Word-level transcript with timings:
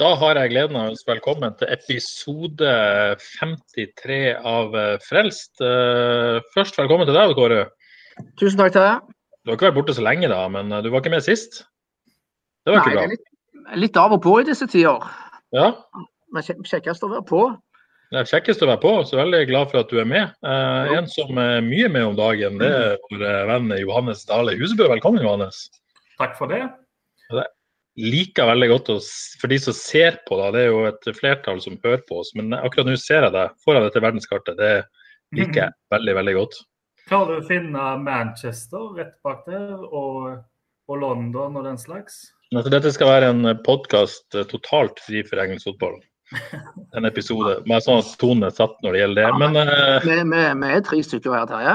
Da 0.00 0.14
har 0.16 0.38
jeg 0.40 0.50
gleden 0.54 0.76
av 0.80 0.86
å 0.86 0.90
ønske 0.94 1.10
velkommen 1.12 1.56
til 1.60 1.68
episode 1.74 2.70
53 3.36 4.20
av 4.48 4.76
eh, 4.78 4.94
Frelst. 5.04 5.60
Eh, 5.60 6.38
Først 6.54 6.78
velkommen 6.80 7.08
til 7.08 7.18
deg, 7.18 7.34
Kåre. 7.36 7.66
Tusen 8.40 8.56
takk 8.62 8.72
til 8.76 8.86
deg. 8.86 9.10
Du 9.44 9.52
har 9.52 9.58
ikke 9.58 9.68
vært 9.68 9.76
borte 9.76 9.96
så 9.96 10.04
lenge, 10.06 10.30
da, 10.32 10.40
men 10.52 10.72
eh, 10.72 10.80
du 10.86 10.88
var 10.92 11.04
ikke 11.04 11.12
med 11.12 11.26
sist. 11.26 11.60
Det 12.64 12.72
var 12.72 12.80
Nei, 12.80 12.86
ikke 12.86 12.96
det 12.96 13.04
er 13.04 13.12
litt, 13.12 13.28
litt 13.84 14.00
av 14.00 14.16
og 14.16 14.22
på 14.24 14.38
i 14.40 14.48
disse 14.48 14.68
tider. 14.72 15.04
Ja, 15.56 15.68
Men 16.32 16.46
kjekkest 16.48 17.04
å 17.04 17.12
være 17.12 17.26
på. 17.28 17.44
det 18.14 18.22
er 18.22 18.32
kjekkest 18.32 18.64
å 18.64 18.70
være 18.70 18.80
på, 18.86 18.96
så 19.10 19.20
veldig 19.20 19.44
glad 19.52 19.72
for 19.72 19.82
at 19.84 19.92
du 19.92 20.00
er 20.00 20.08
med. 20.08 20.32
Eh, 20.40 20.96
en 20.96 21.12
som 21.12 21.36
er 21.44 21.60
mye 21.66 21.92
med 21.92 22.08
om 22.14 22.16
dagen, 22.16 22.56
det 22.62 22.72
er 22.72 22.96
vår 23.10 23.28
venn 23.52 23.72
Johannes 23.84 24.24
Dale 24.30 24.56
Husebø. 24.56 24.88
Velkommen, 24.96 25.26
Johannes. 25.28 25.66
Takk 26.16 26.38
for 26.40 26.48
det. 26.48 26.64
Liker 27.98 28.46
veldig 28.46 28.68
godt 28.70 28.90
å, 28.94 28.98
for 29.40 29.50
de 29.50 29.58
som 29.58 29.74
ser 29.76 30.20
på, 30.28 30.36
da, 30.38 30.50
det 30.54 30.60
er 30.62 30.68
jo 30.70 30.84
et 30.88 31.08
flertall 31.18 31.58
som 31.60 31.78
hører 31.82 32.02
på 32.06 32.20
oss, 32.22 32.30
men 32.38 32.54
akkurat 32.56 32.86
nå 32.86 32.94
ser 33.00 33.26
jeg 33.26 33.34
deg 33.34 33.56
foran 33.64 33.82
dette 33.86 34.02
verdenskartet. 34.02 34.60
Det 34.60 34.74
liker 35.36 35.64
jeg 35.64 35.74
veldig, 35.94 36.14
veldig 36.20 36.36
godt. 36.38 36.60
Klarer 37.10 37.40
du 37.40 37.42
å 37.42 37.48
finne 37.48 37.88
Manchester 38.04 38.92
rett 38.96 39.16
bak 39.26 39.42
der, 39.48 39.74
og, 39.82 40.38
og 40.86 41.02
London 41.02 41.58
og 41.58 41.66
den 41.66 41.80
slags? 41.82 42.22
Altså, 42.54 42.70
dette 42.72 42.92
skal 42.94 43.10
være 43.10 43.32
en 43.34 43.50
podkast 43.66 44.38
totalt 44.50 45.02
fri 45.06 45.24
for 45.26 45.42
engelsk 45.42 45.72
fotball. 45.72 45.98
En 46.98 47.06
episode. 47.06 47.56
Bare 47.66 47.82
sånn 47.82 48.00
at 48.02 48.14
tonen 48.18 48.46
er 48.46 48.54
satt 48.54 48.76
når 48.84 48.94
det 48.94 49.00
gjelder 49.02 49.26
det. 49.26 49.38
Men, 49.42 49.56
eh, 49.62 50.06
Vi, 50.06 50.16
vi, 50.30 50.42
vi 50.62 50.70
er 50.74 50.84
tre 50.86 50.98
stykker 51.06 51.34
her, 51.34 51.46
Terje. 51.50 51.74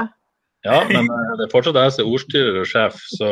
men 0.88 1.06
eh, 1.06 1.32
det 1.38 1.46
er 1.46 1.52
fortsatt 1.52 1.78
jeg 1.78 1.94
som 1.94 2.04
er 2.04 2.12
ordstyrer 2.16 2.58
og 2.62 2.68
sjef, 2.70 2.98
så 3.18 3.30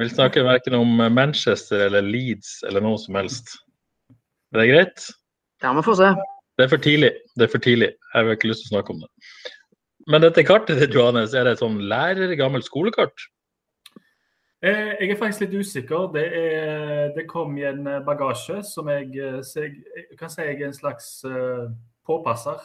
vil 0.00 0.12
snakke 0.12 0.44
verken 0.46 0.76
om 0.78 0.96
Manchester 1.12 1.86
eller 1.88 2.04
Leeds 2.06 2.60
eller 2.68 2.84
noe 2.84 3.00
som 3.00 3.18
helst. 3.18 3.56
Er 4.54 4.62
det 4.62 4.70
greit? 4.70 5.06
Ja, 5.64 5.72
vi 5.76 5.84
får 5.86 5.98
se. 6.00 6.10
Det 6.56 6.66
er 6.66 6.72
for 6.72 6.82
tidlig. 6.82 7.12
Det 7.36 7.46
er 7.46 7.52
for 7.52 7.64
tidlig. 7.64 7.92
Jeg 8.12 8.28
har 8.28 8.36
ikke 8.36 8.50
lyst 8.52 8.64
til 8.64 8.70
å 8.70 8.74
snakke 8.76 8.94
om 8.94 9.00
det. 9.04 9.10
Men 10.06 10.22
dette 10.22 10.44
kartet 10.46 10.78
ditt, 10.80 10.94
Johannes, 10.94 11.34
er 11.34 11.44
det 11.44 11.56
et 11.56 11.64
sånn 11.64 11.80
lærer, 11.90 12.36
gammelt 12.38 12.68
skolekart? 12.68 13.26
Eh, 14.64 14.94
jeg 15.00 15.10
er 15.10 15.18
faktisk 15.20 15.44
litt 15.44 15.58
usikker. 15.66 16.06
Det, 16.14 16.24
er, 16.38 17.10
det 17.16 17.26
kom 17.28 17.56
i 17.58 17.66
en 17.68 17.82
eh, 17.90 18.02
bagasje 18.06 18.62
som 18.64 18.88
jeg, 18.92 19.10
jeg, 19.16 19.72
jeg 19.96 20.20
kan 20.20 20.32
si 20.32 20.46
jeg 20.46 20.60
er 20.60 20.70
en 20.70 20.76
slags 20.76 21.10
påpasser. 22.06 22.62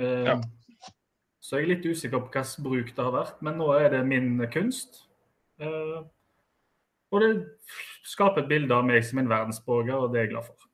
Eh, 0.00 0.24
Ja. 0.30 0.40
Så 1.40 1.56
jeg 1.56 1.66
er 1.66 1.72
litt 1.74 1.86
usikker 1.88 2.20
på 2.20 2.28
hvilken 2.28 2.64
bruk 2.66 2.90
det 2.96 3.04
har 3.04 3.14
vært, 3.14 3.38
men 3.44 3.56
nå 3.60 3.70
er 3.78 3.88
det 3.94 4.00
min 4.08 4.34
kunst. 4.52 5.06
Eh, 5.60 6.00
og 7.10 7.24
det 7.24 7.30
skaper 8.06 8.44
et 8.44 8.50
bilde 8.50 8.76
av 8.76 8.84
meg 8.86 9.02
som 9.06 9.22
en 9.22 9.30
verdensborger, 9.30 9.96
og 9.96 10.12
det 10.12 10.20
er 10.20 10.28
jeg 10.28 10.34
glad 10.34 10.50
for. 10.50 10.68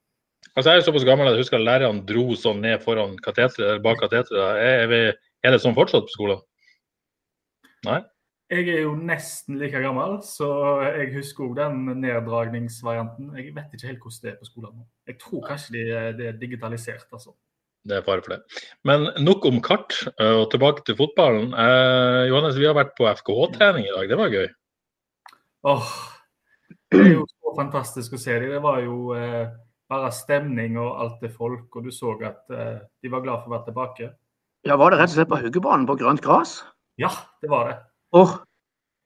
Altså, 0.56 0.72
jeg 0.72 0.80
er 0.80 0.84
såpass 0.88 1.06
gammel 1.06 1.28
at 1.28 1.36
jeg 1.36 1.44
husker 1.44 1.58
at 1.58 1.66
lærerne 1.66 2.04
dro 2.08 2.26
sånn 2.38 2.62
ned 2.64 2.82
foran 2.84 3.16
kateteret, 3.22 3.62
eller 3.62 3.80
bak 3.84 3.98
kateteret. 4.02 4.60
Er, 4.60 4.92
er, 4.98 5.16
er 5.44 5.54
det 5.54 5.62
sånn 5.62 5.76
fortsatt 5.76 6.06
på 6.08 6.14
skolen? 6.16 6.44
Nei? 7.86 8.02
Jeg 8.50 8.68
er 8.70 8.84
jo 8.84 8.92
nesten 8.94 9.58
like 9.58 9.80
gammel, 9.82 10.20
så 10.22 10.48
jeg 10.86 11.10
husker 11.16 11.48
òg 11.48 11.56
den 11.58 11.80
neddragningsvarianten. 12.04 13.32
Jeg 13.38 13.54
vet 13.56 13.74
ikke 13.74 13.90
helt 13.90 14.04
hvordan 14.04 14.22
det 14.22 14.32
er 14.32 14.38
på 14.38 14.48
skolen 14.48 14.76
nå. 14.76 14.86
Jeg 15.10 15.18
tror 15.22 15.42
kanskje 15.48 15.82
det 16.18 16.28
er 16.30 16.38
digitalisert, 16.38 17.08
altså. 17.10 17.34
Det 17.86 17.98
er 18.00 18.06
fare 18.06 18.24
for 18.24 18.34
det. 18.34 18.62
Men 18.88 19.08
nok 19.22 19.44
om 19.46 19.60
kart, 19.62 19.94
eh, 20.16 20.34
og 20.40 20.48
tilbake 20.50 20.82
til 20.86 20.96
fotballen. 20.98 21.52
Eh, 21.54 22.22
Johannes, 22.30 22.58
vi 22.58 22.66
har 22.66 22.74
vært 22.74 22.96
på 22.98 23.06
FKH-trening 23.12 23.86
i 23.86 23.94
dag. 23.94 24.08
Det 24.10 24.18
var 24.18 24.34
gøy. 24.34 24.48
Åh, 25.70 25.92
det 26.90 27.00
er 27.02 27.12
jo 27.12 27.26
så 27.30 27.54
fantastisk 27.56 28.16
å 28.16 28.20
se 28.22 28.38
dem. 28.40 28.56
Det 28.56 28.62
var 28.64 28.80
jo 28.82 29.14
eh, 29.14 29.46
bare 29.90 30.10
stemning 30.14 30.78
og 30.82 30.98
alt 31.02 31.22
det 31.22 31.30
folk, 31.34 31.68
og 31.78 31.86
du 31.86 31.94
så 31.94 32.16
at 32.26 32.42
eh, 32.50 32.78
de 33.02 33.12
var 33.12 33.22
glad 33.22 33.44
for 33.44 33.52
å 33.52 33.56
være 33.56 33.68
tilbake. 33.70 34.10
Ja, 34.66 34.74
Var 34.80 34.90
det 34.90 34.98
rett 34.98 35.12
og 35.12 35.18
slett 35.20 35.30
på 35.30 35.38
huggebanen 35.44 35.86
på 35.86 35.98
grønt 36.00 36.24
gress? 36.24 36.58
Ja, 36.98 37.12
det 37.42 37.50
var 37.52 37.70
det. 37.70 37.76
Åh, 38.18 38.38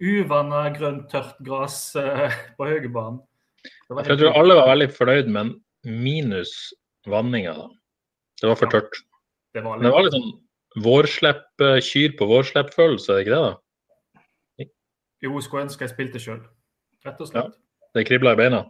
Uvanna, 0.00 0.62
grønt, 0.72 1.10
tørt 1.12 1.36
gress 1.44 1.94
eh, 2.00 2.32
på 2.56 2.68
Høgebanen. 2.68 3.20
Det 3.60 3.92
var 3.92 4.06
For 4.06 4.14
jeg 4.14 4.22
tror 4.22 4.38
alle 4.40 4.56
var 4.56 4.70
veldig 4.70 4.88
fornøyd, 4.96 5.28
men 5.28 5.50
minus 5.84 6.54
vanninga. 7.08 7.52
da. 7.58 7.66
Det 8.40 8.48
var 8.48 8.58
for 8.58 8.72
tørt. 8.72 9.02
det 9.54 9.64
var 9.64 9.76
litt, 9.78 9.84
det 9.84 9.92
var 9.94 10.06
litt 10.06 10.16
sånn 10.16 10.30
vårslepp, 10.84 11.48
eh, 11.66 11.80
kyr 11.82 12.14
på 12.18 12.28
vårslepp-følelse, 12.30 13.10
er 13.12 13.18
det 13.18 13.26
ikke 13.26 13.34
det? 13.36 13.42
da? 13.48 14.68
Jo, 15.20 15.34
jeg 15.36 15.44
skulle 15.44 15.66
ønske 15.66 15.84
jeg 15.84 15.92
spilte 15.92 16.22
sjøl, 16.22 16.38
rett 17.04 17.20
og 17.20 17.28
slett. 17.28 17.58
Det 17.94 18.06
kribla 18.06 18.32
i 18.32 18.38
beina. 18.38 18.62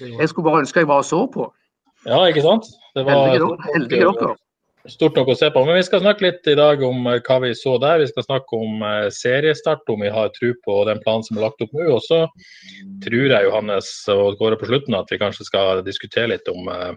Jeg 0.00 0.28
skulle 0.28 0.46
bare 0.46 0.62
ønske 0.62 0.84
jeg 0.84 0.88
var 0.90 1.02
og 1.02 1.08
så 1.08 1.24
på. 1.32 1.48
Ja, 2.06 2.20
ikke 2.28 2.44
sant? 2.44 2.68
Det 2.94 3.04
var 3.08 3.34
Heldige 3.74 4.12
dere. 4.12 4.36
Stort 4.88 5.18
nok 5.18 5.28
å 5.28 5.36
se 5.36 5.50
på. 5.52 5.60
Men 5.68 5.76
vi 5.76 5.84
skal 5.84 6.00
snakke 6.00 6.24
litt 6.24 6.46
i 6.48 6.56
dag 6.56 6.80
om 6.86 7.04
eh, 7.10 7.18
hva 7.26 7.36
vi 7.42 7.50
så 7.56 7.74
der. 7.82 8.00
Vi 8.00 8.08
skal 8.08 8.24
snakke 8.24 8.56
om 8.56 8.80
eh, 8.86 9.10
seriestart, 9.12 9.84
om 9.92 10.00
vi 10.00 10.12
har 10.12 10.30
tro 10.32 10.54
på 10.64 10.76
den 10.88 11.02
planen 11.04 11.26
som 11.26 11.36
er 11.36 11.44
lagt 11.44 11.60
opp 11.60 11.74
nå. 11.76 11.84
Og 11.92 12.00
så 12.06 12.22
tror 13.04 13.34
jeg 13.34 13.44
Johannes 13.44 13.90
og 14.14 14.38
Kåre 14.40 14.56
på 14.56 14.70
slutten 14.70 14.96
at 14.96 15.12
vi 15.12 15.20
kanskje 15.20 15.44
skal 15.50 15.84
diskutere 15.84 16.32
litt 16.32 16.48
om 16.48 16.70
eh, 16.72 16.94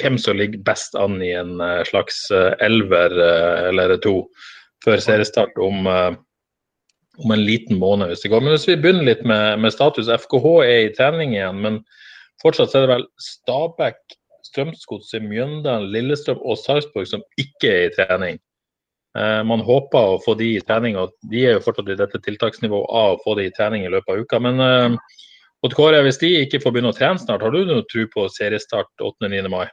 hvem 0.00 0.16
som 0.18 0.38
ligger 0.38 0.62
best 0.66 0.96
an 0.98 1.20
i 1.22 1.32
en 1.36 1.60
eh, 1.60 1.82
slags 1.88 2.24
eh, 2.34 2.52
elver 2.64 3.14
eh, 3.14 3.68
eller 3.70 3.96
to 4.02 4.24
før 4.84 5.00
seriestart 5.02 5.58
om, 5.60 5.84
om 7.20 7.32
en 7.34 7.42
liten 7.44 7.76
måned, 7.76 8.08
hvis 8.08 8.22
det 8.24 8.30
går. 8.32 8.40
Men 8.40 8.54
hvis 8.54 8.64
vi 8.64 8.78
begynner 8.80 9.04
litt 9.04 9.26
med, 9.28 9.58
med 9.60 9.74
status. 9.74 10.08
FKH 10.08 10.46
er 10.64 10.78
i 10.86 10.94
trening 10.96 11.34
igjen, 11.34 11.58
men 11.60 11.76
fortsatt 12.40 12.72
er 12.72 12.86
det 12.86 12.94
vel 12.94 13.04
Stabæk, 13.20 13.98
Strømsgodset, 14.48 15.26
Mjøndalen, 15.28 15.90
Lillestrøm 15.92 16.40
og 16.40 16.56
Sarpsborg 16.62 17.10
som 17.10 17.20
ikke 17.36 17.68
er 17.68 17.82
i 17.90 17.92
trening. 17.98 18.40
Man 19.44 19.60
håper 19.66 20.14
å 20.14 20.22
få 20.24 20.32
de 20.40 20.54
i 20.54 20.64
trening, 20.64 20.96
og 20.96 21.12
de 21.28 21.44
er 21.44 21.58
jo 21.58 21.64
fortsatt 21.66 21.92
i 21.92 21.98
dette 22.00 22.22
tiltaksnivået 22.24 22.88
av 23.02 23.18
å 23.18 23.20
få 23.20 23.36
de 23.36 23.50
i 23.50 23.52
trening 23.52 23.84
i 23.84 23.92
løpet 23.92 24.14
av 24.14 24.24
uka. 24.24 24.40
Men 24.40 24.96
Odd 25.60 25.76
Kåre, 25.76 26.00
hvis 26.06 26.22
de 26.22 26.30
ikke 26.40 26.62
får 26.62 26.72
begynne 26.72 26.94
å 26.94 26.96
trene 26.96 27.20
snart, 27.20 27.44
har 27.44 27.52
du 27.52 27.66
noe 27.68 27.84
tro 27.90 28.06
på 28.14 28.24
seriestart 28.32 28.88
8.-9. 28.96 29.44
mai? 29.52 29.66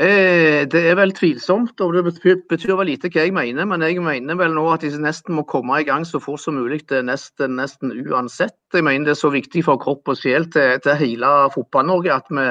Eh, 0.00 0.64
det 0.72 0.80
er 0.88 0.94
vel 0.96 1.10
tvilsomt, 1.12 1.80
og 1.84 1.92
det 1.92 2.06
betyr, 2.48 2.70
vel 2.78 2.88
lite 2.88 3.10
hva 3.12 3.26
jeg 3.26 3.34
mener. 3.36 3.66
Men 3.68 3.82
jeg 3.84 4.00
mener 4.00 4.38
vel 4.40 4.54
nå 4.56 4.62
at 4.72 4.86
de 4.86 4.94
nesten 4.96 5.36
må 5.36 5.44
komme 5.44 5.76
i 5.76 5.84
gang 5.84 6.06
så 6.08 6.22
fort 6.24 6.40
som 6.40 6.56
mulig. 6.56 6.86
Det 6.88 7.02
er 7.02 7.04
nesten, 7.04 7.58
nesten 7.58 7.92
uansett. 8.06 8.56
Jeg 8.72 8.86
mener 8.86 9.10
det 9.10 9.12
er 9.12 9.20
så 9.20 9.32
viktig 9.34 9.66
for 9.66 9.80
kropp 9.82 10.08
og 10.08 10.16
sjel 10.16 10.48
til, 10.54 10.78
til 10.80 10.96
hele 11.02 11.34
Fotball-Norge 11.52 12.14
at 12.16 12.32
vi 12.32 12.46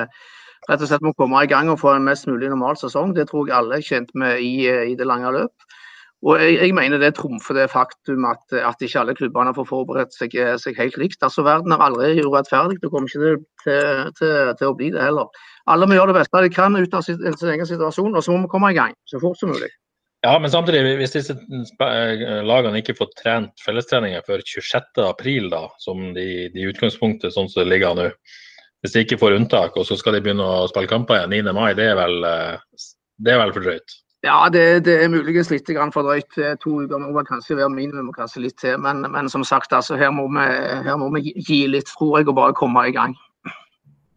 rett 0.70 0.84
og 0.84 0.92
slett 0.92 1.02
må 1.02 1.16
komme 1.18 1.42
i 1.42 1.50
gang 1.50 1.72
og 1.74 1.80
få 1.82 1.96
en 1.96 2.06
mest 2.06 2.30
mulig 2.30 2.52
normal 2.52 2.78
sesong. 2.78 3.16
Det 3.18 3.26
tror 3.32 3.50
jeg 3.50 3.58
alle 3.58 3.80
er 3.80 3.88
kjent 3.88 4.14
med 4.14 4.46
i, 4.46 4.70
i 4.70 4.94
det 5.00 5.10
lange 5.10 5.34
løp. 5.34 5.70
Og 6.28 6.42
jeg, 6.42 6.58
jeg 6.60 6.76
mener 6.76 7.00
det 7.00 7.14
trumfer 7.16 7.56
det 7.56 7.70
faktum 7.72 8.26
at, 8.28 8.42
at 8.52 8.82
ikke 8.84 9.00
alle 9.00 9.16
klubbene 9.16 9.54
får 9.56 9.68
forberedt 9.70 10.16
seg, 10.18 10.34
seg 10.60 10.80
helt 10.80 10.98
likt. 11.00 11.22
Altså 11.24 11.46
Verden 11.48 11.72
er 11.72 11.84
aldri 11.86 12.26
urettferdig. 12.26 12.82
Det 12.82 12.92
kommer 12.92 13.08
ikke 13.08 13.38
til, 13.64 14.10
til, 14.20 14.34
til, 14.60 14.66
å 14.68 14.76
bli 14.76 14.90
det 14.96 15.06
heller. 15.06 15.30
Alle 15.72 15.88
må 15.88 15.96
gjøre 15.96 16.12
det 16.12 16.20
beste 16.20 16.42
de 16.44 16.52
kan 16.52 16.76
ut 16.76 16.98
av 16.98 17.06
sin, 17.08 17.22
sin 17.40 17.54
egen 17.54 17.70
situasjon, 17.70 18.12
og 18.12 18.26
så 18.26 18.36
må 18.36 18.44
vi 18.44 18.52
komme 18.52 18.74
i 18.74 18.76
gang 18.76 18.98
så 19.08 19.22
fort 19.24 19.40
som 19.40 19.54
mulig. 19.54 19.72
Ja, 20.26 20.34
men 20.44 20.52
samtidig, 20.52 20.98
hvis 21.00 21.16
disse 21.16 21.38
eh, 21.40 22.24
lagene 22.44 22.82
ikke 22.82 22.98
får 22.98 23.14
trent 23.16 23.64
fellestreninger 23.64 24.26
før 24.28 24.44
26.4, 24.44 25.48
da, 25.54 25.62
som 25.80 26.10
de, 26.18 26.26
i 26.52 26.68
utgangspunktet 26.68 27.32
sånn 27.32 27.48
som 27.48 27.64
det 27.64 27.70
ligger 27.72 27.96
nå, 27.96 28.10
hvis 28.84 28.96
de 28.96 29.06
ikke 29.06 29.20
får 29.22 29.38
unntak, 29.38 29.80
og 29.80 29.88
så 29.88 29.96
skal 30.00 30.18
de 30.18 30.24
begynne 30.26 30.44
å 30.44 30.68
spille 30.68 30.92
kamper 30.92 31.22
igjen 31.22 31.48
9. 31.48 31.56
mai, 31.56 31.72
det 31.80 31.88
er 31.94 31.96
vel, 32.00 32.20
eh, 32.28 32.84
det 33.24 33.32
er 33.32 33.40
vel 33.46 33.56
for 33.56 33.70
drøyt? 33.70 33.96
Ja, 34.24 34.50
det, 34.52 34.84
det 34.84 34.98
er 35.00 35.12
muligens 35.12 35.48
litt 35.52 35.70
for 35.94 36.04
drøyt. 36.04 36.38
Eh, 36.38 36.58
To 36.60 36.82
uker 36.84 37.00
må 37.00 37.24
kanskje 37.24 37.56
være 37.56 37.70
minimum, 37.72 38.10
og 38.12 38.18
kanskje 38.20 38.44
litt 38.44 38.58
til. 38.60 38.76
Men, 38.78 39.06
men 39.12 39.30
som 39.30 39.44
sagt, 39.44 39.74
altså, 39.74 39.96
her, 39.96 40.12
må 40.12 40.28
vi, 40.28 40.48
her 40.84 40.98
må 41.00 41.08
vi 41.16 41.34
gi 41.38 41.68
litt, 41.68 41.88
tror 41.88 42.20
jeg, 42.20 42.28
og 42.28 42.36
bare 42.36 42.58
komme 42.58 42.84
i 42.90 42.96
gang. 42.96 43.16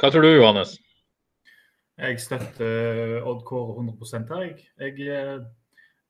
Hva 0.02 0.10
tror 0.10 0.26
du, 0.26 0.32
Johannes? 0.34 0.74
Jeg 2.02 2.18
støtter 2.20 3.22
Odd 3.22 3.44
Kåre 3.46 3.76
100 3.78 4.34
her. 4.34 4.56
Jeg, 4.80 4.98
jeg 4.98 5.14
eh, 5.14 5.44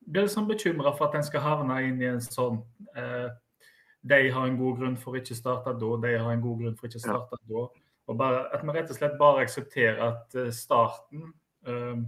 blir 0.08 0.24
litt 0.24 0.32
sånn 0.32 0.48
bekymra 0.48 0.94
for 0.96 1.10
at 1.10 1.18
en 1.18 1.26
skal 1.26 1.44
havne 1.44 1.76
inn 1.84 2.00
i 2.00 2.08
en 2.08 2.22
sånn 2.22 2.62
eh, 2.96 3.28
De 4.08 4.20
har 4.32 4.46
en 4.48 4.56
god 4.58 4.78
grunn 4.80 4.96
for 4.96 5.18
ikke 5.18 5.36
å 5.36 5.38
starte 5.38 5.74
da, 5.78 5.90
de 6.06 6.14
har 6.16 6.30
en 6.32 6.42
god 6.42 6.62
grunn 6.62 6.78
for 6.78 6.88
ikke 6.88 7.02
å 7.02 7.04
starte 7.04 7.40
da. 7.50 7.66
Og 8.10 8.18
bare, 8.18 8.46
at 8.54 8.64
vi 8.64 8.74
rett 8.74 8.90
og 8.90 8.98
slett 8.98 9.20
bare 9.20 9.44
aksepterer 9.44 10.00
at 10.08 10.38
eh, 10.40 10.50
starten, 10.54 11.28
eh, 11.68 12.00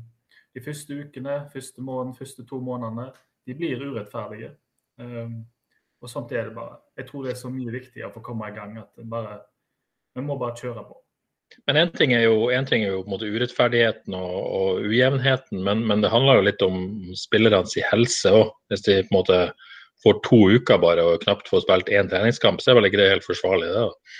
de 0.54 0.62
første 0.62 0.96
ukene, 1.00 1.38
første 1.52 1.82
måneden, 1.82 2.14
første 2.18 2.44
to 2.46 2.60
månedene, 2.62 3.08
de 3.46 3.56
blir 3.58 3.82
urettferdige. 3.82 4.54
Um, 5.00 5.42
og 6.04 6.10
sånt 6.10 6.32
er 6.32 6.48
det 6.48 6.54
bare. 6.56 6.78
Jeg 6.98 7.08
tror 7.08 7.24
det 7.24 7.32
er 7.32 7.40
så 7.40 7.50
mye 7.50 7.72
viktigere 7.72 8.10
for 8.12 8.22
å 8.22 8.28
komme 8.28 8.50
i 8.50 8.54
gang 8.56 8.76
at 8.78 9.06
bare, 9.10 9.40
vi 10.14 10.24
må 10.24 10.36
bare 10.40 10.56
kjøre 10.60 10.84
på. 10.86 10.98
Men 11.68 11.78
én 11.78 11.92
ting 11.94 12.12
er 12.16 12.24
jo, 12.26 12.48
en 12.50 12.66
ting 12.66 12.82
er 12.84 12.94
jo 12.94 13.02
på 13.04 13.08
en 13.08 13.14
måte 13.14 13.30
urettferdigheten 13.30 14.16
og, 14.16 14.36
og 14.58 14.88
ujevnheten, 14.88 15.60
men, 15.64 15.84
men, 15.86 16.02
det 16.02 16.10
handler 16.12 16.40
jo 16.40 16.46
litt 16.48 16.64
om 16.66 16.78
spillernes 17.18 17.76
helse 17.90 18.32
òg. 18.32 18.52
Hvis 18.72 18.84
de 18.86 18.98
på 19.04 19.12
en 19.12 19.18
måte 19.18 19.40
får 20.04 20.20
to 20.26 20.40
uker 20.56 20.80
bare 20.82 21.04
og 21.06 21.22
knapt 21.24 21.48
får 21.50 21.64
spilt 21.64 21.92
én 21.94 22.10
treningskamp, 22.10 22.60
så 22.60 22.72
er 22.72 22.80
vel 22.80 22.90
ikke 22.90 23.00
det 23.00 23.12
helt 23.12 23.26
forsvarlig? 23.26 23.70
det 23.70 23.84
da? 23.84 24.16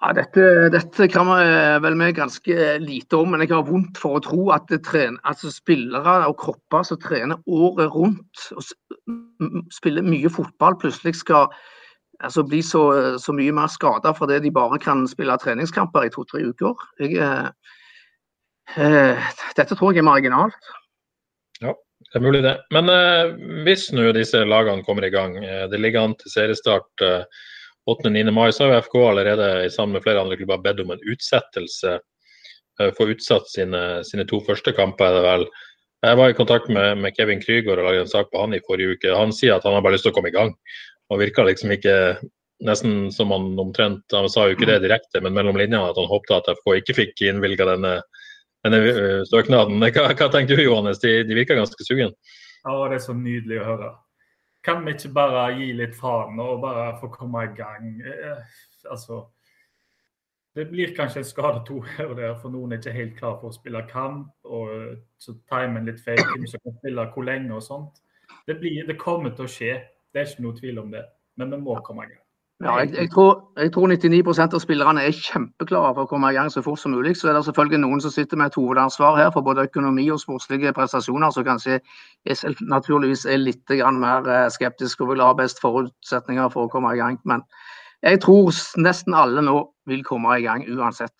Ja, 0.00 0.14
dette, 0.16 0.44
dette, 0.72 1.08
kan 1.12 1.28
vi 1.28 1.48
vel 1.84 1.96
med 2.00 2.14
ganske 2.16 2.68
lite 2.80 3.18
om, 3.20 3.34
men 3.34 3.42
jeg 3.44 3.52
har 3.52 3.66
vondt 3.66 3.98
for 4.00 4.16
å 4.16 4.22
tro 4.24 4.46
at 4.54 4.70
trener, 4.86 5.20
altså 5.28 5.52
spillere 5.52 6.22
og 6.24 6.38
kropper 6.40 6.86
som 6.88 7.00
trener 7.02 7.36
året 7.44 7.92
rundt 7.92 8.46
og 8.56 8.64
spiller 9.76 10.06
mye 10.06 10.32
fotball, 10.32 10.78
plutselig 10.80 11.18
skal 11.20 11.50
altså, 12.24 12.46
bli 12.48 12.62
så, 12.64 12.82
så, 13.20 13.34
mye 13.36 13.52
mer 13.56 13.68
skada 13.72 14.14
fordi 14.16 14.40
de 14.46 14.54
bare 14.54 14.80
kan 14.80 15.04
spille 15.10 15.36
treningskamper 15.42 16.08
i 16.08 16.12
to-tre 16.14 16.46
uker. 16.48 16.80
Jeg, 17.02 17.20
eh, 17.20 17.52
eh, 18.80 19.30
dette 19.58 19.76
tror 19.76 19.92
jeg 19.92 20.00
er 20.00 20.08
marginalt. 20.08 20.72
Ja, 21.60 21.76
det 22.08 22.18
er 22.18 22.24
mulig 22.24 22.42
det. 22.46 22.56
Men 22.72 22.88
eh, 22.92 23.36
hvis 23.68 23.90
nå 23.92 24.10
disse 24.16 24.44
lagene 24.48 24.86
kommer 24.86 25.04
i 25.04 25.12
gang, 25.12 25.36
eh, 25.44 25.66
det 25.70 25.80
ligger 25.80 26.08
an 26.08 26.18
til 26.20 26.32
seriestart. 26.38 27.04
Eh, 27.04 27.48
8.-9. 27.88 28.30
mai 28.34 28.52
så 28.52 28.68
har 28.68 28.82
FK 28.84 28.96
allerede 29.08 29.70
sammen 29.72 29.96
med 29.96 30.04
flere 30.04 30.20
andre 30.20 30.36
klubber 30.36 30.60
bedt 30.64 30.82
om 30.84 30.92
en 30.92 31.04
utsettelse. 31.12 31.98
Eh, 32.80 32.92
få 32.96 33.08
utsatt 33.14 33.48
sine, 33.48 34.04
sine, 34.04 34.26
to 34.28 34.40
første 34.46 34.72
kamper, 34.76 35.06
er 35.06 35.16
det 35.16 35.24
vel. 35.26 35.46
Jeg 36.06 36.16
var 36.16 36.32
i 36.32 36.36
kontakt 36.36 36.68
med, 36.72 36.98
med 36.98 37.16
Kevin 37.16 37.42
Krygård 37.42 37.80
og 37.80 37.88
lagde 37.88 38.04
en 38.06 38.12
sak 38.12 38.30
på 38.32 38.40
han 38.40 38.56
i 38.56 38.62
forrige 38.66 38.96
uke. 38.96 39.16
Han 39.16 39.34
sier 39.36 39.56
at 39.56 39.66
han 39.68 39.76
har 39.76 39.84
bare 39.84 39.98
lyst 39.98 40.06
til 40.08 40.14
å 40.14 40.16
komme 40.16 40.32
i 40.32 40.36
gang. 40.36 40.54
Og 41.10 41.20
virka 41.20 41.44
liksom 41.44 41.72
ikke 41.74 41.96
nesten 42.64 43.08
som 43.12 43.32
han 43.32 43.58
omtrent 43.58 44.12
Han 44.12 44.28
sa 44.30 44.44
jo 44.46 44.54
ikke 44.54 44.68
det 44.68 44.82
direkte, 44.84 45.22
men 45.24 45.32
mellom 45.36 45.56
linjene 45.56 45.90
at 45.90 45.98
han 45.98 46.08
håpte 46.08 46.36
at 46.36 46.50
FK 46.60 46.74
ikke 46.80 46.96
fikk 46.96 47.24
innvilga 47.28 47.66
denne, 47.72 47.94
denne 48.64 48.80
eh, 48.92 49.22
søknaden. 49.28 49.80
Hva, 49.80 50.12
hva 50.12 50.30
tenker 50.32 50.60
du 50.60 50.64
Johannes? 50.64 51.02
De, 51.04 51.20
de 51.26 51.36
virker 51.36 51.60
ganske 51.60 51.88
sugen? 51.88 52.14
Ja, 52.64 52.76
det 52.88 53.00
er 53.00 53.04
så 53.04 53.16
nydelig 53.16 53.60
å 53.60 53.68
høre. 53.72 53.92
Kan 54.64 54.84
vi 54.84 54.92
ikke 54.92 55.12
bare 55.16 55.44
gi 55.56 55.70
litt 55.72 55.94
faen 55.96 56.40
og 56.42 56.60
bare 56.64 56.94
få 57.00 57.08
komme 57.14 57.44
i 57.46 57.52
gang? 57.56 58.00
Eh, 58.04 58.56
altså 58.90 59.26
Det 60.54 60.66
blir 60.66 60.96
kanskje 60.96 61.20
en 61.22 61.28
skade 61.28 61.60
to 61.66 61.78
her 61.80 62.10
og 62.10 62.16
der, 62.18 62.34
for 62.42 62.50
noen 62.50 62.72
er 62.72 62.80
ikke 62.80 62.92
helt 62.92 63.12
klar 63.18 63.36
for 63.38 63.52
å 63.52 63.54
spille 63.54 63.84
kamp. 63.88 64.32
og 64.44 64.96
Så 65.18 65.36
timen 65.48 65.86
litt 65.86 66.02
feil, 66.02 66.18
hvem 66.18 66.46
som 66.50 66.60
kan 66.64 66.74
spille 66.80 67.06
hvor 67.14 67.28
lenge 67.28 67.54
og 67.54 67.62
sånt. 67.62 68.02
Det, 68.46 68.58
blir, 68.58 68.82
det 68.86 68.98
kommer 68.98 69.30
til 69.30 69.46
å 69.46 69.52
skje, 69.52 69.76
det 70.10 70.20
er 70.20 70.26
ikke 70.26 70.42
noe 70.42 70.58
tvil 70.58 70.82
om 70.82 70.90
det. 70.90 71.04
Men 71.38 71.54
vi 71.54 71.62
må 71.62 71.78
komme 71.86 72.04
i 72.04 72.10
gang. 72.10 72.24
Ja, 72.60 72.74
jeg, 72.78 72.90
jeg, 72.92 73.08
tror, 73.10 73.30
jeg, 73.56 73.72
tror, 73.72 73.88
99% 73.88 74.54
av 74.56 74.60
spillerne 74.60 75.00
er 75.08 75.14
kjempeklare 75.16 75.94
for 75.96 76.04
å 76.04 76.10
komme 76.10 76.28
i 76.28 76.36
gang 76.36 76.50
så 76.52 76.60
fort 76.60 76.80
som 76.82 76.92
mulig. 76.92 77.14
Så 77.16 77.30
er 77.30 77.38
det 77.38 77.46
selvfølgelig 77.46 77.80
noen 77.80 78.02
som 78.04 78.12
sitter 78.12 78.36
med 78.36 78.50
et 78.50 78.58
hovedansvar 78.60 79.16
her 79.16 79.30
for 79.32 79.46
både 79.46 79.64
økonomi 79.70 80.04
og 80.12 80.20
sportslige 80.20 80.74
prestasjoner, 80.76 81.32
som 81.32 81.46
kanskje 81.46 81.78
er, 81.80 82.58
naturligvis 82.60 83.24
er 83.24 83.40
litt 83.40 83.64
mer 83.96 84.28
skeptisk 84.52 84.58
skeptiske 84.60 85.06
og 85.06 85.14
vil 85.14 85.24
ha 85.24 85.30
best 85.38 85.62
forutsetninger 85.64 86.52
for 86.52 86.68
å 86.68 86.72
komme 86.74 86.92
i 86.92 87.00
gang. 87.00 87.16
Men 87.24 87.46
jeg 88.04 88.20
tror 88.26 88.52
nesten 88.76 89.16
alle 89.16 89.40
nå 89.48 89.56
vil 89.88 90.04
komme 90.04 90.36
i 90.36 90.44
gang 90.44 90.68
uansett. 90.68 91.16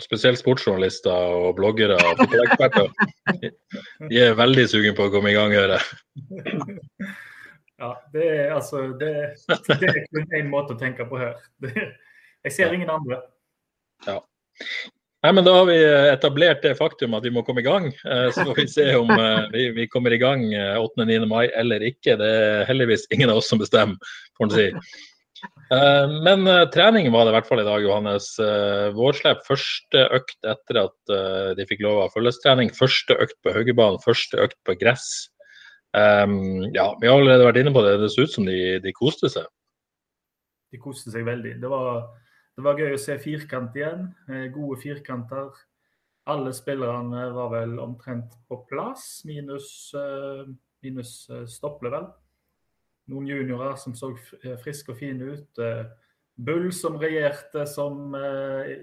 Spesielt 0.00 0.40
sportsjournalister 0.40 1.36
og 1.36 1.54
bloggere 1.60 2.00
og 2.00 2.18
fotballeksperter. 2.22 2.90
De 4.08 4.24
er 4.24 4.40
veldig 4.40 4.68
sugen 4.72 4.96
på 4.96 5.08
å 5.08 5.12
komme 5.12 5.32
i 5.32 5.36
gang, 5.36 5.52
hører 5.52 5.76
jeg. 5.76 7.12
Ja, 7.76 7.92
det 8.12 8.26
er 8.32 8.52
altså 8.56 8.86
Det, 8.96 9.14
det 9.80 9.88
er 9.88 10.04
kun 10.08 10.36
én 10.36 10.52
måte 10.52 10.76
å 10.76 10.80
tenke 10.80 11.04
på 11.08 11.18
her. 11.20 11.34
Det, 11.62 11.72
jeg 12.46 12.54
ser 12.56 12.76
ingen 12.76 12.92
andre. 12.92 13.20
Ja. 14.06 14.20
Nei, 15.26 15.32
men 15.32 15.46
Da 15.46 15.56
har 15.56 15.66
vi 15.66 15.76
etablert 16.12 16.62
det 16.62 16.76
faktum 16.78 17.16
at 17.18 17.24
vi 17.26 17.32
må 17.34 17.42
komme 17.42 17.62
i 17.62 17.66
gang. 17.66 17.88
Eh, 17.90 18.28
så 18.30 18.44
får 18.46 18.60
vi 18.60 18.66
se 18.70 18.86
om 18.94 19.10
eh, 19.10 19.48
vi, 19.50 19.64
vi 19.74 19.88
kommer 19.90 20.14
i 20.14 20.20
gang 20.22 20.44
8.-9. 20.54 21.08
Eh, 21.16 21.26
mai 21.26 21.48
eller 21.48 21.82
ikke. 21.82 22.14
Det 22.20 22.30
er 22.30 22.64
heldigvis 22.68 23.08
ingen 23.10 23.32
av 23.32 23.40
oss 23.40 23.50
som 23.50 23.60
bestemmer, 23.62 23.98
får 24.38 24.48
en 24.48 24.54
si. 24.54 24.70
Men 25.66 26.46
trening 26.70 27.08
var 27.10 27.26
det 27.26 27.32
i 27.32 27.34
hvert 27.34 27.48
fall 27.48 27.60
i 27.60 27.66
dag, 27.66 27.82
Johannes. 27.82 28.28
Vårslepp 28.94 29.42
første 29.44 30.04
økt 30.14 30.46
etter 30.46 30.78
at 30.84 31.14
de 31.58 31.66
fikk 31.66 31.82
lov 31.84 32.04
av 32.04 32.14
følgestrening. 32.14 32.70
Første 32.76 33.16
økt 33.24 33.34
på 33.42 33.52
Haugebanen, 33.52 33.98
første 34.04 34.38
økt 34.46 34.56
på 34.64 34.76
gress. 34.78 35.08
Um, 35.96 36.66
ja, 36.74 36.90
vi 37.00 37.08
har 37.08 37.16
allerede 37.16 37.46
vært 37.46 37.62
inne 37.62 37.72
på 37.72 37.80
det. 37.86 37.94
Det 38.02 38.10
så 38.12 38.26
ut 38.26 38.34
som 38.34 38.44
de, 38.44 38.56
de 38.84 38.92
koste 38.92 39.30
seg. 39.32 39.46
De 40.74 40.80
koste 40.82 41.12
seg 41.12 41.24
veldig. 41.24 41.54
Det 41.62 41.70
var, 41.72 42.02
det 42.58 42.64
var 42.66 42.82
gøy 42.82 42.98
å 42.98 43.00
se 43.00 43.16
firkant 43.22 43.76
igjen. 43.78 44.10
Eh, 44.28 44.50
gode 44.52 44.76
firkanter. 44.82 45.56
Alle 46.28 46.52
spillerne 46.52 47.30
var 47.32 47.52
vel 47.54 47.76
omtrent 47.80 48.34
på 48.50 48.58
plass, 48.68 49.22
minus, 49.24 49.70
uh, 49.96 50.42
minus 50.84 51.14
Stople, 51.48 51.92
vel. 51.94 52.08
Noen 53.08 53.30
juniorer 53.30 53.78
som 53.80 53.94
så 53.96 54.10
friske 54.64 54.90
og 54.92 54.98
fine 54.98 55.36
ut. 55.36 55.60
Bull 56.34 56.72
som 56.74 56.98
regjerte 56.98 57.62
som 57.70 58.16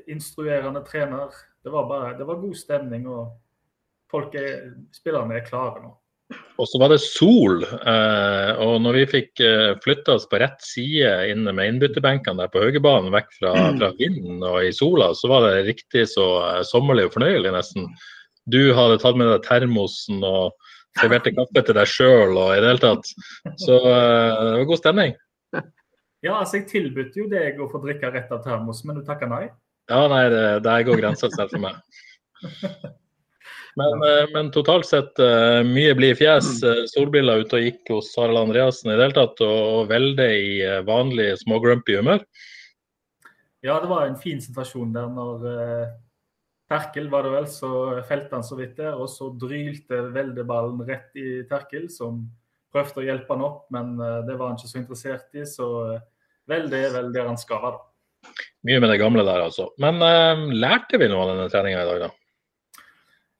instruerende 0.07 0.79
trener. 0.87 1.35
Det 1.59 1.73
var, 1.75 1.89
bare, 1.91 2.13
det 2.15 2.29
var 2.29 2.39
god 2.39 2.55
stemning, 2.55 3.03
og 3.11 3.35
folk 4.07 4.39
er, 4.39 4.71
spillerne 4.95 5.35
er 5.35 5.43
klare 5.43 5.83
nå. 5.83 5.91
Og 6.61 6.67
så 6.69 6.79
var 6.81 6.91
det 6.93 6.99
sol. 7.01 7.63
Eh, 7.65 8.51
og 8.61 8.75
når 8.83 8.97
vi 8.99 9.05
fikk 9.15 9.41
eh, 9.43 9.71
flytta 9.83 10.17
oss 10.19 10.27
på 10.29 10.37
rett 10.41 10.61
side 10.61 11.09
inne 11.31 11.53
med 11.55 11.71
innbytterbenkene 11.71 12.43
der 12.43 12.51
på 12.53 12.61
Haugebanen, 12.61 13.13
vekk 13.15 13.31
fra, 13.39 13.53
fra, 13.79 13.89
vinden 13.97 14.43
og 14.45 14.59
i 14.61 14.69
sola, 14.75 15.11
så 15.17 15.31
var 15.31 15.47
det 15.47 15.65
riktig 15.71 16.05
så 16.13 16.27
eh, 16.51 16.61
sommerlig 16.69 17.07
og 17.09 17.17
fornøyelig 17.17 17.55
nesten. 17.55 17.89
Du 18.45 18.61
hadde 18.77 19.01
tatt 19.01 19.17
med 19.17 19.31
deg 19.31 19.45
termosen 19.47 20.21
og 20.27 20.53
serverte 20.99 21.33
kaffe 21.33 21.65
til 21.65 21.79
deg 21.79 21.89
sjøl 21.89 22.37
og 22.37 22.53
i 22.53 22.61
det 22.61 22.69
hele 22.69 22.83
tatt. 22.83 23.13
Så 23.63 23.79
eh, 23.81 24.41
det 24.43 24.57
var 24.59 24.67
god 24.73 24.83
stemning. 24.83 25.17
Ja, 26.23 26.37
altså 26.39 26.61
jeg 26.61 26.69
tilbød 26.69 27.17
jo 27.19 27.25
deg 27.27 27.57
å 27.59 27.65
få 27.67 27.81
drikke 27.83 28.07
rett 28.13 28.29
av 28.31 28.45
termos, 28.45 28.77
men 28.87 28.95
du 28.95 29.01
takka 29.03 29.27
nei? 29.27 29.49
Ja, 29.91 30.05
nei, 30.07 30.21
det, 30.31 30.43
der 30.63 30.85
går 30.87 31.01
grensa 31.01 31.27
selv 31.27 31.51
for 31.51 31.65
meg. 31.65 31.81
Men, 33.79 34.03
eh, 34.05 34.25
men, 34.33 34.51
totalt 34.53 34.85
sett 34.85 35.19
eh, 35.21 35.61
mye 35.65 35.95
blid 35.97 36.17
fjes. 36.19 36.49
Mm. 36.61 36.69
Eh, 36.69 36.81
solbriller 36.91 37.43
ute 37.43 37.57
og 37.59 37.67
gikk 37.67 37.93
hos 37.95 38.11
Harald 38.19 38.43
Andreassen 38.43 38.91
i 38.91 38.97
det 38.97 39.07
hele 39.07 39.17
tatt, 39.17 39.43
og 39.45 39.89
velde 39.89 40.27
i 40.29 40.53
vanlig 40.87 41.31
smågrumpy 41.41 41.97
humør. 42.01 42.23
Ja, 43.63 43.79
det 43.79 43.89
var 43.89 44.05
en 44.05 44.19
fin 44.19 44.41
situasjon 44.43 44.91
der 44.93 45.07
når 45.07 45.45
Terkel 46.67 47.07
var 47.11 47.23
det 47.23 47.31
vel, 47.31 47.45
så 47.47 47.69
felte 48.07 48.35
han 48.35 48.43
så 48.43 48.57
vidt 48.59 48.75
der. 48.79 48.97
Og 48.99 49.07
så 49.11 49.29
drylte 49.39 50.01
veldeballen 50.13 50.81
rett 50.87 51.15
i 51.19 51.43
Terkel, 51.47 51.87
som 51.91 52.25
prøvde 52.73 53.03
å 53.03 53.05
hjelpe 53.05 53.31
han 53.35 53.45
opp, 53.45 53.67
men 53.71 53.93
det 54.27 54.35
var 54.35 54.49
han 54.49 54.57
ikke 54.59 54.71
så 54.71 54.81
interessert 54.81 55.39
i. 55.39 55.45
Så 55.47 55.67
Velde 56.49 56.79
er 56.79 56.91
vel 56.91 57.11
der 57.15 57.29
han 57.29 57.39
skal 57.39 57.61
være. 57.63 57.79
Mye 58.67 58.79
med 58.83 58.91
det 58.91 58.99
gamle 59.01 59.23
der, 59.27 59.45
altså. 59.45 59.69
Men 59.81 59.99
eh, 60.03 60.43
lærte 60.55 60.99
vi 60.99 61.09
noe 61.11 61.25
av 61.25 61.33
denne 61.33 61.47
treninga 61.51 61.83
i 61.83 61.87
dag, 61.89 62.05
da? 62.05 62.11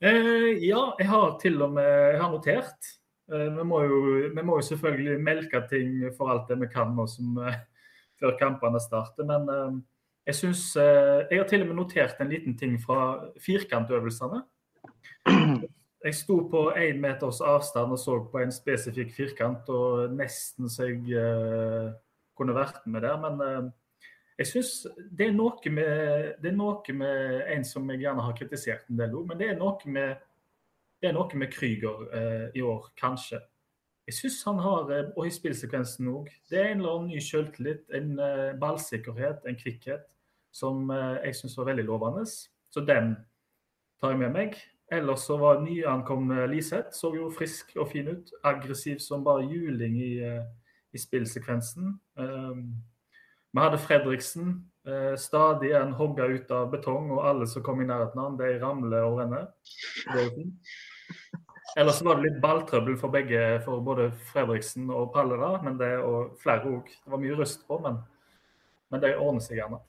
Eh, 0.03 0.57
ja, 0.59 0.81
jeg 0.99 1.07
har 1.07 1.37
til 1.39 1.61
og 1.63 1.77
med 1.77 1.87
jeg 1.87 2.19
har 2.19 2.31
notert. 2.33 2.87
Eh, 3.31 3.47
vi, 3.55 3.63
må 3.63 3.83
jo, 3.87 3.99
vi, 4.35 4.43
må 4.43 4.57
jo, 4.59 4.65
selvfølgelig 4.67 5.19
melke 5.23 5.61
ting 5.69 6.01
for 6.17 6.33
alt 6.33 6.49
det 6.51 6.57
vi 6.59 6.67
kan 6.73 6.91
nå 6.97 7.05
som, 7.07 7.37
eh, 7.39 7.61
før 8.19 8.35
kampene 8.41 8.81
starter. 8.83 9.23
Men 9.29 9.47
eh, 9.53 9.77
jeg 10.27 10.39
syns 10.41 10.65
eh, 10.75 11.23
Jeg 11.29 11.39
har 11.39 11.47
til 11.47 11.63
og 11.63 11.69
med 11.69 11.79
notert 11.79 12.19
en 12.19 12.33
liten 12.33 12.57
ting 12.59 12.75
fra 12.83 13.29
firkantøvelsene. 13.45 14.43
Jeg 16.03 16.17
sto 16.17 16.35
på 16.51 16.65
én 16.75 16.97
meters 16.99 17.37
avstand 17.39 17.93
og 17.95 17.99
så 18.01 18.17
på 18.27 18.41
en 18.41 18.49
spesifikk 18.51 19.13
firkant, 19.15 19.69
og 19.71 20.11
nesten 20.11 20.67
så 20.67 20.89
jeg 20.89 21.13
eh, 21.15 21.93
kunne 22.35 22.55
vært 22.57 22.81
med 22.91 23.05
der. 23.07 23.21
Men 23.23 23.69
jeg 24.37 24.47
synes 24.49 24.87
det 25.11 25.27
er, 25.27 25.33
noe 25.35 25.71
med, 25.71 26.35
det 26.41 26.51
er 26.51 26.57
noe 26.57 26.95
med 26.97 27.41
en 27.53 27.65
som 27.67 27.89
jeg 27.91 28.01
gjerne 28.01 28.25
har 28.25 28.37
kritisert 28.37 28.89
en 28.89 29.01
del, 29.01 29.17
men 29.27 29.39
det 29.39 29.51
er 29.51 29.59
noe 29.59 29.93
med, 29.93 30.23
det 31.01 31.09
er 31.11 31.17
noe 31.17 31.37
med 31.37 31.51
Krüger 31.53 32.07
eh, 32.09 32.47
i 32.57 32.63
år, 32.65 32.89
kanskje. 32.97 33.43
Jeg 34.07 34.17
syns 34.17 34.41
han 34.43 34.59
har, 34.59 34.89
eh, 34.91 35.11
og 35.15 35.27
i 35.27 35.31
spillsekvensen 35.31 36.09
òg, 36.11 36.31
det 36.49 36.59
er 36.59 36.71
en 36.71 36.81
eller 36.81 36.95
annen 36.97 37.11
ny 37.13 37.21
selvtillit, 37.23 37.85
en 37.95 38.17
eh, 38.19 38.55
ballsikkerhet, 38.59 39.45
en 39.47 39.59
kvikkhet, 39.59 40.03
som 40.51 40.89
eh, 40.91 41.19
jeg 41.27 41.37
syns 41.39 41.57
var 41.57 41.69
veldig 41.71 41.85
lovende. 41.87 42.25
Så 42.25 42.83
den 42.87 43.13
tar 44.01 44.11
jeg 44.11 44.19
med 44.25 44.33
meg. 44.33 44.57
Ellers 44.91 45.23
så 45.29 45.37
var 45.39 45.61
nyankomne 45.63 46.47
Liseth 46.51 46.91
så 46.93 47.13
jo 47.15 47.29
frisk 47.31 47.71
og 47.79 47.87
fin 47.93 48.09
ut. 48.11 48.33
Aggressiv 48.43 48.99
som 48.99 49.23
bare 49.23 49.45
juling 49.47 49.95
i, 50.01 50.11
i 50.93 50.99
spillsekvensen. 50.99 51.95
Um, 52.19 52.83
vi 53.53 53.61
hadde 53.61 53.81
Fredriksen. 53.81 54.53
Uh, 54.83 55.13
stadig 55.15 55.71
en 55.79 55.93
hogga 55.95 56.25
ut 56.27 56.49
av 56.51 56.71
betong, 56.73 57.11
og 57.15 57.23
alle 57.29 57.47
som 57.47 57.63
kom 57.63 57.79
i 57.79 57.87
nærheten 57.87 58.19
av 58.19 58.25
han, 58.31 58.39
de 58.41 58.49
ramler 58.59 59.05
og 59.07 59.21
renner. 59.21 59.45
Er. 60.11 60.33
Ellers 61.79 62.01
var 62.05 62.19
det 62.19 62.27
litt 62.27 62.41
balltrøbbel 62.43 62.97
for 62.99 63.13
begge, 63.13 63.39
for 63.63 63.81
både 63.85 64.11
Fredriksen 64.33 64.91
og 64.93 65.13
Palle, 65.15 65.39
da, 65.39 65.55
men 65.63 65.79
det, 65.79 65.95
og 66.03 66.35
flere 66.43 66.69
òg. 66.69 66.91
Det 66.91 67.13
var 67.15 67.21
mye 67.23 67.39
rust 67.39 67.63
på, 67.69 67.79
men, 67.85 67.97
men 68.93 69.01
det 69.01 69.15
ordner 69.15 69.45
seg 69.45 69.61
gjerne. 69.61 69.79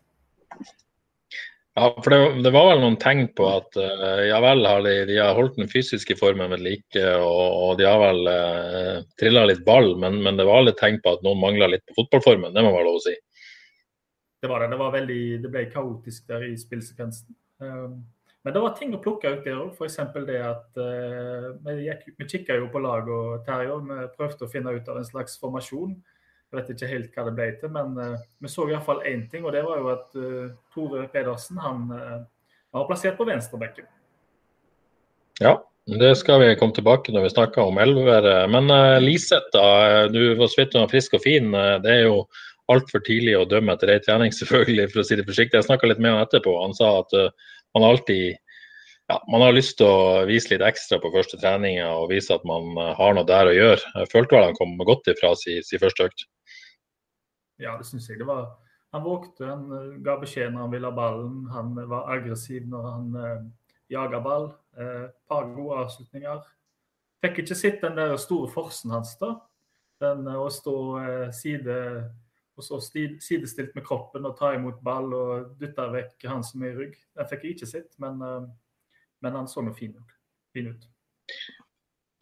Ja, 1.74 1.88
for 1.98 2.14
det, 2.14 2.20
det, 2.46 2.52
var 2.54 2.68
vel 2.70 2.84
noen 2.84 2.96
tegn 3.02 3.26
på 3.34 3.48
at 3.50 3.74
uh, 3.74 4.20
ja 4.22 4.38
vel 4.44 4.62
har 4.62 4.84
de, 4.86 4.92
de, 5.10 5.16
har 5.18 5.34
holdt 5.34 5.58
den 5.58 5.68
fysiske 5.68 6.14
formen 6.20 6.54
ved 6.54 6.62
like, 6.62 7.02
og, 7.18 7.48
og, 7.50 7.72
de 7.80 7.88
har 7.88 7.98
vel 7.98 8.30
uh, 8.30 8.98
trilla 9.18 9.42
litt 9.50 9.64
ball, 9.66 9.96
men, 9.98 10.20
men, 10.22 10.38
det 10.38 10.46
var 10.46 10.62
litt 10.62 10.78
tegn 10.78 11.00
på 11.02 11.16
at 11.16 11.26
noen 11.26 11.42
mangla 11.42 11.72
litt 11.72 11.82
på 11.90 11.98
fotballformen. 11.98 12.54
Det 12.54 12.62
må 12.62 12.70
være 12.70 12.86
lov 12.86 13.00
å 13.00 13.04
si. 13.08 13.16
Det 14.44 14.48
var 14.48 14.60
det. 14.60 14.66
Det, 14.66 14.76
var 14.76 14.90
veldig, 14.92 15.22
det 15.40 15.48
ble 15.48 15.60
kaotisk 15.72 16.26
der 16.28 16.42
i 16.44 16.56
spillsekvensen. 16.60 17.32
Um, 17.64 18.02
men 18.44 18.52
det 18.52 18.60
var 18.60 18.74
ting 18.76 18.90
å 18.92 18.98
plukke 19.00 19.30
ut 19.38 19.46
der 19.46 19.56
òg. 19.56 19.70
F.eks. 19.72 19.96
det 20.28 20.36
at 20.44 20.76
uh, 20.76 21.46
vi, 21.64 21.86
gikk, 21.86 22.02
vi 22.18 22.26
kikka 22.28 22.58
jo 22.58 22.66
på 22.68 22.82
lag 22.84 23.08
og 23.08 23.46
Terje. 23.46 23.72
og 23.72 23.88
Vi 23.88 24.04
prøvde 24.18 24.44
å 24.44 24.50
finne 24.52 24.76
ut 24.76 24.92
av 24.92 25.00
en 25.00 25.08
slags 25.08 25.38
formasjon. 25.40 25.96
Jeg 25.96 26.58
vet 26.58 26.74
ikke 26.76 26.92
helt 26.92 27.16
hva 27.16 27.26
det 27.30 27.34
ble 27.40 27.48
til, 27.56 27.72
men 27.72 27.96
uh, 27.96 28.20
vi 28.44 28.52
så 28.52 28.68
iallfall 28.68 29.00
én 29.08 29.24
ting. 29.32 29.48
Og 29.48 29.56
det 29.56 29.64
var 29.64 29.80
jo 29.80 29.90
at 29.96 30.20
uh, 30.20 30.46
Tore 30.76 31.08
Pedersen 31.16 31.64
han, 31.64 31.88
var 32.68 32.88
plassert 32.92 33.16
på 33.16 33.24
venstrebekken. 33.24 33.88
Ja, 35.40 35.56
det 35.88 36.18
skal 36.20 36.44
vi 36.44 36.54
komme 36.60 36.76
tilbake 36.76 37.16
når 37.16 37.30
vi 37.30 37.36
snakker 37.38 37.64
om 37.64 37.80
elver. 37.80 38.34
Men 38.52 38.68
Liseth, 39.00 39.54
da. 39.56 40.04
Du 40.12 40.34
var 40.36 40.52
så 40.52 40.66
vidt 40.66 40.82
frisk 40.92 41.16
og 41.16 41.24
fin. 41.24 41.54
Det 41.80 42.02
er 42.02 42.10
jo 42.10 42.26
altfor 42.72 43.02
tidlig 43.04 43.34
å 43.38 43.48
dømme 43.48 43.74
etter 43.74 43.92
ei 43.92 44.00
trening, 44.04 44.32
selvfølgelig, 44.40 44.88
for 44.92 45.02
å 45.02 45.08
si 45.08 45.18
det 45.20 45.28
forsiktig. 45.28 45.58
Jeg 45.60 45.68
snakka 45.68 45.90
litt 45.90 46.02
med 46.02 46.14
han 46.14 46.24
etterpå. 46.24 46.56
Han 46.62 46.76
sa 46.76 46.96
at 47.02 47.14
man 47.74 47.86
alltid 47.88 48.36
ja, 49.06 49.24
man 49.28 49.42
har 49.44 49.52
lyst 49.52 49.76
til 49.78 49.88
å 49.88 50.24
vise 50.28 50.48
litt 50.48 50.64
ekstra 50.64 50.98
på 51.00 51.12
første 51.12 51.36
treninga 51.40 51.90
og 51.98 52.08
vise 52.12 52.32
at 52.34 52.44
man 52.48 52.70
eh, 52.80 52.92
har 52.96 53.16
noe 53.16 53.28
der 53.28 53.50
å 53.50 53.56
gjøre. 53.56 53.92
Jeg 54.00 54.12
følte 54.12 54.36
vel 54.36 54.46
han 54.48 54.56
kom 54.56 54.76
godt 54.80 55.10
ifra 55.12 55.34
sin 55.36 55.64
si 55.66 55.80
første 55.80 56.08
økt. 56.08 56.24
Ja, 57.60 57.76
det 57.78 57.86
syns 57.88 58.08
jeg. 58.08 58.18
Det 58.22 58.28
var, 58.28 58.46
han 58.96 59.04
vågte, 59.04 59.44
han 59.44 59.66
eh, 59.76 59.92
ga 60.06 60.16
beskjed 60.22 60.54
når 60.54 60.64
han 60.64 60.72
ville 60.72 60.88
ha 60.88 60.96
ballen. 60.96 61.36
Han 61.52 61.76
var 61.76 62.08
aggressiv 62.16 62.64
når 62.70 62.88
han 62.88 63.20
eh, 63.20 63.46
jaga 63.92 64.22
ball. 64.24 64.48
Eh, 64.80 65.04
par 65.28 65.52
gode 65.52 65.84
avslutninger. 65.84 66.40
Fikk 67.24 67.42
ikke 67.44 67.60
sett 67.60 67.84
den 67.84 68.00
der 68.00 68.16
store 68.20 68.48
forsen 68.52 68.96
hans, 68.96 69.14
da. 69.20 69.34
Den 70.00 70.24
å 70.32 70.48
stå 70.52 70.78
eh, 71.02 71.28
side 71.36 71.76
og 72.54 72.64
så 72.64 72.78
sidestilt 72.80 73.74
med 73.74 73.84
kroppen 73.86 74.26
og 74.28 74.36
ta 74.38 74.52
imot 74.54 74.78
ball 74.84 75.10
og 75.16 75.58
dytte 75.58 75.88
vekk 75.90 76.26
han 76.30 76.44
som 76.46 76.62
er 76.62 76.74
i 76.74 76.78
rygg. 76.84 76.96
Den 77.18 77.28
fikk 77.30 77.44
jeg 77.46 77.56
ikke 77.56 77.70
sett, 77.70 77.90
men, 78.02 78.22
eh, 78.22 78.46
men 79.26 79.38
han 79.40 79.50
så 79.50 79.64
nå 79.64 79.74
fin, 79.74 79.94
fin, 80.54 80.70
ut. 80.70 80.88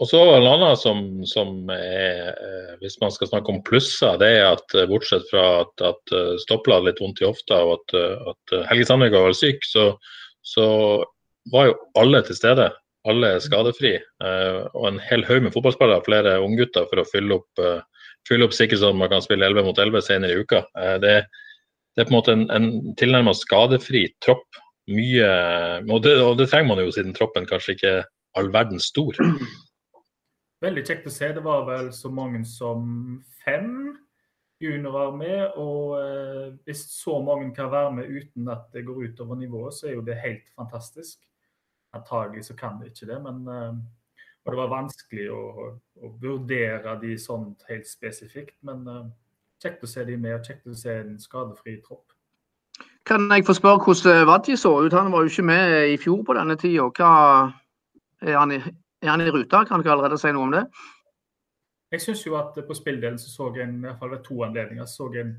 Og 0.01 0.09
så 0.09 0.19
En 0.35 0.49
annen 0.49 0.77
som, 0.81 1.03
som 1.29 1.69
er, 1.71 2.33
eh, 2.33 2.75
hvis 2.81 2.97
man 3.03 3.12
skal 3.15 3.29
snakke 3.29 3.53
om 3.53 3.62
plusser, 3.62 4.17
det 4.19 4.31
er 4.41 4.49
at 4.55 4.75
eh, 4.75 4.89
bortsett 4.89 5.29
fra 5.31 5.47
at, 5.67 5.85
at 5.85 6.17
Stopla 6.43 6.81
hadde 6.81 6.91
litt 6.91 7.03
vondt 7.05 7.21
i 7.23 7.29
hofta 7.29 7.61
og 7.67 7.77
at, 7.77 7.97
at 8.33 8.57
Helge 8.71 8.89
Sandvik 8.89 9.15
var 9.15 9.37
syk, 9.37 9.69
så, 9.69 9.93
så, 10.41 10.67
var 11.51 11.67
jo 11.67 11.79
alle 11.99 12.21
til 12.23 12.37
stede. 12.39 12.69
Alle 13.11 13.33
skadefri. 13.43 13.97
Og 14.79 14.85
en 14.87 15.01
hel 15.03 15.25
haug 15.27 15.41
med 15.43 15.51
fotballspillere, 15.51 16.05
flere 16.07 16.37
unggutter, 16.39 16.85
for 16.87 17.03
å 17.03 17.09
fylle 17.11 17.41
opp 17.41 17.62
fylle 18.29 18.47
opp 18.47 18.57
sikkert 18.57 18.83
sånn 18.83 18.97
at 18.97 19.02
man 19.02 19.12
kan 19.12 19.25
spille 19.25 19.49
11 19.49 19.67
mot 19.67 19.79
11 19.79 20.05
senere 20.07 20.35
i 20.35 20.45
uka. 20.45 20.62
Eh, 20.79 20.97
det, 21.02 21.14
det 21.95 22.05
er 22.05 22.09
på 22.09 22.14
en 22.14 22.19
måte 22.19 22.37
en, 22.37 22.47
en 22.55 22.69
tilnærmet 23.00 23.38
skadefri 23.38 24.07
tropp. 24.25 24.47
Mye, 24.91 25.26
og 25.87 26.00
det, 26.02 26.17
og 26.19 26.41
det, 26.41 26.49
trenger 26.50 26.73
man 26.73 26.81
jo 26.83 26.91
siden 26.91 27.14
troppen 27.14 27.45
kanskje 27.47 27.76
ikke 27.76 27.91
er 28.00 28.09
all 28.38 28.49
verden 28.55 28.83
stor. 28.83 29.19
Veldig 30.64 30.83
kjekt 30.87 31.07
å 31.07 31.12
se. 31.14 31.29
Det 31.35 31.43
var 31.45 31.67
vel 31.69 31.93
så 31.95 32.11
mange 32.11 32.43
som 32.47 32.83
fem 33.45 33.93
juniorer 34.62 35.14
med. 35.17 35.57
Og 35.61 35.97
eh, 35.99 36.47
hvis 36.67 36.85
så 36.95 37.19
mange 37.25 37.50
kan 37.57 37.71
være 37.73 37.95
med 37.99 38.11
uten 38.11 38.50
at 38.52 38.69
det 38.75 38.85
går 38.87 39.09
utover 39.09 39.38
nivået, 39.38 39.75
så 39.75 39.91
er 39.91 39.97
jo 39.97 40.07
det 40.07 40.21
helt 40.23 40.47
fantastisk. 40.59 41.19
Antagelig 41.95 42.47
så 42.49 42.57
kan 42.57 42.79
det 42.81 42.93
ikke 42.93 43.11
det, 43.11 43.19
men 43.23 43.43
eh, 43.52 43.75
og 44.45 44.53
det 44.53 44.59
var 44.59 44.73
vanskelig 44.73 45.29
å, 45.31 45.43
å 46.03 46.13
vurdere 46.23 46.97
de 47.03 47.15
sånn 47.21 47.53
helt 47.69 47.87
spesifikt. 47.87 48.57
Men 48.67 48.83
uh, 48.89 49.05
kjekt 49.63 49.85
å 49.85 49.91
se 49.91 50.05
de 50.09 50.17
med, 50.19 50.35
og 50.35 50.47
kjekt 50.47 50.67
å 50.67 50.77
se 50.77 50.97
en 51.05 51.15
skadefri 51.23 51.79
tropp. 51.85 52.11
Kan 53.07 53.27
jeg 53.31 53.47
få 53.47 53.55
spørre 53.59 53.83
hvordan 53.83 54.27
Wadji 54.31 54.57
så 54.59 54.77
ut? 54.83 54.95
Han 54.95 55.13
var 55.13 55.25
jo 55.25 55.31
ikke 55.31 55.47
med 55.47 55.93
i 55.93 55.99
fjor 55.99 56.23
på 56.27 56.35
denne 56.39 56.57
tida. 56.59 56.89
Er, 58.23 58.37
han 58.39 58.55
i, 58.55 58.59
er 59.03 59.11
han 59.11 59.23
i 59.23 59.31
ruta? 59.31 59.65
Kan 59.67 59.83
du 59.83 59.91
allerede 59.91 60.19
si 60.19 60.31
noe 60.35 60.47
om 60.47 60.55
det? 60.55 60.67
Jeg 61.93 62.01
syns 62.01 62.23
jo 62.25 62.39
at 62.39 62.57
på 62.67 62.75
spilldelen 62.75 63.19
så 63.21 63.31
så 63.31 63.51
jeg 63.55 63.67
en, 63.67 63.81
i 63.83 63.89
hvert 63.89 63.99
fall 64.01 64.15
ved 64.15 64.23
to 64.25 64.39
anledninger 64.47 64.87
så 64.89 65.11
en 65.21 65.35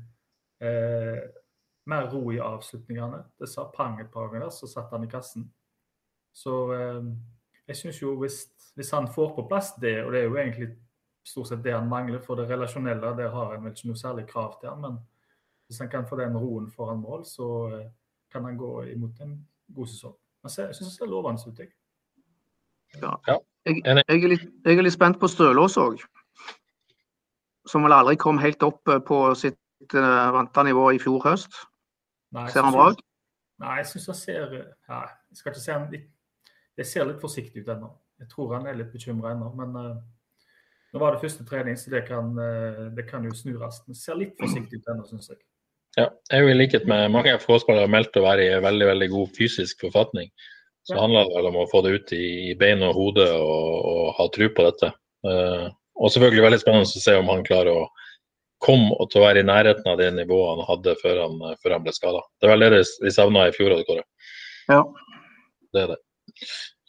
eh, 0.62 1.22
mer 1.90 2.10
ro 2.12 2.32
i 2.32 2.38
avslutningene. 2.38 3.24
Det 3.40 3.48
sa 3.50 3.64
pang 3.74 3.98
et 4.00 4.12
par 4.12 4.28
ganger, 4.32 4.52
så 4.54 4.68
satt 4.70 4.92
han 4.94 5.04
i 5.04 5.10
kassen. 5.10 5.48
Så 6.36 6.60
eh, 6.76 7.00
jeg 7.68 7.76
syns 7.76 8.02
jo 8.02 8.14
hvis, 8.20 8.38
hvis, 8.74 8.90
han 8.90 9.08
får 9.08 9.34
på 9.36 9.46
plass 9.48 9.72
det, 9.80 10.04
og 10.04 10.12
det 10.12 10.20
er 10.20 10.24
jo 10.24 10.36
egentlig 10.36 10.68
stort 11.24 11.48
sett 11.48 11.64
det 11.64 11.72
han 11.72 11.88
mangler, 11.88 12.20
for 12.20 12.36
det 12.36 12.48
relasjonelle 12.50 13.14
der 13.16 13.30
har 13.32 13.54
han 13.54 13.64
vel 13.64 13.72
ikke 13.72 13.88
noe 13.88 14.00
særlig 14.00 14.26
krav 14.28 14.58
til 14.60 14.68
han, 14.68 14.82
men 14.82 14.98
hvis 15.66 15.80
han 15.80 15.88
kan 15.88 16.06
få 16.06 16.18
den 16.20 16.36
roen 16.36 16.68
foran 16.70 17.00
mål, 17.00 17.24
så 17.24 17.48
eh, 17.72 17.86
kan 18.32 18.44
han 18.44 18.56
gå 18.60 18.82
imot 18.92 19.20
en 19.24 19.38
god 19.74 19.88
sesong. 19.88 20.16
Jeg 20.44 20.52
syns 20.76 20.90
det 20.90 20.92
ser 20.98 21.08
lovende 21.08 21.40
ut, 21.48 21.58
jeg. 21.58 21.72
Ja. 23.00 23.14
Jeg, 23.64 23.80
jeg, 23.84 23.96
er 23.96 24.28
litt, 24.28 24.44
jeg, 24.64 24.76
er 24.76 24.84
litt, 24.84 24.92
spent 24.92 25.16
på 25.20 25.28
Stølås 25.32 25.78
òg. 25.80 26.02
Som 27.66 27.86
vel 27.88 27.96
aldri 27.96 28.18
kom 28.20 28.38
helt 28.42 28.62
opp 28.62 28.92
eh, 28.92 29.00
på 29.00 29.24
sitt 29.40 29.96
uh, 29.96 30.28
vante 30.36 30.66
nivå 30.68 30.90
i 30.92 31.00
fjor 31.00 31.22
høst. 31.24 31.56
Nei, 32.36 32.44
ser 32.52 32.66
han 32.66 32.76
bra 32.76 32.90
ut? 32.92 33.00
Nei, 33.64 33.78
jeg 33.80 33.88
syns 33.88 34.10
han 34.10 34.18
ser 34.18 34.54
ja, 34.58 35.00
Jeg 35.30 35.38
skal 35.38 35.54
ikke 35.54 35.62
si 35.62 35.72
han 35.72 35.88
litt 35.92 36.10
det 36.78 36.86
ser 36.88 37.06
litt 37.08 37.22
forsiktig 37.22 37.64
ut 37.64 37.72
ennå. 37.74 37.90
Jeg 38.22 38.30
tror 38.30 38.54
han 38.56 38.68
er 38.70 38.78
litt 38.78 38.92
bekymra 38.94 39.34
ennå. 39.34 39.50
Men 39.58 39.74
uh, 39.78 40.46
nå 40.94 41.02
var 41.02 41.14
det 41.14 41.22
første 41.24 41.46
trening, 41.48 41.78
så 41.78 41.92
det 41.94 42.04
kan, 42.08 42.32
uh, 42.38 42.88
det 42.94 43.06
kan 43.08 43.26
jo 43.26 43.34
snurres. 43.36 43.82
Det 43.88 43.98
ser 43.98 44.18
litt 44.20 44.34
forsiktig 44.40 44.82
ut 44.82 44.90
ennå, 44.94 45.06
syns 45.10 45.32
jeg. 45.32 45.40
Ja, 45.94 46.08
jeg 46.30 46.40
er 46.40 46.42
jo 46.42 46.50
i 46.50 46.58
likhet 46.58 46.88
med 46.90 47.12
mange 47.14 47.36
FK-spillere 47.38 47.90
meldt 47.90 48.16
å 48.18 48.24
være 48.24 48.48
i 48.48 48.62
veldig 48.62 48.90
veldig 48.90 49.08
god 49.12 49.36
fysisk 49.36 49.84
forfatning. 49.86 50.32
Så 50.84 50.96
ja. 50.96 51.00
handler 51.00 51.28
det 51.28 51.36
vel 51.38 51.48
om 51.52 51.60
å 51.62 51.68
få 51.70 51.80
det 51.84 51.94
ut 51.94 52.12
i, 52.12 52.24
i 52.50 52.54
bein 52.58 52.82
og 52.84 52.96
hode 52.98 53.26
og, 53.38 53.68
og 53.92 54.08
ha 54.18 54.26
tro 54.34 54.50
på 54.56 54.66
dette. 54.66 54.90
Uh, 55.24 55.68
og 55.94 56.10
selvfølgelig 56.10 56.48
veldig 56.48 56.60
spennende 56.60 56.88
å 56.90 57.04
se 57.04 57.14
om 57.16 57.30
han 57.30 57.46
klarer 57.46 57.84
å 57.84 57.84
komme 58.64 59.06
til 59.12 59.20
å 59.20 59.24
være 59.26 59.42
i 59.42 59.46
nærheten 59.46 59.86
av 59.90 60.00
det 60.00 60.10
nivået 60.16 60.50
han 60.50 60.66
hadde 60.68 60.96
før 61.00 61.20
han, 61.22 61.38
før 61.62 61.76
han 61.76 61.84
ble 61.84 61.94
skada. 61.94 62.24
Det 62.40 62.48
er 62.48 62.54
vel 62.54 62.64
det 62.64 62.82
de 62.82 63.12
savna 63.12 63.46
i 63.48 63.54
fjor. 63.54 63.76
Ja. 64.70 64.80
Det 65.74 65.82
er 65.84 65.94
det. 65.94 66.00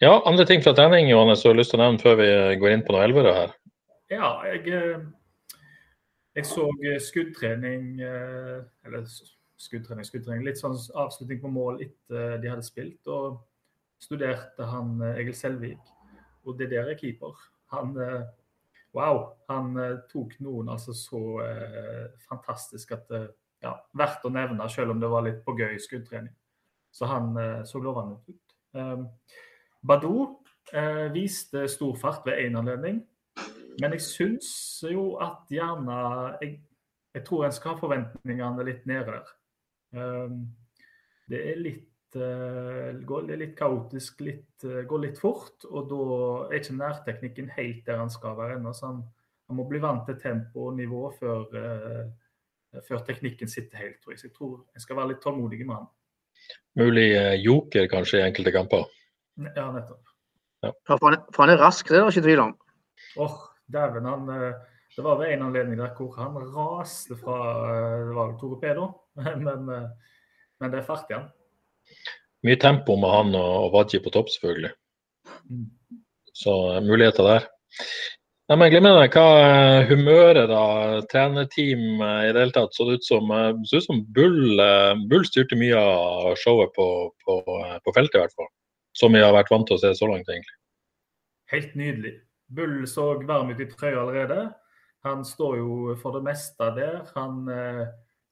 Ja, 0.03 0.17
andre 0.25 0.45
ting 0.45 0.63
fra 0.63 0.73
trening 0.75 1.07
Johannes, 1.07 1.43
du 1.43 1.49
har 1.49 1.59
lyst 1.59 1.71
til 1.71 1.79
å 1.79 1.85
nevne 1.85 2.01
før 2.01 2.17
vi 2.19 2.27
går 2.59 2.73
inn 2.73 2.83
på 2.83 2.95
noe 2.95 3.05
elvere 3.05 3.35
her? 3.35 3.53
Ja, 4.11 4.29
jeg, 4.45 4.67
eh, 4.69 4.99
jeg 6.37 6.45
så 6.45 6.67
eh, 6.85 6.99
skuddtrening 7.01 8.01
eh, 8.05 8.59
Eller 8.85 9.07
skuddtrening, 9.57 10.05
skuddtrening. 10.05 10.43
Litt 10.45 10.59
sånn 10.61 10.75
avslutning 10.75 11.39
på 11.41 11.49
mål 11.49 11.81
etter 11.87 12.37
de 12.43 12.51
hadde 12.51 12.65
spilt. 12.65 13.01
Og 13.09 13.39
studerte 14.03 14.67
han 14.69 14.99
Egil 15.15 15.37
Selvik. 15.37 15.93
Og 16.45 16.59
det 16.59 16.69
der 16.73 16.91
er 16.91 16.99
keeper. 16.99 17.33
Han 17.73 17.95
Wow. 18.95 19.33
Han 19.49 19.73
tok 20.07 20.37
noen 20.39 20.69
altså 20.71 20.93
så 20.95 21.19
fantastisk 22.29 22.93
at 22.95 23.09
det 23.09 23.25
ja, 23.65 23.73
verdt 23.97 24.23
å 24.23 24.31
nevne, 24.31 24.69
selv 24.71 24.93
om 24.93 25.01
det 25.01 25.09
var 25.11 25.25
litt 25.25 25.41
på 25.43 25.55
gøy 25.57 25.75
skuddtrening. 25.83 26.31
Så 26.95 27.09
han 27.11 27.33
så 27.67 27.81
lovende 27.83 28.21
ut. 28.29 28.44
Ehm, 28.75 29.07
Badou 29.85 30.41
eh, 30.73 31.07
viste 31.13 31.67
stor 31.71 31.95
fart 31.95 32.25
ved 32.25 32.45
én 32.45 32.57
anledning. 32.59 33.01
Men 33.81 33.95
jeg 33.95 34.01
syns 34.01 34.49
jo 34.87 35.15
at 35.23 35.49
gjerne 35.51 35.95
jeg, 36.41 36.59
jeg, 37.13 37.23
tror 37.27 37.45
en 37.45 37.55
skal 37.55 37.75
ha 37.75 37.81
forventningene 37.81 38.67
litt 38.67 38.85
nede 38.87 39.11
der. 39.11 39.33
Ehm, 39.99 40.45
det 41.29 41.41
er 41.51 41.59
litt 41.59 42.15
uh, 42.15 42.93
går, 43.01 43.31
litt 43.33 43.55
kaotisk, 43.57 44.19
litt, 44.23 44.63
uh, 44.63 44.83
går 44.87 45.01
litt 45.07 45.19
fort. 45.19 45.65
Og 45.65 45.89
da 45.89 46.03
er 46.47 46.59
ikke 46.59 46.77
nærteknikken 46.77 47.49
helt 47.57 47.81
der 47.87 47.99
han 48.03 48.13
skal 48.13 48.37
være 48.37 48.59
ennå. 48.59 48.71
Så 48.77 48.91
han, 48.91 49.01
han, 49.49 49.57
må 49.57 49.65
bli 49.67 49.81
vant 49.83 50.05
til 50.07 50.19
tempo 50.21 50.69
og 50.69 50.77
nivå 50.77 51.09
før, 51.17 51.49
før 52.85 53.03
teknikken 53.07 53.51
sitter 53.51 53.81
helt. 53.81 53.99
Tror 54.03 54.13
jeg. 54.13 54.21
Så 54.21 54.29
jeg 54.29 54.37
tror 54.37 54.55
jeg 54.71 54.85
skal 54.85 55.01
være 55.01 55.13
litt 55.15 55.23
tålmodig 55.25 55.65
med 55.65 55.79
han. 55.79 55.89
Mulig 56.75 57.07
joker 57.43 57.87
kanskje 57.87 58.19
i 58.19 58.25
enkelte 58.27 58.51
kamper? 58.51 58.85
Ja, 59.55 59.69
nettopp. 59.71 60.01
Ja, 60.65 60.71
for, 60.87 60.97
han, 61.05 61.13
er- 61.19 61.27
for 61.35 61.45
han 61.45 61.53
er 61.53 61.61
rask, 61.61 61.87
det 61.87 61.97
er 61.99 62.03
det 62.05 62.15
ikke 62.15 62.25
tvil 62.25 62.41
om. 62.43 62.53
Åh, 63.23 63.35
dæven. 63.71 64.05
Han 64.09 64.29
eh, 64.33 64.53
Det 64.95 65.03
var 65.03 65.17
ved 65.19 65.33
en 65.33 65.41
anledning 65.47 65.79
der 65.79 65.91
hvor 65.97 66.13
han 66.15 66.35
raste 66.55 67.15
fra 67.19 67.37
eh, 67.69 68.05
Det 68.07 68.15
var 68.15 68.35
torpedo, 68.39 68.85
men, 69.45 69.69
eh, 69.69 69.89
men 70.59 70.71
det 70.71 70.79
er 70.81 70.87
fart 70.87 71.09
igjen. 71.11 71.27
Mye 72.45 72.59
tempo 72.61 72.95
med 72.99 73.09
han 73.11 73.35
og, 73.39 73.53
og 73.65 73.73
Wadji 73.75 73.99
på 74.03 74.11
topp, 74.13 74.29
selvfølgelig. 74.35 74.71
Mm. 75.49 75.67
Så 76.35 76.53
eh, 76.75 76.81
muligheter 76.83 77.23
der. 77.27 77.47
Nei, 78.45 78.59
men 78.61 78.69
Glimrende. 78.69 79.07
Hva 79.09 79.21
er 79.41 79.87
humøret, 79.89 80.51
da? 80.51 80.65
Trenerteam 81.09 82.01
eh, 82.05 82.27
i 82.27 82.33
det 82.35 82.43
hele 82.43 82.53
tatt? 82.53 82.75
Så 82.77 82.85
det 82.85 82.99
ut 82.99 83.07
som, 83.07 83.31
eh, 83.33 83.55
så 83.65 83.79
ut 83.81 83.87
som 83.87 84.03
Bull, 84.13 84.59
eh, 84.61 84.91
Bull 85.09 85.25
styrte 85.25 85.57
mye 85.57 85.79
av 85.81 86.35
showet 86.37 86.75
på, 86.75 86.85
på, 87.25 87.39
eh, 87.55 87.79
på 87.81 87.93
feltet, 87.95 88.19
i 88.19 88.21
hvert 88.21 88.35
fall. 88.37 88.51
Som 88.93 89.17
vi 89.17 89.23
har 89.25 89.33
vært 89.33 89.49
vant 89.49 89.65
til 89.65 89.79
å 89.79 89.81
se 89.81 89.95
så 89.97 90.11
langt, 90.11 90.29
egentlig. 90.29 90.53
Helt 91.55 91.73
nydelig. 91.73 92.13
Bull 92.53 92.85
så 92.85 93.07
varm 93.25 93.49
ut 93.49 93.65
i 93.65 93.67
trøya 93.71 94.03
allerede. 94.03 94.39
Han 95.09 95.25
står 95.25 95.57
jo 95.63 95.95
for 96.01 96.13
det 96.13 96.27
meste 96.29 96.69
der. 96.77 97.01
Han 97.17 97.49
eh, 97.49 97.83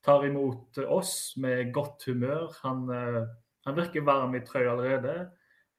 tar 0.06 0.28
imot 0.30 0.78
oss 0.86 1.34
med 1.42 1.74
godt 1.74 2.06
humør. 2.06 2.54
Han, 2.62 2.86
eh, 2.94 3.24
han 3.66 3.82
virker 3.82 4.06
varm 4.06 4.38
i 4.38 4.46
trøya 4.46 4.76
allerede. 4.78 5.32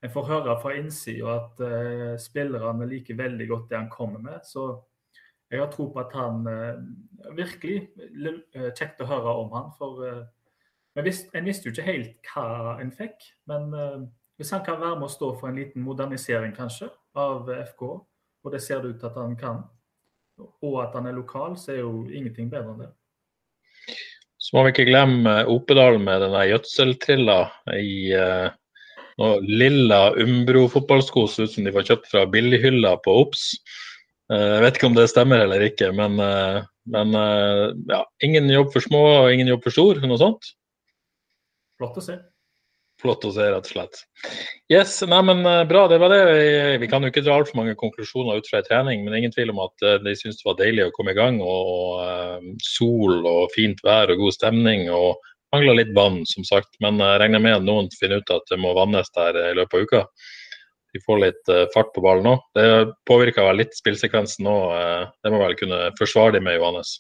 En 0.05 0.13
får 0.13 0.27
høre 0.29 0.57
fra 0.61 0.75
innsida 0.77 1.39
at 1.39 1.61
uh, 1.65 2.15
spillerne 2.21 2.89
liker 2.91 3.17
veldig 3.17 3.47
godt 3.49 3.71
det 3.71 3.79
han 3.79 3.93
kommer 3.93 4.21
med. 4.21 4.43
Så 4.45 4.67
jeg 5.49 5.63
har 5.63 5.71
tro 5.73 5.89
på 5.93 6.03
at 6.03 6.13
han 6.17 6.45
uh, 6.49 7.31
Virkelig 7.35 7.79
uh, 7.97 8.69
kjekt 8.77 9.01
å 9.01 9.09
høre 9.09 9.37
om 9.41 9.55
han. 9.55 9.71
For 9.79 10.05
en 10.95 11.07
visste 11.09 11.67
jo 11.67 11.73
ikke 11.73 11.87
helt 11.87 12.35
hva 12.35 12.77
en 12.83 12.93
fikk. 12.95 13.25
Men 13.51 13.73
hvis 14.39 14.53
han 14.55 14.63
kan 14.67 14.77
være 14.79 14.99
med 15.01 15.09
å 15.09 15.15
stå 15.15 15.31
for 15.41 15.49
en 15.49 15.57
liten 15.59 15.83
modernisering, 15.83 16.53
kanskje, 16.55 16.87
av 17.19 17.49
FK, 17.73 17.83
og 18.45 18.53
det 18.53 18.61
ser 18.63 18.83
det 18.83 18.93
ut 18.93 19.01
til 19.01 19.09
at 19.09 19.19
han 19.19 19.35
kan, 19.41 19.65
og 20.39 20.77
at 20.85 20.95
han 20.95 21.09
er 21.11 21.17
lokal, 21.17 21.57
så 21.59 21.73
er 21.75 21.81
jo 21.81 22.05
ingenting 22.07 22.53
bedre 22.53 22.77
enn 22.77 22.85
det. 22.85 22.93
Så 24.39 24.55
må 24.55 24.67
vi 24.67 24.75
ikke 24.75 24.87
glemme 24.93 25.35
Opedal 25.51 25.99
med 26.03 26.23
den 26.23 26.37
gjødseltrilla 26.53 27.41
i 27.75 28.15
noe 29.21 29.39
lilla 29.45 30.09
Umbro-fotballsko. 30.21 31.27
Ser 31.31 31.49
ut 31.49 31.55
som 31.55 31.67
de 31.67 31.75
var 31.75 31.87
kjøpt 31.87 32.11
fra 32.11 32.27
billighylla 32.31 32.97
på 33.05 33.17
Ops. 33.25 33.53
Eh, 34.33 34.51
jeg 34.57 34.63
vet 34.65 34.79
ikke 34.79 34.91
om 34.91 34.97
det 34.97 35.09
stemmer 35.13 35.45
eller 35.45 35.65
ikke, 35.67 35.91
men, 35.97 36.17
eh, 36.23 36.61
men 36.93 37.17
eh, 37.19 37.65
ja, 37.91 38.05
ingen 38.25 38.49
jobb 38.49 38.71
for 38.73 38.85
små 38.85 39.03
og 39.25 39.33
ingen 39.33 39.51
jobb 39.53 39.67
for 39.67 39.77
stor. 39.77 40.01
Noe 40.05 40.21
sånt. 40.21 40.55
Flott 41.81 41.99
å 42.01 42.05
se. 42.05 42.17
Flott 43.03 43.27
å 43.27 43.33
se, 43.35 43.45
rett 43.53 43.67
og 43.67 43.69
slett. 43.69 43.99
Yes, 44.73 44.97
nei, 45.05 45.19
men 45.27 45.43
Bra, 45.69 45.83
det 45.91 45.99
var 46.01 46.13
det. 46.15 46.21
Vi, 46.81 46.89
kan 46.89 47.05
jo 47.05 47.11
ikke 47.11 47.25
dra 47.27 47.35
altfor 47.37 47.59
mange 47.59 47.75
konklusjoner 47.77 48.39
ut 48.39 48.49
fra 48.49 48.63
en 48.63 48.69
trening, 48.69 49.03
men 49.05 49.19
ingen 49.19 49.35
tvil 49.35 49.51
om 49.53 49.61
at 49.67 49.85
de 50.07 50.15
syntes 50.17 50.39
det 50.39 50.47
var 50.47 50.57
deilig 50.63 50.87
å 50.87 50.95
komme 50.95 51.13
i 51.13 51.19
gang. 51.19 51.41
og 51.45 51.75
og 51.75 52.63
Sol 52.65 53.27
og 53.29 53.53
fint 53.53 53.83
vær 53.85 54.15
og 54.15 54.23
god 54.23 54.37
stemning. 54.39 54.87
og 54.95 55.21
Mangla 55.55 55.77
litt 55.79 55.93
vann, 55.95 56.23
som 56.27 56.47
sagt. 56.47 56.75
Men 56.83 56.99
jeg 56.99 57.21
regner 57.23 57.43
med 57.43 57.61
at 57.61 57.67
noen 57.67 57.91
finner 57.95 58.23
ut 58.23 58.33
at 58.35 58.49
det 58.51 58.59
må 58.59 58.73
vannes 58.77 59.11
der 59.15 59.39
i 59.39 59.53
løpet 59.57 59.79
av 59.79 59.87
uka. 59.87 60.01
De 60.95 61.03
får 61.03 61.21
litt 61.23 61.51
eh, 61.51 61.67
fart 61.75 61.91
på 61.95 62.03
ballen 62.05 62.29
òg. 62.31 62.43
Det 62.55 62.67
påvirker 63.07 63.47
vel 63.49 63.63
litt 63.63 63.75
spillsekvensen 63.75 64.47
òg. 64.51 64.65
eh, 64.79 65.05
det 65.23 65.33
må 65.35 65.41
vel 65.43 65.57
kunne 65.59 65.79
forsvare 65.99 66.37
de 66.37 66.43
med, 66.45 66.59
Johannes. 66.59 66.97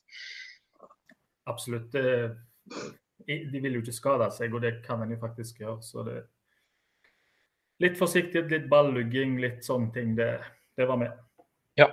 Absolutt. 1.50 1.92
De 1.94 3.61
vil 3.61 3.76
jo 3.76 3.82
ikke 3.84 3.94
skade 3.94 4.30
seg, 4.34 4.54
og 4.54 4.64
det 4.64 4.78
kan 4.87 5.02
en 5.04 5.12
jo 5.14 5.20
faktisk 5.20 5.61
gjøre. 5.62 5.82
Så 5.82 6.06
det 6.06 6.23
Litt 7.82 7.96
forsiktighet, 7.99 8.52
litt 8.52 8.66
ballugging, 8.70 9.34
litt 9.42 9.64
sånne 9.66 9.90
ting. 9.94 10.12
Det, 10.14 10.28
det 10.78 10.87
var 10.87 10.99
med. 11.00 11.11
Ja. 11.75 11.88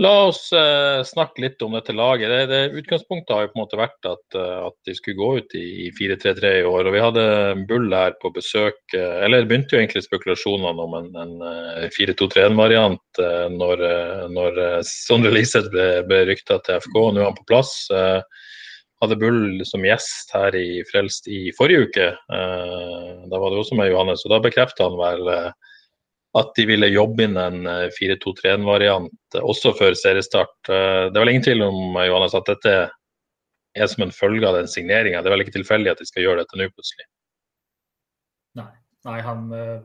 La 0.00 0.12
oss 0.24 0.46
eh, 0.56 1.02
snakke 1.04 1.42
litt 1.44 1.60
om 1.62 1.74
dette 1.76 1.92
laget. 1.92 2.30
Det, 2.32 2.46
det 2.48 2.80
Utgangspunktet 2.80 3.34
har 3.34 3.42
jo 3.44 3.50
på 3.52 3.58
en 3.58 3.60
måte 3.60 3.76
vært 3.76 4.08
at, 4.08 4.36
eh, 4.40 4.60
at 4.64 4.76
de 4.88 4.94
skulle 4.96 5.18
gå 5.18 5.42
ut 5.42 5.56
i, 5.58 5.64
i 5.84 5.88
4-3-3 5.92 6.52
i 6.62 6.64
år. 6.64 6.88
og 6.88 6.94
Vi 6.94 7.02
hadde 7.02 7.24
Bull 7.68 7.92
her 7.92 8.16
på 8.22 8.30
besøk. 8.32 8.80
Eh, 8.96 9.18
eller 9.26 9.42
det 9.42 9.50
begynte 9.50 9.76
jo 9.76 9.82
egentlig 9.82 10.06
spekulasjonene 10.06 10.86
om 10.86 10.96
en, 10.96 11.10
en 11.20 11.34
eh, 11.84 11.90
4-2-3-1-variant 11.92 13.20
eh, 13.20 13.50
når, 13.52 13.84
når 14.32 14.62
Sondre 14.88 15.34
Liseth 15.34 15.68
ble, 15.74 15.90
ble 16.08 16.22
rykta 16.30 16.56
til 16.64 16.80
FK. 16.80 16.96
Nå 16.96 17.20
er 17.20 17.28
han 17.28 17.36
på 17.36 17.50
plass. 17.52 17.74
Hadde 19.02 19.18
Bull 19.20 19.60
som 19.68 19.84
gjest 19.84 20.32
her 20.32 20.56
i 20.56 20.80
Frelst 20.88 21.28
i 21.28 21.50
forrige 21.58 21.90
uke. 21.90 22.08
Da 22.30 23.40
var 23.42 23.50
det 23.50 23.60
også 23.60 23.76
med 23.76 23.90
Johannes, 23.90 24.22
og 24.24 24.32
da 24.32 24.38
bekrefta 24.44 24.86
han 24.86 24.96
vel 24.96 25.32
at 26.38 26.52
de 26.56 26.64
ville 26.66 26.88
jobbe 26.88 27.26
inn 27.26 27.36
en 27.36 27.66
eh, 27.68 27.88
4-2-3-1-variant 27.98 29.36
eh, 29.36 29.44
også 29.44 29.74
før 29.76 29.96
seriestart. 29.98 30.54
Eh, 30.68 31.08
Det 31.10 31.16
er 31.16 31.24
vel 31.24 31.32
ingen 31.34 31.44
tvil 31.44 31.64
om 31.66 31.96
eh, 31.96 32.06
Johannes, 32.08 32.36
at 32.38 32.48
dette 32.48 32.76
er 33.76 33.88
som 33.88 34.04
en 34.06 34.14
følge 34.14 34.48
av 34.48 34.56
den 34.56 34.68
signeringa. 34.68 35.20
Det 35.20 35.28
er 35.28 35.34
vel 35.36 35.44
ikke 35.44 35.58
tilfeldig 35.58 35.92
at 35.92 36.00
de 36.00 36.08
skal 36.08 36.24
gjøre 36.26 36.44
dette 36.44 36.60
nå 36.60 36.68
plutselig. 36.72 37.08
Nei, 38.60 38.70
nei 39.08 39.18
han 39.24 39.52
eh, 39.56 39.82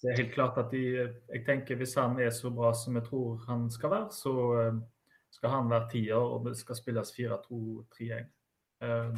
Det 0.00 0.12
er 0.12 0.22
helt 0.22 0.32
klart 0.32 0.56
at 0.60 0.70
de 0.72 0.80
Jeg 0.96 1.42
tenker 1.44 1.76
hvis 1.76 1.94
han 2.00 2.16
er 2.20 2.32
så 2.32 2.52
bra 2.52 2.72
som 2.76 2.96
jeg 2.96 3.04
tror 3.08 3.42
han 3.48 3.68
skal 3.72 3.92
være, 3.92 4.08
så 4.16 4.34
eh, 4.62 4.80
skal 5.30 5.52
han 5.54 5.68
være 5.70 5.90
tier, 5.92 6.16
og 6.16 6.48
det 6.48 6.56
skal 6.58 6.78
spilles 6.78 7.12
4-2-3-1. 7.16 8.32
Eh, 8.82 9.12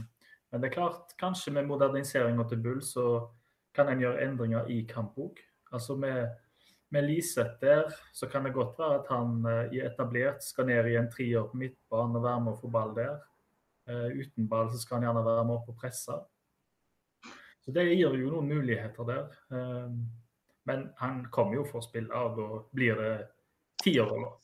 Men 0.53 0.61
det 0.61 0.69
er 0.69 0.75
klart, 0.75 1.15
kanskje 1.17 1.55
med 1.55 1.65
moderniseringa 1.65 2.45
til 2.49 2.59
Bull, 2.61 2.83
så 2.85 3.31
kan 3.73 3.89
en 3.89 4.03
gjøre 4.03 4.21
endringer 4.27 4.67
i 4.69 4.83
kampbok. 4.85 5.39
Altså 5.73 5.97
med, 5.97 6.29
med 6.93 7.07
Liseth 7.09 7.59
der, 7.61 7.93
så 8.13 8.29
kan 8.29 8.45
det 8.45 8.55
godt 8.55 8.79
være 8.79 9.01
at 9.01 9.11
han 9.11 9.47
eh, 9.49 9.77
i 9.79 9.83
etablert 9.87 10.45
skal 10.45 10.69
ned 10.69 10.91
i 10.91 10.97
en 11.01 11.11
trier 11.13 11.49
på 11.49 11.61
midtbanen 11.61 12.19
og 12.21 12.27
være 12.27 12.43
med 12.45 12.53
å 12.53 12.61
få 12.61 12.71
ball 12.73 12.93
der. 12.97 13.21
Eh, 13.89 14.09
uten 14.21 14.49
ball 14.51 14.71
så 14.71 14.81
skal 14.83 15.01
han 15.01 15.09
gjerne 15.09 15.25
være 15.27 15.47
med 15.49 15.57
opp 15.57 15.73
og 15.73 15.79
presse. 15.81 16.19
Så 17.63 17.71
det 17.75 17.87
gir 17.93 18.15
jo 18.19 18.33
noen 18.33 18.51
muligheter 18.51 19.09
der. 19.09 19.39
Eh, 19.55 19.89
Men 20.65 20.93
han 21.01 21.25
kommer 21.35 21.57
jo 21.57 21.65
for 21.67 21.81
å 21.81 21.83
spille 21.83 22.15
og 22.15 22.69
blir 22.71 22.95
det 22.95 23.15
tiårroller. 23.83 24.37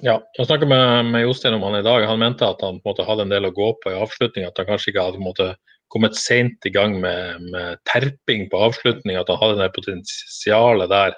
Ja, 0.00 0.14
jeg 0.38 0.46
snakket 0.46 0.70
med, 0.70 1.10
med 1.10 1.26
Jostein 1.26 1.58
om 1.58 1.66
han 1.66 1.80
i 1.80 1.84
dag. 1.84 2.06
Han 2.08 2.22
mente 2.22 2.46
at 2.46 2.62
han 2.64 2.78
på 2.80 2.88
en 2.88 2.92
måte 2.94 3.04
hadde 3.04 3.26
en 3.26 3.34
del 3.34 3.48
å 3.48 3.52
gå 3.52 3.66
på 3.82 3.92
i 3.92 3.98
avslutning. 3.98 4.46
At 4.48 4.56
han 4.56 4.68
kanskje 4.70 4.92
ikke 4.94 5.04
hadde 5.04 5.18
på 5.18 5.24
en 5.24 5.28
måte, 5.28 5.48
kommet 5.92 6.16
sent 6.16 6.66
i 6.68 6.72
gang 6.74 6.98
med, 7.00 7.44
med 7.52 7.80
terping 7.88 8.48
på 8.50 8.60
avslutning. 8.68 9.16
At 9.16 9.30
han 9.32 9.40
hadde 9.40 9.60
det 9.62 9.72
potensialet 9.76 10.92
der 10.92 11.16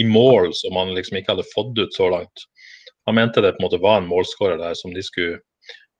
i 0.00 0.06
mål 0.06 0.52
som 0.54 0.76
han 0.78 0.94
liksom 0.96 1.18
ikke 1.18 1.34
hadde 1.34 1.50
fått 1.54 1.78
ut 1.78 1.94
så 1.96 2.10
langt. 2.12 2.46
Han 3.08 3.16
mente 3.18 3.42
det 3.42 3.54
på 3.56 3.62
en 3.62 3.68
måte 3.68 3.82
var 3.82 4.00
en 4.00 4.10
målskårer 4.10 4.60
der 4.60 4.76
som 4.78 4.94
de 4.94 5.02
skulle 5.02 5.40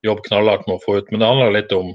jobbe 0.06 0.24
knallhardt 0.28 0.68
med 0.68 0.78
å 0.78 0.84
få 0.84 1.00
ut. 1.00 1.10
Men 1.10 1.22
det 1.22 1.30
handler 1.30 1.56
litt 1.56 1.72
om 1.76 1.94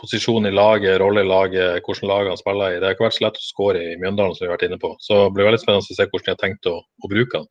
posisjon 0.00 0.48
i 0.48 0.52
laget, 0.52 0.98
rolle 1.00 1.22
i 1.22 1.28
laget, 1.28 1.84
hvordan 1.86 2.10
lag 2.10 2.30
han 2.32 2.40
spiller 2.40 2.74
i. 2.74 2.78
Det 2.80 2.88
har 2.88 2.96
ikke 2.96 3.06
vært 3.06 3.18
så 3.18 3.26
lett 3.26 3.40
å 3.40 3.44
skåre 3.46 3.84
i 3.92 3.98
Mjøndalen, 4.00 4.34
som 4.34 4.44
vi 4.44 4.50
har 4.50 4.56
vært 4.56 4.66
inne 4.68 4.80
på. 4.82 4.90
Så 5.00 5.20
det 5.20 5.34
blir 5.36 5.48
veldig 5.48 5.60
spennende 5.62 5.84
å 5.84 5.98
se 5.98 6.08
hvordan 6.08 6.26
de 6.26 6.32
har 6.34 6.40
tenkt 6.40 6.70
å, 6.70 6.74
å 6.82 7.12
bruke 7.12 7.42
han. 7.42 7.50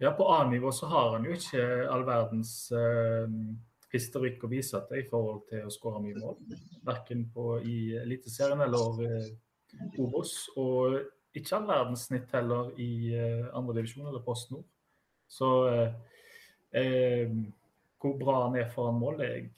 Ja, 0.00 0.14
på 0.16 0.30
A-nivå 0.32 0.70
så 0.72 0.88
har 0.88 1.10
han 1.16 1.26
jo 1.28 1.34
ikke 1.36 1.64
all 1.92 2.06
verdens 2.06 2.52
eh, 2.72 3.26
historikk 3.92 4.44
å 4.44 4.50
vise 4.50 4.80
til 4.88 5.00
i 5.02 5.06
forhold 5.08 5.46
til 5.50 5.66
å 5.66 5.72
skåre 5.72 6.02
mye 6.04 6.18
mål. 6.18 6.36
Verken 6.86 7.26
i 7.66 7.78
Eliteserien 8.00 8.62
eller 8.66 9.02
eh, 9.06 9.30
Obos. 10.02 10.34
Og 10.60 11.00
ikke 11.36 11.56
all 11.58 11.68
verdens 11.68 12.08
snitt 12.08 12.30
heller 12.34 12.72
i 12.78 13.14
andre 13.14 13.52
andredivisjon 13.60 14.08
eller 14.10 14.22
Post 14.24 14.50
Nord. 14.54 14.66
Så 15.30 15.50
eh, 15.70 15.92
eh, 16.80 17.36
hvor 18.00 18.16
bra 18.18 18.40
han 18.46 18.56
er 18.58 18.72
foran 18.72 18.98
mål, 18.98 19.20
er 19.22 19.36
jeg 19.36 19.50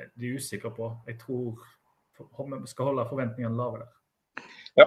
veldig 0.00 0.32
usikker 0.40 0.74
på. 0.74 0.90
Jeg 1.06 1.20
tror 1.20 1.60
vi 2.20 2.70
skal 2.70 2.90
holde 2.90 3.06
forventningene 3.08 3.56
lave 3.56 3.84
der. 3.84 3.94
Ja. 4.80 4.86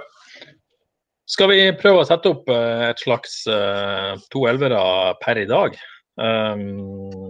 Skal 1.33 1.49
vi 1.53 1.59
prøve 1.79 2.03
å 2.03 2.07
sette 2.07 2.33
opp 2.33 2.49
eh, 2.51 2.89
et 2.89 3.01
slags 3.01 3.43
eh, 3.49 4.13
to 4.33 4.43
elvere 4.49 4.81
per 5.23 5.39
i 5.39 5.47
dag? 5.49 5.77
Um, 6.19 7.22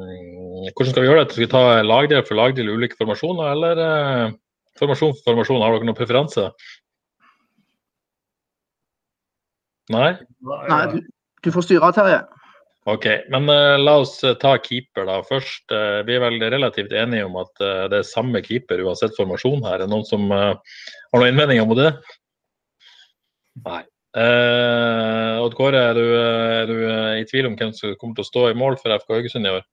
hvordan 0.71 0.93
skal 0.93 1.03
vi 1.03 1.09
gjøre 1.09 1.23
det? 1.23 1.33
Skal 1.33 1.45
vi 1.45 1.51
ta 1.51 1.63
lagdel 1.83 2.23
for 2.27 2.39
lagdel 2.39 2.69
i 2.69 2.77
ulike 2.77 2.99
formasjoner, 2.99 3.51
eller 3.55 3.81
eh, 3.83 4.37
formasjon 4.79 5.15
for 5.17 5.31
formasjon? 5.31 5.63
Har 5.63 5.75
dere 5.75 5.89
noen 5.89 5.97
preferanse? 5.97 6.47
Nei? 9.93 10.13
Nei, 10.47 10.83
du, 10.93 11.03
du 11.43 11.51
får 11.51 11.67
styre, 11.67 11.91
Terje. 11.95 12.21
OK. 12.91 13.07
Men 13.31 13.47
eh, 13.51 13.77
la 13.79 13.97
oss 14.01 14.17
eh, 14.27 14.35
ta 14.39 14.57
keeper, 14.63 15.05
da. 15.07 15.21
Først, 15.27 15.65
eh, 15.71 16.01
vi 16.07 16.17
er 16.17 16.23
vel 16.23 16.39
relativt 16.41 16.91
enige 16.95 17.27
om 17.27 17.37
at 17.39 17.63
eh, 17.63 17.85
det 17.91 18.01
er 18.01 18.09
samme 18.09 18.43
keeper 18.43 18.83
uansett 18.83 19.15
formasjon 19.19 19.63
her. 19.67 19.77
Er 19.77 19.85
det 19.85 19.91
noen 19.93 20.07
som 20.07 20.27
eh, 20.31 20.51
har 20.59 21.21
noen 21.21 21.31
innvendinger 21.31 21.67
mot 21.69 21.79
det? 21.79 21.93
Nei. 23.63 23.83
Eh, 24.19 25.39
Odd 25.41 25.55
Kåre, 25.57 25.79
er 25.89 25.97
du, 25.97 26.03
er 26.19 26.69
du 26.69 26.75
i 27.21 27.25
tvil 27.29 27.47
om 27.49 27.55
hvem 27.57 27.71
som 27.75 27.95
kommer 27.99 28.19
til 28.19 28.25
å 28.25 28.31
stå 28.31 28.45
i 28.51 28.57
mål 28.57 28.77
for 28.81 28.93
FK 28.99 29.15
Haugesund 29.15 29.49
i 29.49 29.55
år? 29.55 29.63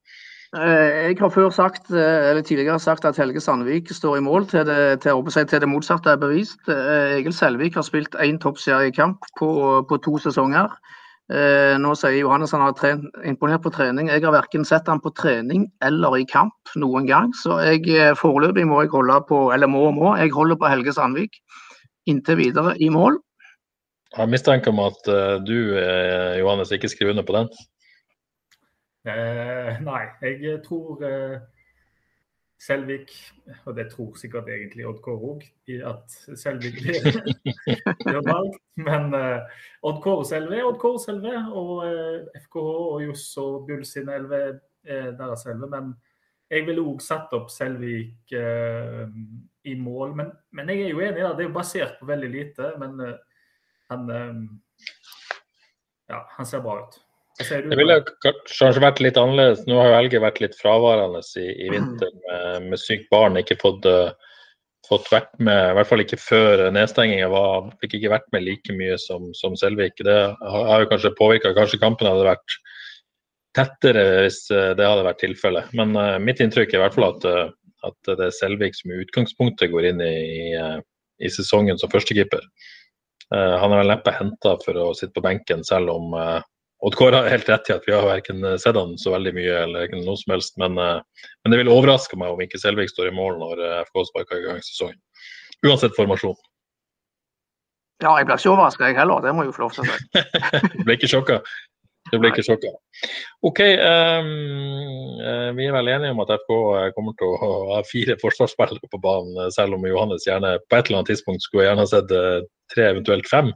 Jeg 0.50 1.14
har 1.20 1.30
før 1.30 1.52
sagt, 1.54 1.92
eller 1.94 2.42
tidligere 2.42 2.80
sagt 2.82 3.04
at 3.06 3.18
Helge 3.20 3.40
Sandvik 3.40 3.92
står 3.94 4.16
i 4.18 4.22
mål 4.26 4.48
til 4.50 4.64
det, 4.66 5.00
til, 5.04 5.46
til 5.46 5.60
det 5.62 5.68
motsatte 5.70 6.10
er 6.10 6.18
bevist. 6.18 6.66
Egil 6.66 7.32
Selvik 7.32 7.78
har 7.78 7.86
spilt 7.86 8.16
én 8.18 8.40
toppseriekamp 8.42 9.28
på, 9.38 9.50
på 9.86 10.00
to 10.02 10.18
sesonger. 10.18 10.74
Nå 11.78 11.94
sier 11.94 12.18
Johannes 12.18 12.50
han 12.50 12.64
har 12.66 12.74
trent, 12.74 13.06
imponert 13.22 13.62
på 13.62 13.70
trening. 13.70 14.10
Jeg 14.10 14.26
har 14.26 14.34
verken 14.34 14.66
sett 14.66 14.90
han 14.90 14.98
på 14.98 15.14
trening 15.14 15.68
eller 15.86 16.18
i 16.18 16.26
kamp 16.26 16.74
noen 16.74 17.06
gang. 17.06 17.30
Så 17.38 17.60
jeg 17.62 18.16
foreløpig 18.18 18.66
må 18.66 18.82
jeg 18.82 18.90
holde 18.90 19.22
på, 19.30 19.52
eller 19.54 19.70
må 19.70 19.86
og 19.92 19.98
må, 20.02 20.16
jeg 20.18 20.34
holder 20.34 20.58
på 20.58 20.72
Helge 20.72 20.98
Sandvik 20.98 21.38
inntil 22.10 22.42
videre 22.42 22.74
i 22.82 22.90
mål. 22.90 23.22
Jeg 24.18 24.34
mistenker 24.34 24.74
om 24.74 24.82
at 24.82 25.12
du, 25.46 25.58
Johannes, 26.42 26.74
ikke 26.74 26.90
skriver 26.90 27.14
under 27.14 27.22
på 27.22 27.38
den? 27.38 27.52
Eh, 29.08 29.78
nei, 29.80 30.02
jeg 30.20 30.58
tror 30.66 31.00
eh, 31.08 31.38
Selvik, 32.60 33.14
og 33.64 33.76
det 33.76 33.86
tror 33.88 34.18
sikkert 34.20 34.50
egentlig 34.52 34.84
Odd 34.84 34.98
Kåre 35.00 35.30
òg, 35.30 35.46
at 35.88 36.16
Selvik 36.36 36.76
blir 38.04 38.20
valgt. 38.26 38.58
Men 38.76 39.14
eh, 39.16 39.62
Odd 39.88 40.02
Kåre 40.04 40.26
Selve 40.28 40.58
er 40.58 40.68
Odd 40.68 40.76
Kåre 40.82 41.00
Selve, 41.00 41.32
og 41.56 41.72
eh, 41.86 42.28
FKH 42.42 42.68
og 42.74 43.06
Johs 43.06 43.24
og 43.40 43.64
Bull 43.70 43.86
sin 43.88 44.12
elve 44.12 44.42
er 44.84 45.10
deres 45.16 45.46
elve. 45.48 45.70
Men 45.72 45.94
jeg 46.52 46.68
ville 46.68 46.84
òg 46.84 47.00
satt 47.00 47.32
opp 47.38 47.48
Selvik 47.54 48.36
eh, 48.36 49.06
i 49.64 49.78
mål. 49.80 50.12
Men, 50.20 50.34
men, 50.52 50.74
jeg 50.74 50.90
er 50.90 50.92
jo 50.92 51.04
enig, 51.06 51.24
da. 51.24 51.32
det 51.32 51.46
er 51.46 51.48
jo 51.48 51.56
basert 51.56 51.96
på 51.96 52.12
veldig 52.12 52.34
lite. 52.36 52.74
Men 52.82 53.00
eh, 53.06 53.46
han, 53.88 54.10
ja, 56.12 56.26
han 56.36 56.46
ser 56.46 56.60
bra 56.68 56.82
ut. 56.84 57.06
Det 57.40 57.76
ville 57.78 58.00
kanskje 58.20 58.82
vært 58.82 59.00
litt 59.00 59.18
annerledes. 59.20 59.62
Nå 59.68 59.78
har 59.78 59.88
jo 59.88 59.96
Helge 59.96 60.20
vært 60.22 60.40
litt 60.42 60.56
fraværende 60.58 61.22
i, 61.40 61.46
i 61.64 61.70
vinter 61.72 62.10
med, 62.26 62.66
med, 62.68 62.80
sykt 62.80 63.08
barn. 63.12 63.38
Ikke 63.40 63.56
fått, 63.60 63.86
uh, 63.88 64.12
fått, 64.88 65.08
vært 65.12 65.32
med, 65.40 65.70
i 65.70 65.78
hvert 65.78 65.88
fall 65.88 66.04
ikke 66.04 66.20
før 66.20 66.66
nedstenginga. 66.74 67.30
Fikk 67.80 67.96
ikke 67.96 68.12
vært 68.12 68.28
med 68.36 68.44
like 68.44 68.76
mye 68.76 68.98
som, 69.00 69.30
som 69.36 69.56
Selvik. 69.56 69.96
Det 70.04 70.18
har 70.56 70.84
jo 70.84 70.90
kanskje 70.90 71.14
påvirka. 71.16 71.54
Kanskje 71.56 71.80
kampen 71.80 72.10
hadde 72.10 72.28
vært 72.28 72.58
tettere 73.56 74.04
hvis 74.26 74.44
uh, 74.52 74.74
det 74.76 74.90
hadde 74.90 75.08
vært 75.08 75.24
tilfellet. 75.24 75.72
Men 75.80 75.96
uh, 75.96 76.18
mitt 76.20 76.44
inntrykk 76.44 76.74
er 76.74 76.82
i 76.82 76.84
hvert 76.84 76.98
fall 76.98 77.08
at, 77.08 77.26
at 77.88 78.12
det 78.12 78.28
er 78.28 78.36
Selvik 78.36 78.76
som 78.76 78.92
i 78.92 79.00
utgangspunktet 79.00 79.72
går 79.72 79.94
inn 79.94 80.04
i, 80.04 80.14
i, 80.52 80.76
i 81.24 81.32
sesongen 81.32 81.80
som 81.80 81.92
førstekeeper. 81.92 82.44
han 83.30 83.70
er 83.70 83.78
vel 83.78 83.92
neppe 83.92 84.10
henta 84.10 84.56
for 84.64 84.74
å 84.74 84.86
sitte 84.98 85.14
på 85.14 85.22
benken, 85.22 85.60
selv 85.62 85.92
om 85.92 86.16
Odd 86.80 86.96
Kåre 86.96 87.16
har 87.20 87.28
helt 87.28 87.48
rett 87.48 87.68
i 87.68 87.74
at 87.74 87.84
vi 87.84 87.92
har 87.92 88.06
verken 88.08 88.44
sett 88.60 88.76
han 88.76 88.94
så 88.98 89.12
veldig 89.12 89.34
mye 89.36 89.56
eller 89.66 89.90
noe 90.00 90.16
som 90.16 90.32
helst. 90.32 90.54
Men, 90.60 90.78
eh, 90.80 91.26
men 91.44 91.52
det 91.52 91.58
vil 91.60 91.72
overraske 91.72 92.16
meg 92.20 92.32
om 92.32 92.40
ikke 92.40 92.60
Selvik 92.60 92.92
står 92.92 93.10
i 93.10 93.16
mål 93.16 93.36
når 93.42 93.60
eh, 93.66 93.80
FK 93.90 94.06
sparker 94.08 94.40
i 94.40 94.46
gang 94.46 94.62
sesongen. 94.64 94.96
Uansett 95.66 95.96
formasjon. 95.98 96.38
Ja, 98.00 98.14
jeg 98.16 98.30
blir 98.30 98.40
ikke 98.40 98.54
overraska 98.54 98.88
jeg 98.88 98.96
heller, 98.96 99.20
det 99.20 99.34
må 99.36 99.44
jeg 99.44 99.50
jo 99.50 99.56
få 99.58 99.66
lov 99.66 99.74
til 99.76 99.84
å 99.84 99.90
si. 99.92 100.22
ble 100.86 100.96
ikke 100.96 101.10
sjokka? 101.12 101.42
Du 102.08 102.16
blir 102.16 102.32
ikke 102.32 102.42
sjokka. 102.46 102.70
OK, 103.46 103.60
um, 103.60 104.30
vi 105.58 105.66
er 105.68 105.74
vel 105.76 105.90
enige 105.92 106.14
om 106.14 106.22
at 106.24 106.32
FK 106.40 106.54
kommer 106.96 107.14
til 107.20 107.28
å 107.28 107.50
ha 107.74 107.82
fire 107.86 108.16
forsvarsspillere 108.22 108.88
på 108.90 109.02
banen, 109.04 109.52
selv 109.54 109.76
om 109.76 109.84
Johannes 109.86 110.24
gjerne 110.26 110.56
på 110.66 110.78
et 110.78 110.88
eller 110.88 111.02
annet 111.02 111.12
tidspunkt 111.12 111.44
skulle 111.44 111.68
gjerne 111.68 111.86
sett 111.90 112.10
tre, 112.10 112.88
eventuelt 112.88 113.28
fem. 113.30 113.52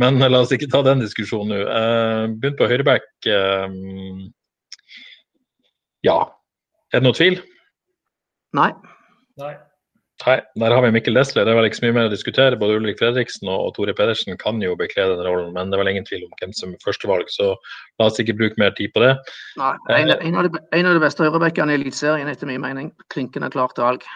Men 0.00 0.20
la 0.22 0.42
oss 0.44 0.54
ikke 0.54 0.70
ta 0.70 0.84
den 0.86 1.02
diskusjonen 1.02 1.54
nå. 1.54 1.62
Uh, 1.66 2.24
Begynt 2.36 2.60
på 2.60 2.68
høyreback. 2.70 3.08
Uh, 3.26 4.28
ja, 6.06 6.20
er 6.92 7.00
det 7.00 7.08
noe 7.08 7.16
tvil? 7.16 7.40
Nei. 8.56 8.70
Nei. 9.40 9.54
Nei, 10.24 10.36
der 10.56 10.72
har 10.72 10.80
vi 10.80 10.90
Mikkel 10.94 11.14
Desle. 11.14 11.44
Det 11.44 11.52
er 11.52 11.58
vel 11.58 11.66
ikke 11.68 11.78
så 11.78 11.84
mye 11.84 11.94
mer 11.98 12.08
å 12.08 12.12
diskutere. 12.12 12.58
Både 12.58 12.78
Ulrik 12.78 12.96
Fredriksen 13.00 13.50
og, 13.52 13.74
Tore 13.76 13.92
Pedersen 13.94 14.38
kan 14.40 14.62
jo 14.64 14.72
bekle 14.78 15.04
den 15.10 15.20
rollen, 15.26 15.50
men 15.54 15.68
det 15.68 15.76
er 15.76 15.82
vel 15.82 15.90
ingen 15.92 16.06
tvil 16.08 16.24
om 16.24 16.32
hvem 16.40 16.54
som 16.56 16.72
er 16.72 16.80
førstevalg, 16.84 17.28
så 17.32 17.50
la 18.00 18.08
oss 18.08 18.20
ikke 18.22 18.38
bruke 18.38 18.56
mer 18.62 18.72
tid 18.78 18.94
på 18.94 19.02
det. 19.04 19.12
Nei, 19.60 19.74
En, 19.92 20.14
eh, 20.14 20.24
en, 20.24 20.38
av, 20.40 20.48
de, 20.48 20.62
en 20.78 20.88
av 20.88 20.96
de 20.96 21.02
beste 21.04 21.26
høyrebackene 21.26 21.76
i 21.76 21.80
Eliteserien, 21.82 22.30
etter 22.32 22.48
min 22.48 22.64
mening. 22.64 22.88
Klinkende 23.12 23.52
klart 23.52 23.76
valg. 23.82 24.08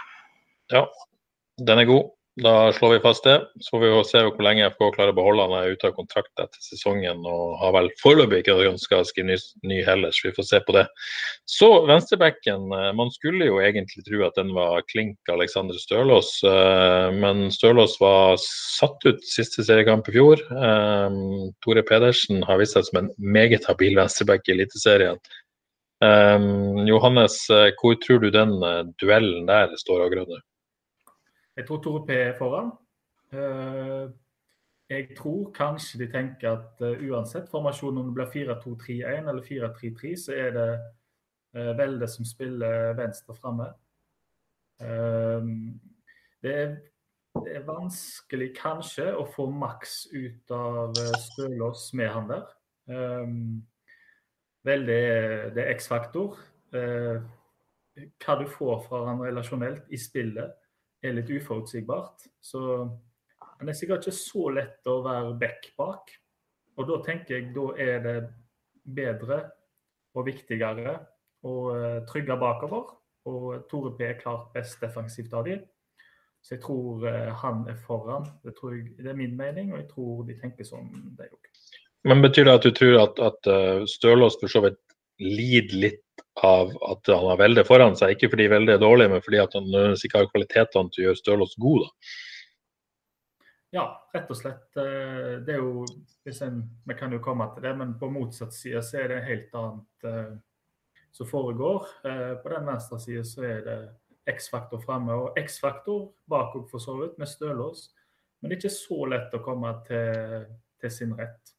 Ja, 0.72 0.86
den 1.68 1.84
er 1.84 1.90
god. 1.90 2.08
Da 2.38 2.72
slår 2.72 2.92
vi 2.92 3.00
fast 3.00 3.24
det. 3.24 3.40
Så 3.60 3.70
får 3.74 3.80
vi 3.82 4.04
se 4.06 4.20
hvor 4.22 4.44
lenge 4.44 4.68
FK 4.70 4.84
klarer 4.94 5.10
å 5.10 5.16
beholde 5.16 5.46
han. 5.48 5.54
er 5.58 5.74
ute 5.74 5.88
av 5.88 5.96
kontrakt 5.96 6.30
etter 6.38 6.62
sesongen 6.62 7.24
og 7.26 7.56
har 7.58 7.72
vel 7.74 7.90
foreløpig 7.98 8.44
ikke 8.44 8.54
ønska 8.68 9.00
å 9.00 9.06
skrive 9.08 9.32
ny, 9.32 9.38
ny 9.66 9.80
heller, 9.84 10.14
så 10.14 10.28
vi 10.28 10.34
får 10.36 10.46
se 10.46 10.60
på 10.66 10.76
det. 10.78 10.84
Så 11.50 11.68
venstrebekken. 11.90 12.68
Eh, 12.76 12.92
man 12.96 13.10
skulle 13.10 13.50
jo 13.50 13.58
egentlig 13.58 14.04
tro 14.06 14.22
at 14.28 14.38
den 14.38 14.52
var 14.54 14.86
klink 14.92 15.18
Alexander 15.32 15.74
Stølås, 15.74 16.30
eh, 16.46 17.10
men 17.18 17.48
Stølås 17.50 17.98
var 18.00 18.38
satt 18.44 19.02
ut 19.08 19.26
siste 19.26 19.66
seriekamp 19.66 20.08
i 20.08 20.14
fjor. 20.14 20.44
Eh, 20.54 21.18
Tore 21.66 21.82
Pedersen 21.82 22.44
har 22.46 22.62
vist 22.62 22.78
seg 22.78 22.86
som 22.86 23.02
en 23.02 23.10
meget 23.18 23.66
habil 23.68 23.98
venstreback 23.98 24.46
i 24.46 24.54
Eliteserien. 24.58 25.18
Johannes, 26.00 27.34
hvor 27.76 27.98
tror 28.00 28.22
du 28.22 28.30
den 28.32 28.54
duellen 29.02 29.44
der 29.44 29.74
står 29.76 30.06
av 30.06 30.14
grønner? 30.14 30.40
Jeg 31.60 31.66
tror 31.68 31.82
Tore 31.82 32.06
P 32.06 32.10
er 32.10 32.38
foran. 32.38 32.70
Eh, 33.32 34.10
jeg 34.90 35.08
tror 35.16 35.50
kanskje 35.52 35.98
de 36.00 36.06
tenker 36.10 36.48
at 36.50 36.80
uh, 36.80 37.02
uansett 37.10 37.50
formasjon, 37.50 37.98
om 37.98 38.06
det 38.08 38.14
blir 38.16 38.30
4-2-3-1 38.32 39.28
eller 39.28 39.42
4-3-3, 39.44 40.12
så 40.16 40.32
er 40.32 40.54
det 40.56 40.70
uh, 41.52 41.76
Velde 41.78 42.08
som 42.08 42.24
spiller 42.24 42.96
venstre 42.96 43.36
framme. 43.36 43.68
Det, 44.80 46.54
det, 47.44 47.50
er 47.52 47.66
vanskelig 47.66 48.48
kanskje 48.56 49.10
å 49.12 49.26
få 49.28 49.44
maks 49.52 50.06
ut 50.14 50.54
av 50.56 50.96
Stølås 51.26 51.82
med 52.00 52.08
han 52.14 52.30
der. 52.30 52.46
Veldig 54.64 54.96
er, 54.96 55.44
det 55.52 55.66
er 55.66 55.74
X-faktor. 55.74 56.40
hva 56.72 58.38
du 58.40 58.46
får 58.48 58.80
fra 58.88 59.02
han 59.10 59.20
relasjonelt 59.20 59.92
i 59.92 60.00
spillet 60.00 60.56
er 61.02 61.16
litt 61.16 61.30
uforutsigbart. 61.32 62.26
Så 62.40 62.60
han 63.40 63.68
er 63.68 63.76
sikkert 63.76 64.06
ikke 64.06 64.16
så 64.16 64.50
lett 64.56 64.90
å 64.90 65.00
være 65.04 65.36
back 65.40 65.70
bak. 65.78 66.12
Og 66.78 66.86
da 66.88 67.00
tenker 67.04 67.36
jeg 67.36 67.50
da 67.56 67.66
er 67.80 68.04
det 68.04 68.16
bedre 68.84 69.42
og 70.16 70.26
viktigere 70.26 70.96
å 71.46 71.54
eh, 71.74 71.98
trygge 72.08 72.36
bakover. 72.40 72.96
Og 73.28 73.66
Tore 73.68 73.92
P 73.98 74.06
er 74.06 74.18
klart 74.20 74.48
best 74.54 74.80
defensivt 74.80 75.34
av 75.36 75.44
dem. 75.48 75.60
Så 76.40 76.56
jeg 76.56 76.62
tror 76.64 77.04
eh, 77.08 77.28
han 77.42 77.66
er 77.68 77.76
foran. 77.84 78.28
Det, 78.44 78.54
jeg, 78.56 78.94
det, 78.98 79.10
er 79.12 79.18
min 79.18 79.36
mening, 79.36 79.74
og 79.74 79.82
jeg 79.82 79.90
tror 79.92 80.24
de 80.28 80.38
tenker 80.40 80.68
sånn, 80.68 80.88
de 81.18 81.28
òg. 81.28 81.50
Men 82.08 82.24
betyr 82.24 82.48
det 82.48 82.56
at 82.56 82.64
du 82.64 82.72
tror 82.72 82.96
at, 83.02 83.20
at 83.20 83.50
eh, 83.52 83.82
Stølås 83.88 84.40
for 84.40 84.52
så 84.52 84.64
vidt 84.64 84.80
lider 85.20 85.76
litt 85.84 86.04
av 86.34 86.72
at 86.86 87.06
han 87.10 87.26
har 87.32 87.38
Velde 87.40 87.64
foran 87.66 87.96
seg. 87.98 88.14
Ikke 88.14 88.30
fordi 88.32 88.48
Velde 88.52 88.76
er 88.76 88.82
dårlig, 88.82 89.10
men 89.12 89.22
fordi 89.24 89.40
han 89.42 89.96
ikke 89.96 90.22
har 90.22 90.28
kvalitetene 90.30 90.92
til 90.92 91.02
å 91.02 91.08
gjøre 91.08 91.20
Stølås 91.20 91.56
god. 91.60 91.86
da. 91.86 91.90
Ja, 93.70 93.84
rett 94.14 94.30
og 94.30 94.38
slett. 94.38 94.66
Eh, 94.82 95.38
det 95.46 95.54
er 95.54 95.60
jo, 95.62 95.84
en, 96.46 96.62
Vi 96.86 96.96
kan 96.98 97.12
jo 97.14 97.22
komme 97.22 97.46
til 97.54 97.66
det, 97.66 97.74
men 97.78 97.94
på 97.98 98.10
motsatt 98.10 98.54
side 98.54 98.82
så 98.82 99.04
er 99.04 99.12
det 99.12 99.26
helt 99.28 99.54
annet 99.54 100.06
uh, 100.06 100.32
som 101.14 101.26
foregår. 101.26 101.86
På 102.42 102.52
den 102.52 102.66
venstre 102.66 102.98
side 103.02 103.24
så 103.26 103.46
er 103.46 103.62
det 103.66 103.78
X-faktor 104.30 104.82
fremme 104.82 105.14
og 105.14 105.38
X-faktor 105.38 106.12
bakover 106.30 106.68
for 106.70 106.82
så 106.82 106.96
vidt, 106.98 107.16
med 107.18 107.30
Stølås. 107.30 107.88
Men 108.40 108.50
det 108.50 108.56
er 108.56 108.62
ikke 108.62 108.74
så 108.74 109.06
lett 109.10 109.34
å 109.34 109.42
komme 109.44 109.72
til, 109.86 110.44
til 110.80 110.94
sin 110.94 111.14
rett. 111.18 111.49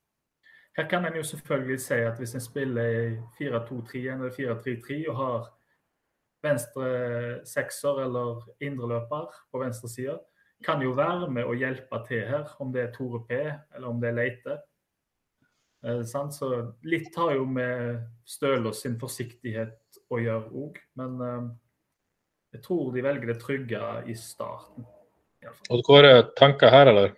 Her 0.77 0.88
kan 0.89 1.05
en 1.05 1.17
jo 1.19 1.23
selvfølgelig 1.23 1.79
si 1.84 1.93
at 1.93 2.17
hvis 2.17 2.36
en 2.36 2.43
spiller 2.43 2.84
i 2.84 3.15
4-2-3 3.39 4.03
eller 4.13 4.36
4-3-3 4.38 4.99
og 5.12 5.17
har 5.17 5.49
venstre 6.43 6.91
sekser 7.45 8.03
eller 8.05 8.45
indreløper 8.63 9.27
på 9.51 9.60
venstre 9.62 9.89
side, 9.89 10.19
kan 10.65 10.81
jo 10.81 10.93
være 10.97 11.29
med 11.34 11.45
å 11.49 11.57
hjelpe 11.57 11.99
til 12.07 12.23
her, 12.27 12.49
om 12.62 12.71
det 12.73 12.86
er 12.86 12.93
Tore 12.95 13.23
P 13.27 13.39
eller 13.41 13.88
om 13.89 14.01
det 14.01 14.12
er 14.12 14.17
Leite. 14.17 14.57
Så 16.05 16.49
litt 16.86 17.15
har 17.17 17.34
jo 17.34 17.45
med 17.49 18.03
Stølås 18.29 18.84
sin 18.84 18.99
forsiktighet 19.01 20.01
å 20.13 20.19
gjøre 20.21 20.51
òg, 20.62 20.77
men 20.99 21.21
eh, 21.25 21.47
jeg 22.53 22.63
tror 22.67 22.91
de 22.93 23.03
velger 23.03 23.31
det 23.31 23.39
trygge 23.41 23.81
i 24.12 24.15
starten. 24.17 24.86
Og 25.73 25.81
Kåre, 25.88 26.27
tanker 26.38 26.69
her, 26.69 26.91
eller? 26.91 27.15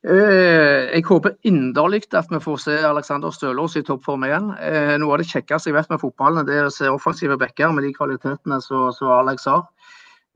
Eh, 0.00 0.94
jeg 0.94 1.04
håper 1.04 1.34
inderlig 1.44 2.06
at 2.16 2.30
vi 2.32 2.38
får 2.40 2.60
se 2.62 2.74
Alexander 2.88 3.30
Stølås 3.30 3.74
i 3.76 3.82
toppform 3.84 4.22
igjen. 4.24 4.46
Eh, 4.56 4.94
noe 4.96 5.12
av 5.12 5.20
det 5.20 5.28
kjekkeste 5.28 5.68
jeg 5.68 5.76
vet 5.76 5.90
med 5.92 6.00
fotballen, 6.00 6.46
det 6.48 6.56
er 6.56 6.68
å 6.70 6.72
se 6.72 6.88
offensive 6.88 7.36
backer 7.36 7.74
med 7.76 7.84
de 7.84 7.92
kvalitetene 7.92 8.62
som 8.64 9.10
Alex 9.12 9.44
har. 9.44 9.66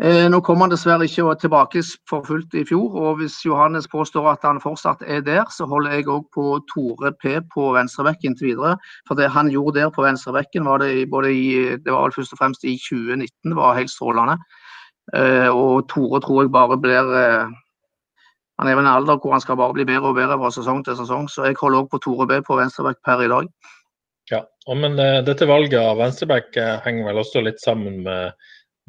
Eh, 0.03 0.27
nå 0.29 0.42
kom 0.44 0.61
han 0.61 0.74
dessverre 0.74 1.09
ikke 1.09 1.38
tilbake 1.40 1.81
for 2.11 2.27
fullt 2.29 2.53
i 2.61 2.66
fjor, 2.68 2.92
og 2.92 3.22
hvis 3.22 3.38
Johannes 3.46 3.88
påstår 3.88 4.35
at 4.35 4.44
han 4.44 4.61
fortsatt 4.61 5.00
er 5.07 5.24
der, 5.24 5.46
så 5.48 5.64
holder 5.70 5.96
jeg 5.96 6.11
òg 6.12 6.29
på 6.35 6.59
Tore 6.68 7.14
P 7.16 7.38
på 7.55 7.72
venstrebekken 7.72 8.37
til 8.37 8.50
videre. 8.53 8.77
For 9.09 9.16
det 9.16 9.33
han 9.33 9.48
gjorde 9.48 9.81
der 9.81 9.94
på 9.94 10.05
venstrebekken, 10.05 10.68
var 10.68 10.85
det 10.85 11.09
både 11.09 11.33
i 11.33 11.77
Det 11.79 11.88
var 11.88 12.11
vel 12.11 12.18
først 12.18 12.37
og 12.37 12.42
fremst 12.42 12.68
i 12.68 12.77
2019, 12.77 13.57
var 13.57 13.81
helt 13.81 13.90
strålende. 13.90 14.37
Og 15.14 15.88
Tore 15.88 16.20
tror 16.20 16.42
jeg 16.42 16.53
bare 16.53 16.81
blir 16.81 17.55
Han 18.61 18.71
er 18.71 18.77
i 18.77 18.83
en 18.83 18.90
alder 18.90 19.19
hvor 19.21 19.35
han 19.35 19.43
skal 19.43 19.59
bare 19.59 19.75
bli 19.77 19.87
bedre 19.88 20.12
og 20.12 20.19
bedre 20.19 20.38
fra 20.40 20.51
sesong 20.55 20.85
til 20.87 20.99
sesong, 20.99 21.29
så 21.31 21.49
jeg 21.49 21.59
holder 21.61 21.83
òg 21.83 21.88
på 21.93 22.03
Tore 22.05 22.29
B 22.31 22.38
på 22.47 22.59
venstreback 22.59 23.01
per 23.07 23.25
i 23.25 23.31
dag. 23.31 23.49
Ja, 24.31 24.45
men 24.73 24.95
uh, 24.97 25.21
dette 25.27 25.49
valget 25.51 25.81
av 25.81 25.99
venstreback 26.01 26.55
uh, 26.57 26.79
henger 26.87 27.11
vel 27.11 27.23
også 27.25 27.43
litt 27.45 27.61
sammen 27.64 28.05
med 28.07 28.33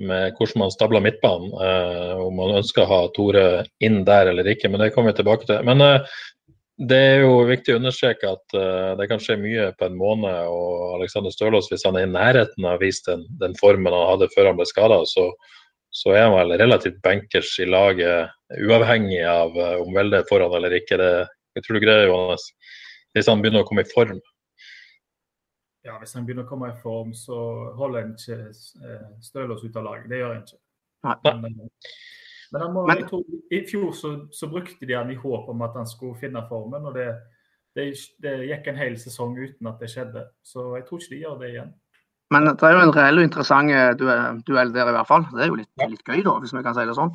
med 0.01 0.35
hvordan 0.35 0.65
man 0.65 0.71
stabler 0.73 1.03
midtbanen. 1.03 1.51
Uh, 1.55 2.19
om 2.25 2.35
man 2.39 2.57
ønsker 2.59 2.83
å 2.83 2.89
ha 2.89 3.01
Tore 3.15 3.65
inn 3.83 4.03
der 4.07 4.31
eller 4.31 4.47
ikke, 4.51 4.69
men 4.71 4.83
det 4.83 4.91
kommer 4.95 5.13
vi 5.13 5.21
tilbake 5.21 5.47
til. 5.49 5.61
Men 5.67 5.83
uh, 5.83 6.15
det 6.75 6.99
er 6.99 7.21
jo 7.23 7.45
viktig 7.47 7.75
å 7.75 7.79
understreke 7.79 8.33
at 8.35 8.57
uh, 8.57 8.95
det 8.99 9.07
kan 9.11 9.21
skje 9.23 9.37
mye 9.39 9.69
på 9.79 9.87
en 9.87 9.99
måned. 9.99 10.49
Og 10.51 10.97
Alexander 10.99 11.33
Stølås, 11.33 11.69
hvis 11.71 11.85
han 11.87 11.99
er 11.99 12.07
i 12.07 12.11
nærheten 12.11 12.67
av 12.67 12.79
å 12.79 12.83
vise 12.83 13.07
den, 13.07 13.23
den, 13.41 13.55
formen 13.59 13.95
han 13.95 14.09
hadde 14.13 14.31
før 14.35 14.51
han 14.51 14.59
ble 14.59 14.67
skada, 14.69 14.99
så, 15.09 15.29
så, 15.95 16.11
er 16.11 16.25
han 16.27 16.35
vel 16.35 16.57
relativt 16.59 17.01
bankers 17.05 17.53
i 17.63 17.67
laget, 17.69 18.33
uavhengig 18.59 19.21
av 19.29 19.55
om 19.79 19.95
Velde 19.95 20.19
er 20.19 20.29
foran 20.29 20.53
eller 20.57 20.75
ikke. 20.75 20.99
Det, 20.99 21.11
jeg 21.55 21.65
tror 21.65 21.77
du 21.77 21.85
greier, 21.85 22.09
Johannes. 22.09 22.49
Hvis 23.15 23.29
han 23.31 23.43
begynner 23.43 23.63
å 23.63 23.67
komme 23.69 23.85
i 23.85 23.93
form 23.93 24.19
ja, 25.85 25.99
hvis 26.01 26.15
han 26.17 26.25
begynner 26.25 26.47
å 26.47 26.49
komme 26.49 26.71
i 26.71 26.79
form, 26.81 27.13
så 27.13 27.37
holder 27.77 28.01
han 28.01 28.13
ikke 28.15 28.37
eh, 28.49 29.07
Stølås 29.21 29.63
ut 29.63 29.75
av 29.77 29.85
laget. 29.85 30.09
Det 30.09 30.17
gjør 30.21 30.31
han 30.33 30.41
ikke. 30.41 30.61
Men, 31.05 31.59
eh, 31.61 31.91
men, 32.55 32.65
må, 32.73 32.85
men 32.89 33.03
tror, 33.05 33.25
i 33.53 33.59
fjor 33.69 33.91
så, 33.93 34.13
så, 34.33 34.49
brukte 34.49 34.89
de 34.89 34.97
han 34.97 35.11
i 35.13 35.17
håp 35.19 35.51
om 35.53 35.61
at 35.65 35.77
han 35.77 35.85
skulle 35.89 36.17
finne 36.17 36.41
formen. 36.49 36.89
og 36.89 36.97
det, 36.97 37.11
det, 37.77 37.91
det, 38.23 38.33
gikk 38.49 38.71
en 38.71 38.81
hel 38.81 38.97
sesong 39.01 39.37
uten 39.37 39.69
at 39.69 39.83
det 39.83 39.91
skjedde. 39.93 40.25
Så 40.41 40.71
jeg 40.79 40.87
tror 40.87 41.03
ikke 41.03 41.13
de 41.13 41.21
gjør 41.21 41.37
det 41.43 41.51
igjen. 41.53 41.71
Men 42.33 42.47
det 42.49 42.65
er 42.65 42.73
jo 42.73 42.83
en 42.87 42.93
reell 42.95 43.21
og 43.21 43.27
interessant 43.27 43.71
eh, 43.71 43.91
duell 44.47 44.71
der 44.73 44.89
i 44.89 44.95
hvert 44.95 45.09
fall. 45.09 45.25
Det 45.33 45.45
er 45.45 45.51
jo 45.51 45.59
litt, 45.59 45.71
litt 45.85 46.07
gøy, 46.07 46.23
da, 46.25 46.37
hvis 46.41 46.55
vi 46.55 46.63
kan 46.65 46.77
si 46.77 46.85
det 46.87 46.97
sånn. 46.97 47.13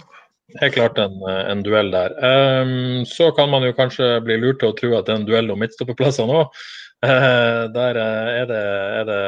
Helt 0.59 0.75
klart 0.75 0.99
en, 0.99 1.19
en 1.31 1.63
duell 1.63 1.93
der. 1.95 2.15
Um, 2.19 3.03
så 3.07 3.31
kan 3.37 3.51
man 3.53 3.63
jo 3.63 3.75
kanskje 3.77 4.17
bli 4.27 4.39
lurt 4.41 4.59
til 4.63 4.73
å 4.73 4.77
tro 4.79 4.95
at 4.99 5.07
det 5.07 5.15
er 5.15 5.21
en 5.21 5.27
duell 5.29 5.53
om 5.53 5.61
midtstopperplassene 5.63 6.41
òg. 6.43 6.63
Uh, 7.01 7.65
der 7.73 7.97
uh, 7.97 8.31
er, 8.35 8.49
det, 8.51 8.61
er, 8.61 9.05
det, 9.09 9.21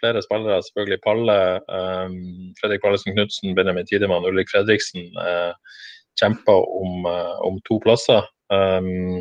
flere 0.00 0.22
spillere, 0.24 0.62
selvfølgelig 0.66 1.00
Palle. 1.04 1.36
Um, 1.68 2.16
Fredrik 2.60 2.82
Pallesen 2.84 3.14
Knutsen, 3.14 3.52
Benjamin 3.58 3.88
Tidemann, 3.88 4.26
Ulrik 4.28 4.50
Fredriksen 4.52 5.12
uh, 5.20 5.52
kjemper 6.20 6.64
om, 6.80 7.06
om, 7.46 7.60
to 7.68 7.78
plasser. 7.84 8.24
Um, 8.50 9.20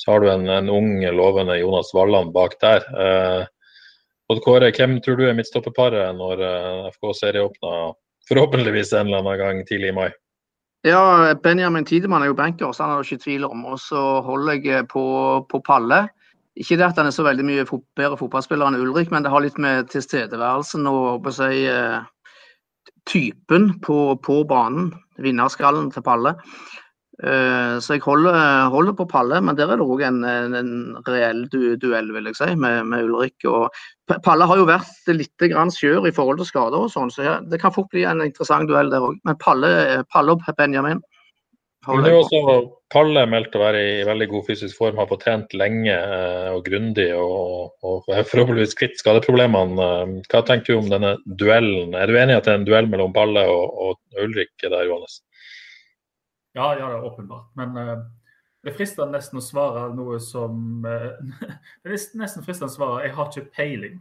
så 0.00 0.12
har 0.12 0.22
du 0.22 0.30
en, 0.32 0.46
en 0.50 0.70
ung, 0.72 0.94
lovende 1.16 1.56
Jonas 1.60 1.92
Walland 1.96 2.32
bak 2.36 2.56
der. 2.62 2.84
Odd 4.30 4.40
Kåre, 4.44 4.70
hvem 4.76 5.00
tror 5.02 5.18
du 5.18 5.26
er 5.26 5.34
midtstopperparet 5.36 6.14
når 6.16 6.42
FK 6.94 7.10
serieåpner 7.18 7.94
forhåpentligvis 8.28 8.92
en 8.94 9.10
eller 9.10 9.22
annen 9.22 9.40
gang 9.40 9.64
tidlig 9.68 9.90
i 9.90 9.96
mai? 9.96 10.10
Ja, 10.86 11.34
Benjamin 11.42 11.84
Tidemann 11.84 12.24
er 12.24 12.32
jo 12.32 12.38
banker, 12.38 12.72
så 12.74 12.86
han 12.86 12.98
det 12.98 13.12
ikke 13.12 13.24
tvil 13.24 13.44
om. 13.46 13.66
Og 13.70 13.78
så 13.78 14.00
holder 14.26 14.58
jeg 14.66 14.88
på, 14.90 15.04
på 15.50 15.60
Palle. 15.66 16.08
Ikke 16.58 16.76
det 16.76 16.88
at 16.88 16.98
han 16.98 17.08
er 17.08 17.14
så 17.14 17.24
veldig 17.24 17.44
mye 17.46 17.66
bedre 17.96 18.18
fotballspiller 18.18 18.68
enn 18.68 18.80
Ulrik, 18.82 19.12
men 19.14 19.24
det 19.24 19.30
har 19.32 19.44
litt 19.44 19.60
med 19.62 19.88
tilstedeværelsen 19.92 20.88
og 20.90 21.28
si, 21.32 21.62
eh, 21.70 22.02
typen 23.08 23.70
på, 23.84 24.16
på, 24.26 24.42
banen. 24.48 24.90
Vinnerskallen 25.22 25.90
til 25.94 26.02
Palle. 26.02 26.34
Uh, 27.20 27.76
så 27.84 27.98
jeg 27.98 28.02
holder, 28.06 28.36
holder, 28.72 28.94
på 28.96 29.04
Palle, 29.10 29.36
men 29.44 29.56
der 29.58 29.68
er 29.68 29.78
det 29.78 29.84
òg 29.84 30.00
en, 30.06 30.22
en, 30.24 30.70
reell 31.04 31.44
du, 31.52 31.76
duell, 31.76 32.08
vil 32.14 32.30
jeg 32.30 32.38
si, 32.38 32.48
med, 32.56 32.86
med, 32.88 33.04
Ulrik. 33.04 33.36
Og 33.46 33.68
Palle 34.24 34.48
har 34.48 34.58
jo 34.58 34.66
vært 34.70 35.12
litt 35.12 35.46
skjør 35.76 36.08
i 36.08 36.14
forhold 36.16 36.40
til 36.40 36.48
skader 36.48 36.88
og 36.88 36.92
sånn, 36.94 37.12
så 37.12 37.38
det 37.44 37.60
kan 37.60 37.74
fort 37.74 37.92
bli 37.92 38.06
en 38.08 38.24
interessant 38.24 38.70
duell 38.70 38.90
der 38.90 39.04
òg. 39.04 39.20
Men 39.28 39.38
Palle, 39.44 39.72
Palle 40.10 40.38
og 40.38 40.54
Benjamin 40.56 41.02
men 41.88 42.04
det 42.04 42.12
er 42.12 42.20
også 42.20 42.58
Palle 42.92 43.24
meldt 43.26 43.56
å 43.56 43.62
være 43.62 43.78
i 43.82 43.94
veldig 44.06 44.28
god 44.30 44.44
fysisk 44.46 44.76
form, 44.78 44.98
har 45.00 45.08
fått 45.10 45.24
trent 45.24 45.54
lenge 45.56 45.94
eh, 45.96 46.50
og 46.52 46.62
grundig 46.66 47.08
og, 47.16 47.72
og 47.82 48.04
forhåpentligvis 48.06 48.76
kvitt 48.78 49.00
skadeproblemene. 49.00 49.86
Eh, 49.86 50.12
hva 50.30 50.42
tenker 50.46 50.76
du 50.76 50.82
om 50.82 50.90
denne 50.92 51.16
duellen? 51.40 51.96
Er 51.98 52.06
du 52.06 52.18
enig 52.20 52.36
i 52.36 52.38
at 52.38 52.46
det 52.46 52.52
er 52.54 52.60
en 52.60 52.68
duell 52.68 52.90
mellom 52.92 53.14
Palle 53.16 53.46
og, 53.50 53.80
og 53.88 54.20
Ulrik 54.22 54.52
der, 54.62 54.84
Johannes? 54.84 55.22
Ja, 56.54 56.72
ja, 56.78 56.88
det 56.88 56.98
er 56.98 57.04
åpenbart. 57.04 57.50
Men 57.56 57.76
uh, 57.76 57.98
det 58.64 58.74
frister 58.76 59.08
nesten 59.10 59.40
å 59.40 59.44
svare 59.44 59.86
noe 59.96 60.18
som 60.22 60.84
uh, 60.84 61.12
Det 61.82 61.88
er 61.90 61.94
nesten 62.20 62.44
fristende 62.44 62.70
å 62.70 62.74
svare 62.74 63.06
'jeg 63.06 63.16
har 63.16 63.30
ikke 63.30 63.52
peiling'. 63.56 64.00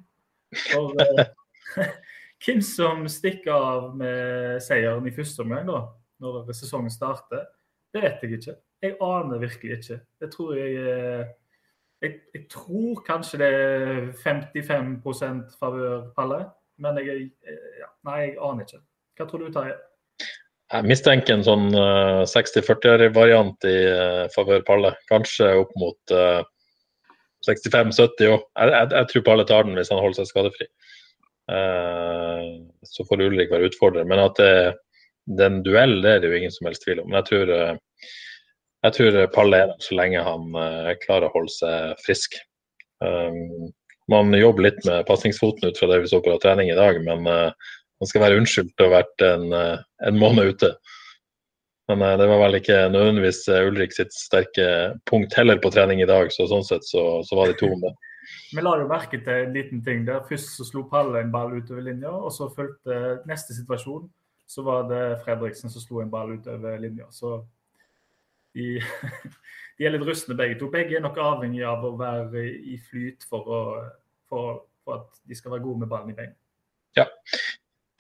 For 0.67 0.95
uh, 0.99 1.85
hvem 2.45 2.61
som 2.65 3.07
stikker 3.07 3.53
av 3.53 3.95
med 3.95 4.59
seieren 4.63 5.07
i 5.07 5.15
første 5.15 5.45
omgang, 5.45 5.67
da, 5.69 5.85
når 6.19 6.51
sesongen 6.53 6.91
starter, 6.91 7.47
det 7.93 8.03
vet 8.03 8.23
jeg 8.23 8.39
ikke. 8.39 8.57
Jeg 8.81 8.97
aner 9.01 9.39
virkelig 9.39 9.77
ikke. 9.77 10.01
Jeg 10.21 10.31
tror 10.31 10.55
jeg 10.57 11.29
jeg, 12.01 12.15
jeg, 12.33 12.47
tror 12.49 13.03
kanskje 13.05 13.37
det 13.37 13.47
er 13.47 14.07
55% 14.17 15.51
favør 15.59 16.07
Palle, 16.15 16.39
men 16.81 16.97
jeg, 16.97 17.27
ja, 17.77 17.89
nei, 18.07 18.15
jeg 18.23 18.37
aner 18.41 18.65
ikke. 18.65 18.81
Hva 19.17 19.27
tror 19.29 19.43
du, 19.43 19.51
Terje? 19.53 19.75
Jeg 20.71 20.87
mistenker 20.87 21.35
en 21.35 21.43
sånn 21.43 21.65
uh, 21.75 22.23
60-40-variant 22.31 23.67
i 23.67 23.77
uh, 23.91 24.27
favør 24.31 24.61
Palle. 24.67 24.93
Kanskje 25.11 25.49
opp 25.59 25.73
mot 25.79 26.13
uh, 26.15 26.39
65-70 27.43 28.31
òg. 28.31 28.45
Jeg, 28.55 28.71
jeg, 28.71 28.87
jeg, 28.93 29.09
tror 29.09 29.25
Palle 29.27 29.45
tar 29.49 29.67
den 29.67 29.75
hvis 29.75 29.91
han 29.91 29.99
holder 29.99 30.21
seg 30.21 30.31
skadefri. 30.31 30.69
Så 32.87 33.03
får 33.09 33.23
Ulrik 33.25 33.49
være 33.51 33.67
utfordrer. 33.67 34.05
Men 34.07 34.21
at 34.23 34.37
det, 34.39 34.77
det 35.27 35.43
er 35.43 35.51
en 35.51 35.63
duell, 35.65 35.97
det 36.05 36.13
er 36.13 36.21
det 36.21 36.29
jo 36.31 36.37
ingen 36.37 36.53
som 36.53 36.69
helst 36.69 36.85
tvil 36.85 37.01
om. 37.01 37.09
Men 37.09 37.19
jeg 37.19 37.27
tror, 37.27 37.51
eh, 37.57 38.05
jeg 38.85 38.95
tror 38.95 39.17
Palle 39.35 39.59
er 39.59 39.73
der 39.73 39.83
så 39.83 39.97
lenge 39.99 40.23
han 40.23 40.55
klarer 41.01 41.27
å 41.27 41.33
holde 41.33 41.51
seg 41.51 41.99
frisk. 42.05 42.37
Man 44.13 44.31
jobber 44.37 44.69
litt 44.69 44.79
med 44.87 45.03
pasningsfoten 45.09 45.67
ut 45.67 45.81
fra 45.81 45.89
det 45.91 45.99
vi 46.05 46.13
så 46.13 46.21
på 46.23 46.37
trening 46.45 46.71
i 46.71 46.77
dag, 46.77 47.01
men 47.03 47.27
man 48.01 48.09
skal 48.09 48.25
være 48.25 48.41
unnskyldt 48.41 48.83
ha 48.83 48.89
vært 48.91 49.25
en, 49.25 49.47
uh, 49.53 49.81
en 50.07 50.19
måned 50.19 50.55
ute. 50.55 50.71
Men 51.91 52.03
det 52.21 52.27
var 52.29 52.39
vel 52.45 52.55
ikke 52.61 52.77
nødvendigvis 52.93 53.41
Ulrik 53.51 53.91
sitt 53.91 54.13
sterke 54.15 54.65
punkt 55.09 55.33
heller 55.35 55.59
på 55.59 55.73
trening 55.73 55.99
i 55.99 56.07
dag, 56.07 56.29
så 56.31 56.45
sånn 56.47 56.63
sett 56.63 56.85
så, 56.87 57.19
så 57.27 57.35
var 57.35 57.51
de 57.51 57.57
to 57.59 57.67
om 57.73 57.83
det. 57.83 57.91
Vi 58.55 58.63
la 58.63 58.77
jo 58.79 58.87
merke 58.87 59.19
til 59.23 59.47
en 59.47 59.53
liten 59.55 59.81
ting 59.83 60.05
der. 60.07 60.23
Først 60.27 60.53
så 60.55 60.67
slo 60.67 60.85
Palle 60.91 61.19
en 61.19 61.33
ball 61.33 61.57
utover 61.57 61.83
linja, 61.83 62.11
og 62.11 62.31
så 62.35 62.47
fulgte 62.55 63.19
neste 63.27 63.57
situasjon 63.57 64.07
så 64.51 64.61
var 64.61 64.83
det 64.89 65.03
Fredriksen 65.23 65.71
som 65.71 65.83
slo 65.83 66.01
en 66.01 66.11
ball 66.11 66.33
utover 66.35 66.79
linja. 66.79 67.07
Så 67.15 67.37
de, 68.53 68.81
de, 69.77 69.85
er 69.85 69.93
litt 69.93 70.03
rustne 70.07 70.35
begge 70.35 70.57
to. 70.59 70.67
Begge 70.73 70.97
er 70.99 71.05
nok 71.05 71.19
avhengig 71.23 71.63
av 71.67 71.85
å 71.87 71.93
være 71.99 72.43
i 72.73 72.75
flyt 72.89 73.23
for, 73.29 73.47
å, 73.47 73.61
for, 74.27 74.65
for 74.83 74.99
at 74.99 75.21
de 75.23 75.37
skal 75.39 75.55
være 75.55 75.63
gode 75.67 75.85
med 75.85 75.91
ballen 75.91 76.11
i 76.11 76.17
beina. 76.17 76.35
Ja. 76.99 77.07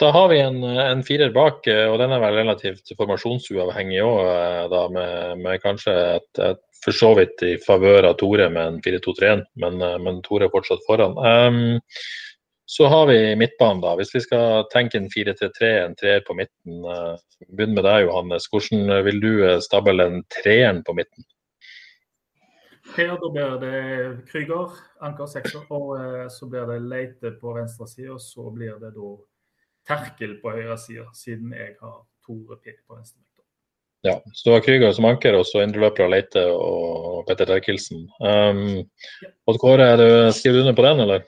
Da 0.01 0.09
har 0.15 0.31
vi 0.31 0.39
en, 0.41 0.63
en, 0.65 1.03
firer 1.05 1.29
bak, 1.35 1.67
og 1.69 1.95
den 2.01 2.13
er 2.15 2.21
vel 2.23 2.39
relativt 2.39 2.89
formasjonsuavhengig 2.97 3.99
òg, 4.01 4.73
med, 4.95 5.41
med, 5.43 5.59
kanskje 5.61 5.93
et, 6.15 6.41
et 6.41 6.63
for 6.81 6.95
så 6.95 7.11
vidt 7.17 7.43
i 7.45 7.55
favør 7.61 8.07
av 8.09 8.17
Tore 8.19 8.47
med 8.49 8.61
en 8.65 8.79
4-2-3-1, 8.81 9.43
men, 9.61 9.81
men, 10.01 10.21
Tore 10.25 10.47
er 10.47 10.53
fortsatt 10.53 10.83
foran. 10.87 11.17
Um, 11.17 11.79
så 12.71 12.87
har 12.87 13.05
vi 13.09 13.35
midtbanen, 13.35 13.81
da. 13.83 13.93
Hvis 13.99 14.13
vi 14.15 14.23
skal 14.23 14.65
tenke 14.71 14.97
en 14.97 15.09
4-3-3, 15.11 15.69
en 15.83 15.97
treer 15.99 16.23
på 16.25 16.37
midten. 16.39 16.85
Uh, 16.87 17.19
begynn 17.51 17.75
med 17.75 17.85
deg, 17.85 18.07
Johannes. 18.07 18.47
Hvordan 18.51 18.89
vil 19.05 19.21
du 19.21 19.31
eh, 19.43 19.59
stable 19.65 20.05
en 20.05 20.21
treeren 20.31 20.81
på 20.87 20.95
midten? 20.97 21.25
Her 22.95 23.13
da 23.19 23.29
blir 23.33 23.57
det 23.61 23.81
Krüger, 24.29 24.73
anker 25.03 25.29
sekser, 25.29 25.65
og 25.69 25.93
uh, 25.97 26.25
så 26.31 26.47
blir 26.49 26.69
det 26.69 26.79
Leite 26.85 27.33
på 27.41 27.53
venstre 27.57 27.89
side. 27.91 28.15
Og 28.15 28.23
så 28.23 28.47
blir 28.55 28.79
det 28.81 28.93
da 28.95 29.11
Terkel 29.87 30.37
på 30.41 30.53
høyre 30.53 30.77
side, 30.77 31.07
siden 31.17 31.53
jeg 31.57 31.75
har 31.81 31.99
Tore 32.25 32.57
P 32.61 32.73
på 32.87 32.95
venstre. 32.95 33.21
Ja, 34.01 34.15
så 34.33 34.49
du 34.49 34.53
har 34.55 34.63
Krüger 34.65 34.93
som 34.97 35.05
anker, 35.05 35.35
og 35.37 35.45
så 35.45 35.61
indreløpere 35.61 36.09
Leite 36.09 36.41
og 36.49 37.21
Petter 37.27 37.45
Terkelsen. 37.45 38.07
Um, 38.17 38.79
Odd 39.45 39.59
Kåre, 39.61 39.91
skriver 40.33 40.57
du 40.57 40.61
under 40.63 40.77
på 40.77 40.85
den, 40.87 41.03
eller? 41.03 41.27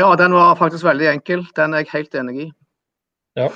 Ja, 0.00 0.08
den 0.16 0.32
var 0.32 0.56
faktisk 0.56 0.86
veldig 0.86 1.10
enkel. 1.10 1.44
Den 1.56 1.74
er 1.76 1.84
jeg 1.84 1.92
helt 1.92 2.16
enig 2.16 2.46
i. 2.46 2.48
Ja. 3.36 3.50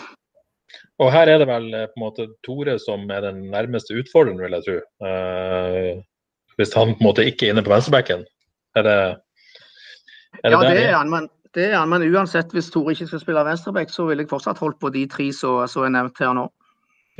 Og 1.01 1.09
her 1.15 1.31
er 1.33 1.41
det 1.41 1.49
vel 1.49 1.71
eh, 1.75 1.87
på 1.91 1.99
en 1.99 2.05
måte 2.05 2.27
Tore 2.45 2.77
som 2.83 3.09
er 3.11 3.25
den 3.25 3.41
nærmeste 3.51 3.97
utfordreren, 3.97 4.43
vil 4.45 4.59
jeg 4.59 4.67
tro. 4.67 4.77
Uh, 5.03 6.05
hvis 6.61 6.75
han 6.77 6.93
på 6.93 7.01
en 7.01 7.09
måte 7.09 7.25
ikke 7.27 7.49
er 7.49 7.55
inne 7.55 7.65
på 7.65 7.73
venstrebacken. 7.73 8.27
Er 8.77 8.87
det, 8.87 8.99
er 10.43 10.53
det 10.53 10.53
Ja, 10.53 10.61
det 10.69 10.85
er 10.85 10.99
han. 10.99 11.11
Men, 11.11 11.31
det 11.55 11.69
er 11.71 11.77
han, 11.79 11.91
men 11.91 12.03
uansett, 12.09 12.53
hvis 12.55 12.71
Tore 12.75 12.95
ikke 12.95 13.07
skal 13.07 13.23
spille 13.23 13.45
venstreback, 13.47 13.93
så 13.93 14.09
vil 14.09 14.23
jeg 14.23 14.31
fortsatt 14.31 14.59
holdt 14.63 14.81
på 14.83 14.91
de 14.95 15.05
tre 15.11 15.29
som 15.33 15.63
er 15.63 15.93
nevnt 15.95 16.19
her 16.19 16.35
nå. 16.37 16.49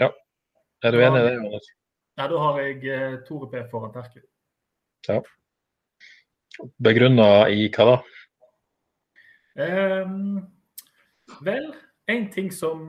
Ja. 0.01 0.11
Er 0.83 0.95
du 0.95 1.01
enig 1.01 1.21
i 1.21 1.27
det? 1.29 1.35
Jonas? 1.39 1.71
Ja, 2.19 2.27
da 2.31 2.41
har 2.43 2.59
jeg 2.63 2.83
eh, 2.91 3.15
Tore 3.29 3.49
P 3.51 3.63
foran 3.71 3.95
Terkel. 3.95 4.25
Ja. 5.09 5.21
Begrunna 6.83 7.49
i 7.51 7.69
hva 7.75 7.87
da? 7.89 7.97
Um, 9.55 10.43
vel, 11.47 11.71
en 12.11 12.27
ting 12.35 12.51
som 12.55 12.83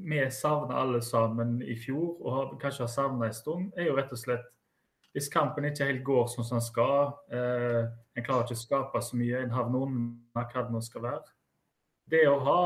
vi 0.00 0.20
savna 0.32 0.80
alle 0.80 1.02
sammen 1.04 1.58
i 1.62 1.76
fjor, 1.76 2.16
og 2.20 2.36
har, 2.36 2.54
kanskje 2.62 2.86
har 2.86 2.92
savna 2.92 3.28
en 3.28 3.36
stund, 3.36 3.70
er 3.76 3.88
jo 3.90 3.96
rett 3.98 4.12
og 4.12 4.20
slett 4.20 4.48
hvis 5.12 5.28
kampen 5.32 5.64
ikke 5.66 5.88
helt 5.88 6.04
går 6.06 6.26
som 6.30 6.44
den 6.46 6.62
skal, 6.62 7.14
eh, 7.32 7.84
en 8.16 8.24
klarer 8.26 8.44
ikke 8.46 8.58
å 8.58 8.62
skape 8.64 9.02
så 9.02 9.16
mye, 9.18 9.40
en 9.42 9.50
havner 9.54 9.86
under 9.86 10.50
hva 10.52 10.62
det 10.66 10.74
nå 10.74 10.82
skal 10.86 11.02
være. 11.02 11.24
Det 12.10 12.24
å 12.26 12.36
ha 12.42 12.60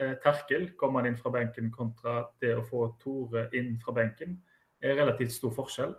eh, 0.00 0.14
Terkel 0.22 0.70
komme 0.78 1.04
inn 1.06 1.16
fra 1.18 1.30
benken 1.34 1.70
kontra 1.74 2.24
det 2.42 2.56
å 2.58 2.64
få 2.66 2.84
Tore 3.02 3.48
inn 3.54 3.76
fra 3.82 3.94
benken, 3.94 4.38
er 4.82 4.94
relativt 4.98 5.32
stor 5.34 5.50
forskjell. 5.54 5.94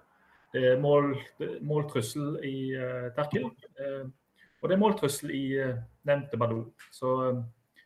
Det 0.54 0.64
er 0.72 0.80
mål, 0.82 1.14
måltrussel 1.62 2.40
i 2.48 2.74
eh, 2.76 3.10
Terkel, 3.16 3.50
eh, 3.80 4.04
og 4.60 4.68
det 4.68 4.76
er 4.76 4.82
måltrussel 4.82 5.32
i 5.32 5.46
eh, 5.60 5.76
nevnte 6.08 6.40
Badou. 6.40 6.66
Så 6.96 7.12
eh, 7.30 7.42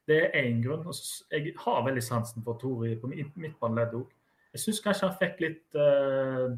det 0.10 0.19
er 0.26 0.38
én 0.43 0.62
grunn. 0.63 0.86
Og 0.89 0.93
jeg 1.32 1.54
har 1.62 1.84
veldig 1.86 2.04
sansen 2.04 2.45
for 2.45 2.58
Tore 2.62 2.95
på 3.02 3.10
midt- 3.12 3.38
midtbaneleddet 3.38 3.99
òg. 4.02 4.13
Jeg 4.54 4.62
syns 4.67 4.82
kanskje 4.86 5.10
han 5.10 5.19
fikk 5.21 5.43
litt 5.45 5.78
eh, 5.82 6.56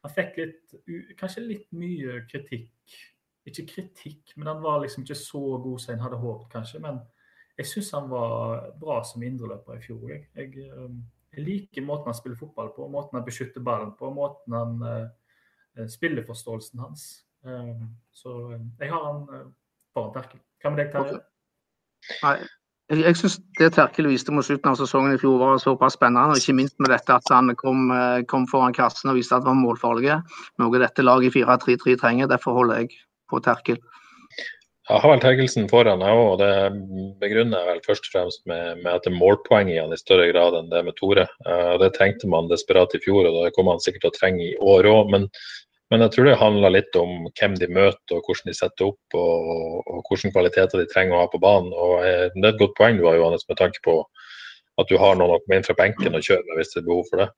Han 0.00 0.12
fikk 0.16 0.36
litt 0.40 0.74
Kanskje 1.20 1.44
litt 1.44 1.70
mye 1.76 2.22
kritikk. 2.30 2.98
Ikke 3.48 3.66
kritikk, 3.68 4.34
men 4.36 4.50
han 4.50 4.60
var 4.62 4.82
liksom 4.82 5.04
ikke 5.04 5.16
så 5.18 5.40
god 5.64 5.80
som 5.80 5.94
en 5.94 6.04
hadde 6.04 6.18
håpet, 6.20 6.50
kanskje. 6.52 6.82
Men 6.84 7.00
jeg 7.58 7.68
syns 7.68 7.94
han 7.96 8.10
var 8.12 8.68
bra 8.80 9.00
som 9.04 9.24
indreløper 9.24 9.78
i 9.78 9.84
fjor. 9.84 10.04
Jeg, 10.12 10.28
jeg, 10.36 10.68
eh, 10.68 10.92
jeg 11.36 11.46
liker 11.46 11.86
måten 11.86 12.12
han 12.12 12.18
spiller 12.18 12.38
fotball 12.40 12.70
på, 12.76 12.88
måten 12.92 13.18
han 13.18 13.26
beskytter 13.26 13.64
ballen 13.64 13.94
på, 13.98 14.12
måten 14.14 14.56
han 14.56 14.76
spiller 14.80 15.88
spilleforståelsen 15.88 16.80
hans. 16.82 17.08
Eh, 17.44 17.82
så 18.12 18.52
eh, 18.52 18.60
jeg 18.78 18.92
har 18.92 19.04
han 19.04 19.22
uh, 19.28 19.52
foran 19.94 20.14
Terkel. 20.14 20.40
Hva 20.60 20.72
med 20.74 20.82
deg, 20.84 20.92
Terje? 20.94 22.48
Jeg, 22.90 23.04
jeg 23.06 23.18
syns 23.20 23.36
det 23.60 23.68
Terkel 23.76 24.08
viste 24.10 24.32
mot 24.34 24.46
slutten 24.46 24.72
av 24.72 24.78
sesongen 24.80 25.14
i 25.14 25.20
fjor 25.20 25.38
var 25.38 25.60
såpass 25.62 25.94
spennende. 25.94 26.32
og 26.34 26.40
Ikke 26.42 26.56
minst 26.58 26.74
med 26.82 26.90
dette 26.90 27.14
at 27.14 27.30
han 27.30 27.52
kom, 27.58 27.86
eh, 27.94 28.24
kom 28.30 28.48
foran 28.50 28.74
kassen 28.74 29.12
og 29.12 29.20
viste 29.20 29.36
at 29.36 29.46
han 29.46 29.60
var 29.60 29.62
målfarlig. 29.62 30.16
Noe 30.58 30.82
dette 30.82 31.06
laget 31.06 31.30
i 31.30 31.44
4-3-3 31.44 31.96
trenger. 32.00 32.30
Derfor 32.32 32.58
holder 32.58 32.82
jeg 32.82 32.98
på 33.30 33.38
Terkel. 33.44 33.78
Jeg 34.90 35.04
har 35.04 35.12
vel 35.12 35.22
Terkelsen 35.22 35.68
foran, 35.70 36.02
jeg 36.02 36.18
òg. 36.18 36.40
Det 36.40 36.52
begrunner 37.22 37.62
jeg 37.62 37.68
vel 37.68 37.84
først 37.86 38.08
og 38.08 38.14
fremst 38.16 38.42
med, 38.50 38.82
med 38.82 38.90
at 38.90 39.06
det 39.06 39.12
er 39.12 39.20
målpoeng 39.20 39.70
i 39.70 39.78
han 39.78 39.94
i 39.94 40.00
større 40.00 40.26
grad 40.32 40.56
enn 40.58 40.72
det 40.72 40.82
med 40.88 40.98
Tore. 40.98 41.28
Eh, 41.46 41.74
Det 41.78 41.92
trengte 41.94 42.26
man 42.26 42.50
desperat 42.50 42.98
i 42.98 43.02
fjor, 43.04 43.28
og 43.30 43.44
det 43.44 43.54
kommer 43.54 43.78
han 43.78 43.84
sikkert 43.84 44.08
til 44.08 44.10
å 44.10 44.18
trenge 44.18 44.48
i 44.48 44.56
år 44.58 44.90
òg. 44.90 45.14
Men, 45.14 45.30
men 45.90 46.04
jeg 46.04 46.14
tror 46.14 46.28
det 46.28 46.38
handler 46.38 46.74
litt 46.76 46.96
om 46.98 47.26
hvem 47.34 47.56
de 47.58 47.66
møter 47.74 48.16
og 48.16 48.26
hvordan 48.28 48.52
de 48.52 48.54
setter 48.54 48.92
opp 48.92 49.18
og, 49.18 49.80
og 49.90 50.06
hvilke 50.06 50.30
kvaliteter 50.36 50.78
de 50.78 50.88
trenger 50.92 51.16
å 51.16 51.24
ha 51.24 51.30
på 51.32 51.40
banen. 51.42 51.72
Og 51.74 52.04
eh, 52.06 52.28
Det 52.36 52.44
er 52.44 52.52
et 52.52 52.60
godt 52.62 52.76
poeng 52.78 53.00
du 53.00 53.06
har, 53.08 53.18
Johannes, 53.18 53.46
med 53.50 53.58
tanke 53.58 53.82
på 53.86 53.96
at 54.80 54.88
du 54.88 54.96
har 55.02 55.18
noen 55.18 55.34
å 55.34 55.40
komme 55.42 55.58
inn 55.58 55.66
fra 55.66 55.76
benken 55.76 56.14
og 56.14 56.24
kjøre 56.24 56.46
med 56.46 56.60
hvis 56.60 56.70
det 56.74 56.82
er 56.82 56.86
behov 56.86 57.10
for 57.10 57.24
det. 57.24 57.28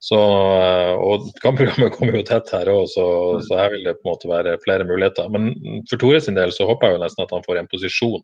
Så, 0.00 0.20
eh, 0.20 1.02
og 1.02 1.26
Kampprogrammet 1.42 1.92
kommer 1.96 2.20
jo 2.20 2.28
tett 2.30 2.54
her 2.54 2.70
òg, 2.72 2.86
så, 2.94 3.04
så 3.48 3.58
her 3.58 3.74
vil 3.74 3.84
det 3.88 3.98
på 3.98 4.06
en 4.06 4.12
måte 4.12 4.30
være 4.30 4.56
flere 4.62 4.86
muligheter. 4.86 5.26
Men 5.34 5.50
for 5.90 6.00
Tore 6.00 6.22
sin 6.22 6.38
del 6.38 6.54
så 6.54 6.70
håper 6.70 6.88
jeg 6.88 6.98
jo 6.98 7.04
nesten 7.04 7.26
at 7.26 7.34
han 7.34 7.44
får 7.48 7.60
en 7.60 7.70
posisjon. 7.74 8.22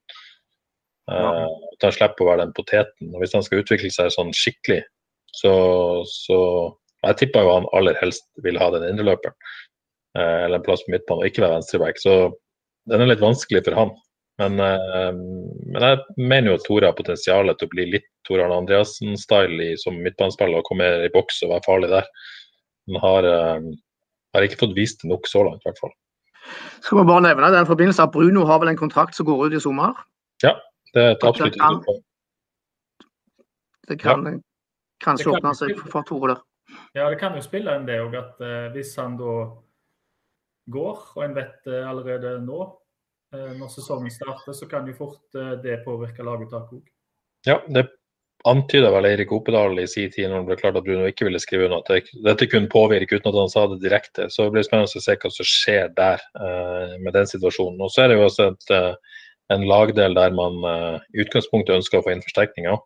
Eh, 1.11 1.44
at 1.74 1.88
han 1.88 1.98
slipper 1.98 2.22
å 2.22 2.31
være 2.31 2.46
den 2.46 2.57
poteten. 2.57 3.12
Og 3.12 3.18
Hvis 3.22 3.35
han 3.35 3.44
skal 3.46 3.66
utvikle 3.66 3.90
seg 3.98 4.14
sånn 4.14 4.31
skikkelig, 4.31 4.85
så, 5.37 5.52
så 6.07 6.38
Jeg 7.06 7.20
tipper 7.22 7.46
jo 7.46 7.54
han 7.54 7.68
aller 7.76 7.96
helst 8.00 8.26
vil 8.44 8.58
ha 8.60 8.70
den 8.74 8.88
indreløperen. 8.90 9.34
Eh, 10.16 10.44
eller 10.46 10.58
en 10.58 10.66
plass 10.66 10.84
på 10.86 10.94
midtbanen, 10.94 11.22
og 11.22 11.28
ikke 11.30 11.44
være 11.44 11.58
venstreback. 11.58 12.00
Så 12.00 12.16
den 12.90 13.02
er 13.02 13.10
litt 13.10 13.22
vanskelig 13.24 13.64
for 13.66 13.76
han. 13.78 13.92
Men, 14.40 14.60
eh, 14.60 15.12
men 15.16 15.82
jeg 15.82 15.98
mener 16.18 16.50
jo 16.50 16.56
at 16.58 16.64
Tore 16.66 16.88
har 16.90 16.96
potensial 16.96 17.48
til 17.54 17.68
å 17.68 17.72
bli 17.72 17.86
litt 17.94 18.08
Tore 18.28 18.44
Arne 18.44 18.58
Andreassen-style 18.62 19.76
som 19.80 19.96
midtbanespiller 20.04 20.60
og 20.60 20.68
komme 20.68 20.88
i 21.06 21.12
boks 21.14 21.42
og 21.46 21.54
være 21.54 21.66
farlig 21.68 21.92
der. 21.92 22.08
Han 22.90 23.00
har, 23.02 23.28
eh, 23.30 23.70
har 24.34 24.42
ikke 24.48 24.60
fått 24.60 24.76
vist 24.76 25.02
det 25.02 25.10
nok 25.10 25.26
så 25.30 25.44
langt, 25.46 25.62
i 25.64 25.70
hvert 25.70 25.80
fall. 25.80 25.94
Skal 26.80 26.98
vi 26.98 27.08
bare 27.08 27.24
nevne 27.24 27.50
den 27.50 27.66
forbindelse 27.66 28.02
at 28.04 28.12
Bruno 28.12 28.44
har 28.46 28.60
vel 28.60 28.68
en 28.68 28.76
kontrakt 28.76 29.14
som 29.14 29.26
går 29.26 29.46
ut 29.46 29.56
i 29.56 29.62
sommer. 29.62 29.94
Ja, 30.42 30.54
det 30.94 31.02
er 31.02 31.10
et 31.16 31.24
absolutt 31.24 31.52
Det 31.52 31.60
kan- 31.60 31.80
et. 31.80 32.02
Det 33.88 33.98
kan 33.98 34.42
kanskje 35.00 35.32
åpne 35.32 35.54
seg 35.56 35.78
for 35.90 36.02
Tore 36.02 36.34
der. 36.34 36.42
Ja, 36.96 37.09
det 37.11 37.18
kan 37.20 37.37
jo 37.37 37.44
spille 37.44 37.74
en 37.76 37.87
det 37.87 38.00
òg, 38.02 38.16
at 38.18 38.42
eh, 38.42 38.66
hvis 38.74 38.94
han 39.00 39.18
da 39.20 39.37
går, 40.72 41.05
og 41.14 41.22
en 41.24 41.37
vet 41.37 41.61
det 41.68 41.83
allerede 41.87 42.38
nå, 42.42 42.64
eh, 43.35 43.52
når 43.59 43.70
sesongen 43.74 44.11
starter, 44.11 44.57
så 44.57 44.68
kan 44.70 44.88
jo 44.88 44.96
fort 44.98 45.38
eh, 45.38 45.55
det 45.62 45.83
påvirke 45.87 46.26
laguttaket 46.26 46.81
òg. 46.81 46.90
Ja, 47.46 47.61
det 47.70 47.87
antyda 48.46 48.90
vel 48.94 49.09
Eirik 49.09 49.33
Opedal 49.35 49.79
i 49.81 49.87
sin 49.90 50.11
tid 50.14 50.31
når 50.31 50.42
det 50.42 50.48
ble 50.50 50.57
klart 50.61 50.79
at 50.79 50.87
Bruno 50.87 51.07
ikke 51.09 51.26
ville 51.29 51.40
skrive 51.42 51.66
under. 51.66 51.83
At 51.83 51.90
det, 51.90 52.24
dette 52.26 52.48
kunne 52.50 52.70
påvirke 52.70 53.18
uten 53.18 53.31
at 53.33 53.38
han 53.40 53.52
sa 53.52 53.66
det 53.70 53.81
direkte. 53.83 54.29
Så 54.31 54.46
det 54.46 54.57
blir 54.57 54.66
spennende 54.66 54.90
å 54.90 55.05
se 55.05 55.16
hva 55.22 55.33
som 55.33 55.50
skjer 55.50 55.94
der 55.96 56.22
eh, 56.40 56.96
med 57.02 57.16
den 57.16 57.31
situasjonen. 57.31 57.81
Og 57.83 57.92
så 57.92 58.05
er 58.05 58.12
det 58.12 58.18
jo 58.20 58.26
også 58.29 58.50
et, 58.52 58.74
eh, 58.74 59.22
en 59.55 59.66
lagdel 59.66 60.18
der 60.18 60.37
man 60.37 60.61
eh, 60.72 61.07
i 61.14 61.24
utgangspunktet 61.24 61.79
ønsker 61.81 62.00
å 62.00 62.07
få 62.07 62.14
inn 62.14 62.24
forsterkninger. 62.26 62.79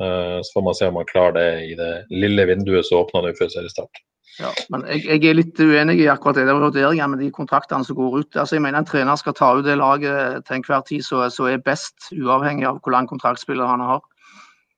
Eh, 0.00 0.38
så 0.42 0.52
får 0.54 0.64
man 0.64 0.74
se 0.74 0.86
om 0.88 0.94
man 0.96 1.08
klarer 1.10 1.36
det 1.36 1.48
i 1.70 1.74
det 1.76 1.90
lille 2.10 2.46
vinduet 2.48 2.86
som 2.88 3.02
åpner 3.02 3.26
nå 3.26 3.34
før 3.38 3.50
seriestart. 3.52 4.00
Ja, 4.40 4.52
men 4.72 4.86
jeg, 4.88 5.02
jeg 5.04 5.26
er 5.28 5.36
litt 5.36 5.58
uenig 5.60 5.98
i 6.00 6.06
akkurat 6.08 6.38
det 6.38 6.46
der 6.48 6.60
vurderingen 6.62 7.12
med 7.12 7.20
de 7.20 7.28
kontraktene 7.34 7.84
som 7.84 7.98
går 7.98 8.22
ut. 8.22 8.38
Altså, 8.38 8.56
jeg 8.56 8.64
mener 8.64 8.80
En 8.80 8.88
trener 8.88 9.18
skal 9.20 9.36
ta 9.36 9.50
ut 9.58 9.66
det 9.66 9.76
laget 9.76 10.46
til 10.46 10.56
enhver 10.56 10.86
tid 10.88 11.04
som 11.04 11.50
er 11.50 11.60
best, 11.66 11.98
uavhengig 12.14 12.64
av 12.68 12.78
hvor 12.80 12.94
lang 12.94 13.10
kontraktspiller 13.10 13.68
han 13.68 13.84
har. 13.84 14.00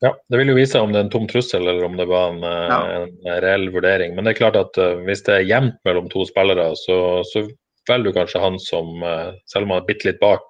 Ja, 0.02 0.10
Det 0.32 0.40
vil 0.40 0.50
jo 0.50 0.56
vise 0.58 0.80
om 0.82 0.90
det 0.90 0.98
er 0.98 1.04
en 1.06 1.12
tom 1.12 1.28
trussel 1.30 1.68
eller 1.68 1.84
om 1.86 1.94
det 2.00 2.08
var 2.10 2.32
en, 2.32 2.42
eh, 2.42 2.72
Ja. 2.72 2.80
en 3.04 3.42
reell 3.44 3.68
vurdering. 3.70 4.16
Men 4.16 4.24
det 4.24 4.34
er 4.34 4.40
klart 4.40 4.56
at 4.58 4.78
eh, 4.78 4.98
hvis 5.06 5.22
det 5.28 5.36
er 5.36 5.46
jevnt 5.46 5.78
mellom 5.84 6.08
to 6.10 6.26
spillere, 6.26 6.72
så, 6.74 7.22
så 7.30 7.46
velger 7.86 8.10
du 8.10 8.18
kanskje 8.18 8.42
han 8.42 8.58
som, 8.58 8.98
selv 9.46 9.64
om 9.66 9.70
han 9.76 9.82
er 9.82 9.86
bitte 9.86 10.06
litt 10.08 10.20
bak, 10.20 10.42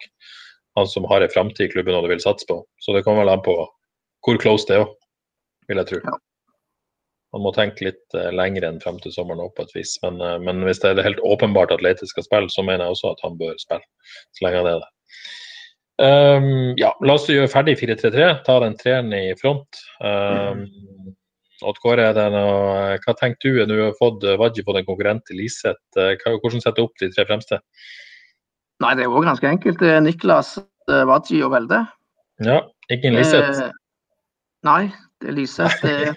han 0.77 0.87
som 0.89 1.05
har 1.05 1.21
en 1.21 1.29
framtid 1.33 1.69
i 1.69 1.73
klubben 1.73 1.97
og 1.97 2.05
du 2.05 2.15
vil 2.15 2.21
satse 2.21 2.49
på. 2.49 2.63
Så 2.81 2.97
det 2.97 3.05
kommer 3.05 3.25
vel 3.25 3.33
an 3.35 3.45
på 3.45 3.57
hvor 4.23 4.39
close 4.43 4.69
det 4.69 4.79
er 4.79 4.85
òg, 4.87 4.93
vil 5.71 5.83
jeg 5.83 5.91
tro. 5.91 6.03
Ja. 6.07 6.19
Man 7.33 7.47
må 7.47 7.53
tenke 7.57 7.87
litt 7.87 8.17
uh, 8.19 8.29
lenger 8.35 8.67
enn 8.69 8.81
frem 8.83 8.99
til 9.01 9.15
sommeren 9.15 9.53
på 9.57 9.65
et 9.65 9.73
vis. 9.77 9.95
Men, 10.03 10.21
uh, 10.21 10.37
men 10.43 10.61
hvis 10.67 10.83
det 10.83 10.93
er 10.93 11.07
helt 11.07 11.23
åpenbart 11.25 11.73
at 11.73 11.85
Leite 11.85 12.09
skal 12.09 12.27
spille, 12.27 12.53
så 12.53 12.65
mener 12.67 12.85
jeg 12.85 12.97
også 12.97 13.15
at 13.15 13.25
han 13.25 13.39
bør 13.41 13.57
spille, 13.61 13.87
så 14.37 14.45
lenge 14.45 14.61
han 14.61 14.73
er 14.75 14.83
det. 14.83 14.91
Um, 16.03 16.73
ja, 16.81 16.91
la 17.05 17.15
oss 17.15 17.29
gjøre 17.31 17.51
ferdig 17.53 17.77
4-3-3. 17.81 18.29
Ta 18.47 18.59
den 18.65 18.77
treeren 18.81 19.13
i 19.17 19.33
front. 19.39 19.81
Um, 20.03 20.65
Odd 21.63 21.79
Kåre, 21.83 22.09
det 22.17 22.25
noe, 22.35 22.97
hva 23.05 23.15
tenker 23.19 23.55
du? 23.55 23.61
Du 23.71 23.77
har 23.79 23.93
fått 23.99 24.25
Wadji 24.41 24.65
fått 24.67 24.81
en 24.81 24.89
konkurrent 24.89 25.25
til 25.29 25.39
Liseth. 25.39 25.79
Eh, 26.01 26.17
Hvordan 26.19 26.63
setter 26.63 26.81
du 26.81 26.89
opp 26.89 26.97
de 26.99 27.11
tre 27.13 27.27
fremste? 27.29 27.61
Nei, 28.83 28.97
det 28.99 29.05
er 29.05 29.15
òg 29.15 29.29
ganske 29.29 29.47
enkelt. 29.47 29.79
Det 29.79 30.01
Niklas 30.03 30.57
Vadji 30.89 31.07
Wadji 31.13 31.43
og 31.47 31.53
Velde. 31.55 31.85
Ja, 32.43 32.59
ingen 32.91 33.15
Liseth. 33.15 33.69
Eh, 34.63 34.71
nei, 34.71 34.93
det 35.21 35.35
Liseth. 35.35 35.85
Er 35.85 36.15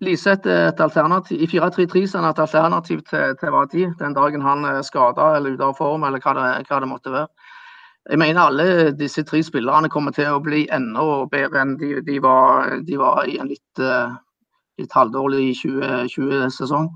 Liseth 0.00 0.46
er 0.48 0.68
et 0.68 0.80
alternativ. 0.80 1.40
I 1.40 1.46
4-3-3 1.46 2.02
er 2.02 2.18
han 2.18 2.30
et 2.30 2.38
alternativ 2.38 3.02
til, 3.08 3.36
til 3.40 3.50
Wadji 3.50 3.86
den 3.98 4.14
dagen 4.14 4.42
han 4.42 4.64
er 4.64 4.82
skada 4.82 5.36
eller 5.36 5.54
ute 5.54 5.64
av 5.64 5.76
form, 5.78 6.04
eller 6.04 6.20
hva 6.20 6.34
det, 6.34 6.66
hva 6.68 6.80
det 6.80 6.88
måtte 6.88 7.12
være. 7.12 7.28
Jeg 8.10 8.18
mener 8.18 8.40
alle 8.40 8.92
disse 8.96 9.22
tre 9.22 9.42
spillerne 9.44 9.88
kommer 9.88 10.10
til 10.10 10.32
å 10.32 10.40
bli 10.40 10.66
enda 10.72 11.26
bedre 11.30 11.60
enn 11.60 11.76
de, 11.78 12.00
de, 12.02 12.18
var, 12.18 12.80
de 12.82 12.96
var 12.98 13.28
i 13.28 13.36
en 13.38 13.50
litt, 13.50 13.78
eh, 13.78 14.14
litt 14.80 14.92
halvdårlig 14.96 15.52
2020-sesong. 15.60 16.88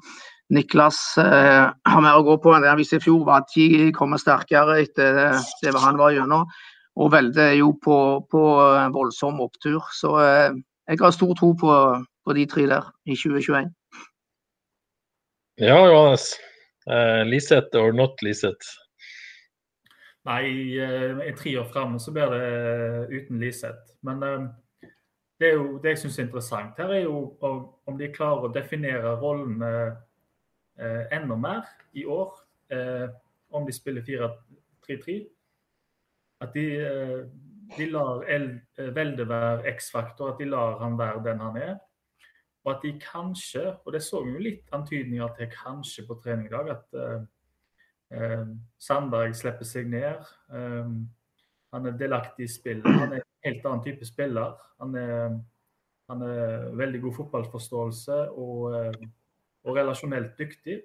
Niklas 0.54 1.18
eh, 1.20 1.68
har 1.70 2.02
mer 2.02 2.18
å 2.18 2.24
gå 2.24 2.38
på 2.40 2.54
enn 2.54 2.64
det 2.64 2.72
han 2.72 2.80
viste 2.80 2.98
i 2.98 3.04
fjor. 3.04 3.22
Wadji 3.28 3.92
kommer 3.96 4.18
sterkere 4.18 4.80
etter 4.82 5.36
det 5.62 5.76
han 5.84 6.00
var 6.00 6.16
gjennom. 6.16 6.48
Og 6.96 7.10
Velde 7.12 7.42
er 7.42 7.56
jo 7.58 7.72
på, 7.82 7.96
på 8.30 8.42
en 8.78 8.94
voldsom 8.94 9.40
opptur. 9.42 9.82
Så 9.94 10.14
eh, 10.22 10.54
jeg 10.88 11.00
har 11.00 11.14
stor 11.14 11.34
tro 11.38 11.52
på, 11.58 11.72
på 12.24 12.36
de 12.36 12.46
tre 12.46 12.66
der 12.70 12.90
i 13.06 13.16
2021. 13.18 13.72
Ja, 15.62 15.78
Johannes. 15.86 16.34
Eh, 16.90 17.22
Liseth 17.26 17.76
or 17.78 17.92
not 17.92 18.22
Liseth? 18.22 18.66
Nei, 20.24 20.78
eh, 20.80 21.18
i 21.28 21.32
tre 21.36 21.58
år 21.60 21.66
fram 21.72 21.98
så 22.00 22.12
blir 22.14 22.30
det 22.32 22.44
eh, 22.44 23.16
uten 23.18 23.40
Liseth. 23.42 23.94
Men 24.06 24.22
eh, 24.22 24.46
det, 25.40 25.50
er 25.50 25.58
jo, 25.58 25.78
det 25.82 25.94
jeg 25.94 26.04
syns 26.04 26.18
er 26.18 26.28
interessant 26.28 26.78
her, 26.78 26.94
er 26.94 27.06
jo 27.08 27.18
om 27.40 27.62
om 27.84 27.98
de 28.00 28.08
klarer 28.12 28.48
å 28.48 28.52
definere 28.52 29.16
rollene 29.20 29.70
eh, 30.78 31.02
enda 31.12 31.36
mer 31.36 31.68
i 31.92 32.06
år. 32.08 32.32
Eh, 32.72 33.08
om 33.54 33.66
de 33.66 33.72
spiller 33.76 34.02
4-3-3. 34.02 35.18
At 36.40 36.54
de, 36.54 36.64
eh, 36.80 37.24
de 37.76 37.86
lar 37.90 38.24
El, 38.28 38.48
eh, 38.78 38.94
Velde 38.94 39.28
være 39.28 39.74
X-faktor, 39.76 40.32
at 40.32 40.40
de 40.40 40.48
lar 40.50 40.78
han 40.82 40.98
være 40.98 41.24
den 41.24 41.40
han 41.40 41.56
er. 41.56 41.76
og 42.64 42.70
at 42.72 42.80
de 42.82 43.00
kanskje, 43.12 43.76
og 43.84 43.92
det 43.92 44.02
så 44.02 44.22
vi 44.24 44.30
jo 44.32 44.38
litt 44.40 44.70
antydninger 44.72 45.34
til 45.36 45.50
kanskje 45.52 46.06
på 46.08 46.14
trening 46.24 46.46
i 46.46 46.52
dag, 46.54 46.70
at 46.72 46.94
uh, 46.96 47.26
uh, 48.16 48.46
Sandberg 48.80 49.34
slipper 49.36 49.68
seg 49.68 49.90
ned. 49.92 50.24
Um, 50.48 51.02
han 51.74 51.90
er 51.90 51.98
delaktig 52.00 52.46
i 52.46 52.54
spillet. 52.54 52.88
Han 52.88 53.12
er 53.12 53.20
en 53.20 53.28
helt 53.44 53.66
annen 53.68 53.84
type 53.84 54.08
spiller. 54.08 54.56
Han 54.80 54.96
er, 54.96 55.36
han 56.08 56.24
er 56.24 56.70
veldig 56.80 57.02
god 57.02 57.14
fotballforståelse 57.18 58.18
og, 58.30 58.78
og, 59.64 59.76
relasjonelt 59.76 60.38
dyktig. 60.38 60.80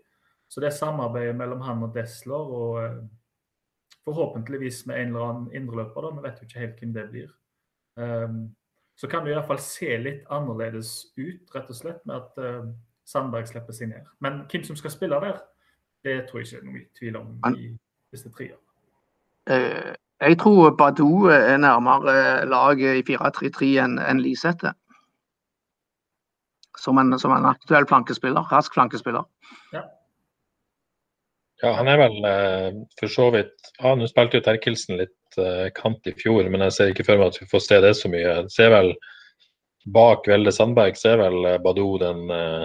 Så 0.50 0.60
det 0.60 0.74
samarbeidet 0.74 1.38
mellom 1.38 1.62
han 1.62 1.84
og 1.86 1.96
Desler, 1.96 2.54
og 2.60 3.00
forhåpentligvis 4.10 4.86
med 4.90 5.02
en 5.02 5.12
eller 5.14 5.26
annen 5.30 5.52
indreløper, 5.56 6.10
vi 6.16 6.24
vet 6.26 6.42
jo 6.42 6.48
ikke 6.48 6.64
helt 6.64 6.80
hvem 6.82 6.94
det 6.96 7.06
blir. 7.12 7.30
Um, 8.00 8.56
så 8.98 9.08
kan 9.08 9.24
det 9.24 9.32
i 9.32 9.38
hvert 9.38 9.48
fall 9.48 9.62
se 9.64 9.98
litt 9.98 10.26
annerledes 10.34 10.90
ut, 11.18 11.46
rett 11.56 11.70
og 11.70 11.78
slett, 11.78 12.02
med 12.10 12.16
at 12.16 12.42
uh, 12.42 12.72
Sandberg 13.08 13.48
slipper 13.48 13.76
seg 13.76 13.94
ned. 13.94 14.10
Men 14.20 14.44
hvem 14.52 14.66
som 14.68 14.80
skal 14.80 14.94
spille 14.94 15.22
der, 15.24 15.40
det 16.04 16.18
tror 16.30 16.42
jeg 16.42 16.50
ikke 16.50 16.62
er 16.62 16.68
noe 16.68 16.84
tvil 17.00 17.20
om 17.20 17.56
i 17.56 17.70
disse 18.12 18.32
tre. 18.34 18.52
Uh, 19.50 19.94
jeg 20.20 20.40
tror 20.40 20.76
Badou 20.76 21.30
er 21.32 21.58
nærmere 21.58 22.46
laget 22.50 23.00
i 23.00 23.06
4-3-3 23.14 23.70
enn 23.86 24.00
en 24.04 24.20
Lisette. 24.20 24.74
Som 26.80 27.00
en, 27.00 27.20
som 27.20 27.32
en, 27.36 27.48
aktuell 27.48 27.88
flankespiller. 27.88 28.44
Rask 28.52 28.74
flankespiller. 28.74 29.24
Ja. 29.74 29.86
Ja, 31.60 31.74
han 31.76 31.90
er 31.92 32.00
vel 32.00 32.26
eh, 32.28 32.68
for 33.00 33.12
så 33.12 33.26
vidt 33.36 33.72
ja, 33.82 33.92
Nå 33.96 34.08
spilte 34.08 34.40
jo 34.40 34.44
Terkelsen 34.46 35.00
litt 35.02 35.40
eh, 35.40 35.68
kant 35.76 36.08
i 36.08 36.14
fjor, 36.16 36.48
men 36.48 36.64
jeg 36.68 36.76
ser 36.76 36.92
ikke 36.94 37.04
for 37.08 37.20
meg 37.20 37.34
at 37.34 37.40
vi 37.42 37.48
får 37.52 37.64
se 37.66 37.80
det 37.84 37.96
så 38.00 38.12
mye. 38.12 38.22
Jeg 38.24 38.54
ser 38.54 38.72
vel 38.72 38.94
Bak 39.92 40.28
Velde 40.30 40.54
Sandberg 40.56 41.00
så 41.00 41.14
er 41.14 41.24
vel 41.26 41.50
eh, 41.50 41.58
Badou 41.64 41.98
den 42.00 42.32
eh, 42.32 42.64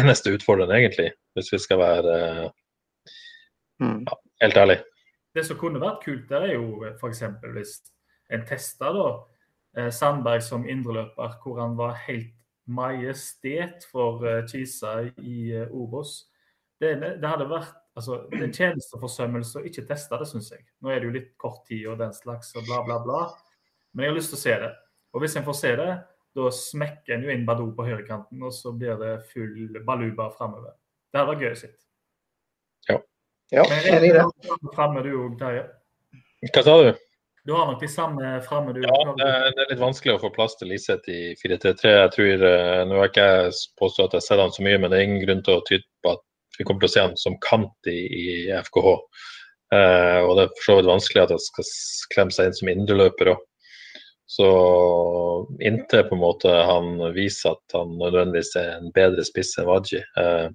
eneste 0.00 0.34
utfordreren, 0.34 0.74
egentlig. 0.74 1.12
Hvis 1.36 1.52
vi 1.54 1.60
skal 1.62 1.78
være 1.80 2.16
mm. 3.80 4.02
ja, 4.08 4.16
helt 4.42 4.58
ærlig. 4.64 4.78
Det 5.32 5.46
som 5.46 5.56
kunne 5.60 5.80
vært 5.80 6.02
kult, 6.02 6.26
der 6.28 6.48
er 6.48 6.56
jo 6.58 6.82
f.eks. 6.90 7.22
hvis 7.54 7.76
en 8.32 8.42
testa 8.48 8.90
da, 8.92 9.06
Sandberg 9.94 10.42
som 10.44 10.66
indreløper, 10.68 11.38
hvor 11.40 11.62
han 11.62 11.78
var 11.78 11.94
helt 12.04 12.34
majestet 12.68 13.86
for 13.88 14.20
Kisa 14.50 14.98
i 15.22 15.54
Obos. 15.70 16.26
Det, 16.82 16.98
det, 17.00 17.24
hadde 17.24 17.48
vært 17.48 17.78
altså, 17.98 18.22
det 18.30 18.40
er 18.46 18.54
tjenesteforsømmelse 18.56 19.60
å 19.60 19.66
ikke 19.68 19.84
teste 19.88 20.18
det, 20.20 20.28
syns 20.30 20.52
jeg. 20.54 20.64
Nå 20.82 20.92
er 20.92 21.00
det 21.00 21.08
jo 21.08 21.16
litt 21.16 21.30
kort 21.40 21.62
tid 21.68 21.86
og 21.92 22.00
den 22.00 22.14
slags 22.16 22.54
og 22.56 22.66
bla, 22.68 22.80
bla, 22.86 22.98
bla. 23.04 23.26
Men 23.92 24.06
jeg 24.06 24.12
har 24.12 24.18
lyst 24.18 24.32
til 24.34 24.40
å 24.40 24.44
se 24.44 24.56
det. 24.64 24.72
Og 25.12 25.24
hvis 25.24 25.36
en 25.36 25.46
får 25.46 25.58
se 25.58 25.74
det, 25.80 25.90
da 26.32 26.48
smekker 26.56 27.16
en 27.16 27.26
jo 27.26 27.32
inn 27.34 27.46
Badou 27.48 27.68
på 27.76 27.84
høyrekanten, 27.84 28.40
og 28.40 28.54
så 28.56 28.72
blir 28.72 28.96
det 29.00 29.12
full 29.32 29.80
baluba 29.84 30.30
framover. 30.36 30.72
Det 31.12 31.20
hadde 31.20 31.34
vært 31.34 31.44
gøy 31.44 31.52
å 31.52 31.60
se. 31.60 31.72
Ja. 32.88 32.98
ja 33.52 33.64
enig 33.92 34.12
i 34.12 34.16
det. 34.16 34.26
Framme 34.72 35.04
du 35.04 35.12
òg, 35.12 35.36
Terje. 35.40 35.66
Hva 36.48 36.64
sa 36.64 36.76
du? 36.80 36.92
Du 37.44 37.52
har 37.56 37.66
nok 37.66 37.80
de 37.82 37.88
samme 37.90 38.36
framme, 38.46 38.72
du 38.72 38.84
Ja, 38.84 38.98
det 39.18 39.62
er 39.64 39.70
litt 39.72 39.80
vanskelig 39.82 40.14
å 40.14 40.20
få 40.22 40.30
plass 40.34 40.54
til 40.60 40.70
Liseth 40.70 41.10
i 41.10 41.34
4-3-3. 41.40 41.90
Jeg 41.90 42.12
tror, 42.14 42.44
eh, 42.48 42.82
Nå 42.86 43.00
har 43.00 43.10
ikke 43.10 43.30
påstått 43.80 44.14
at 44.14 44.20
jeg 44.20 44.22
har 44.22 44.26
sett 44.28 44.42
han 44.42 44.54
så 44.54 44.64
mye, 44.64 44.78
men 44.78 44.92
det 44.92 45.00
er 45.00 45.08
ingen 45.08 45.24
grunn 45.24 45.42
til 45.42 45.58
å 45.58 45.64
tyde 45.66 45.88
på 46.06 46.14
at 46.14 46.22
vi 46.58 46.66
kommer 46.66 46.84
til 46.84 46.90
å 46.90 46.94
se 46.94 47.04
han 47.06 47.16
som 47.20 47.38
kant 47.44 47.90
i, 47.90 48.00
i 48.06 48.26
FKH. 48.66 48.96
Eh, 49.72 50.20
og 50.20 50.36
det 50.36 50.44
er 50.44 50.52
for 50.58 50.66
så 50.66 50.76
vidt 50.78 50.90
vanskelig 50.90 51.22
at 51.22 51.32
han 51.32 51.42
skal 51.42 51.70
klemme 52.12 52.36
seg 52.36 52.50
inn 52.50 52.58
som 52.58 52.70
indreløper 52.72 53.32
òg. 53.34 53.48
Så 54.32 54.48
inntil 55.60 56.06
på 56.08 56.16
en 56.16 56.22
måte 56.22 56.52
han 56.68 56.94
viser 57.12 57.52
at 57.52 57.76
han 57.76 57.98
nødvendigvis 58.00 58.54
er 58.56 58.70
en 58.78 58.92
bedre 58.96 59.24
spiss 59.28 59.52
enn 59.60 59.68
Wadji. 59.68 60.00
Eh, 60.20 60.48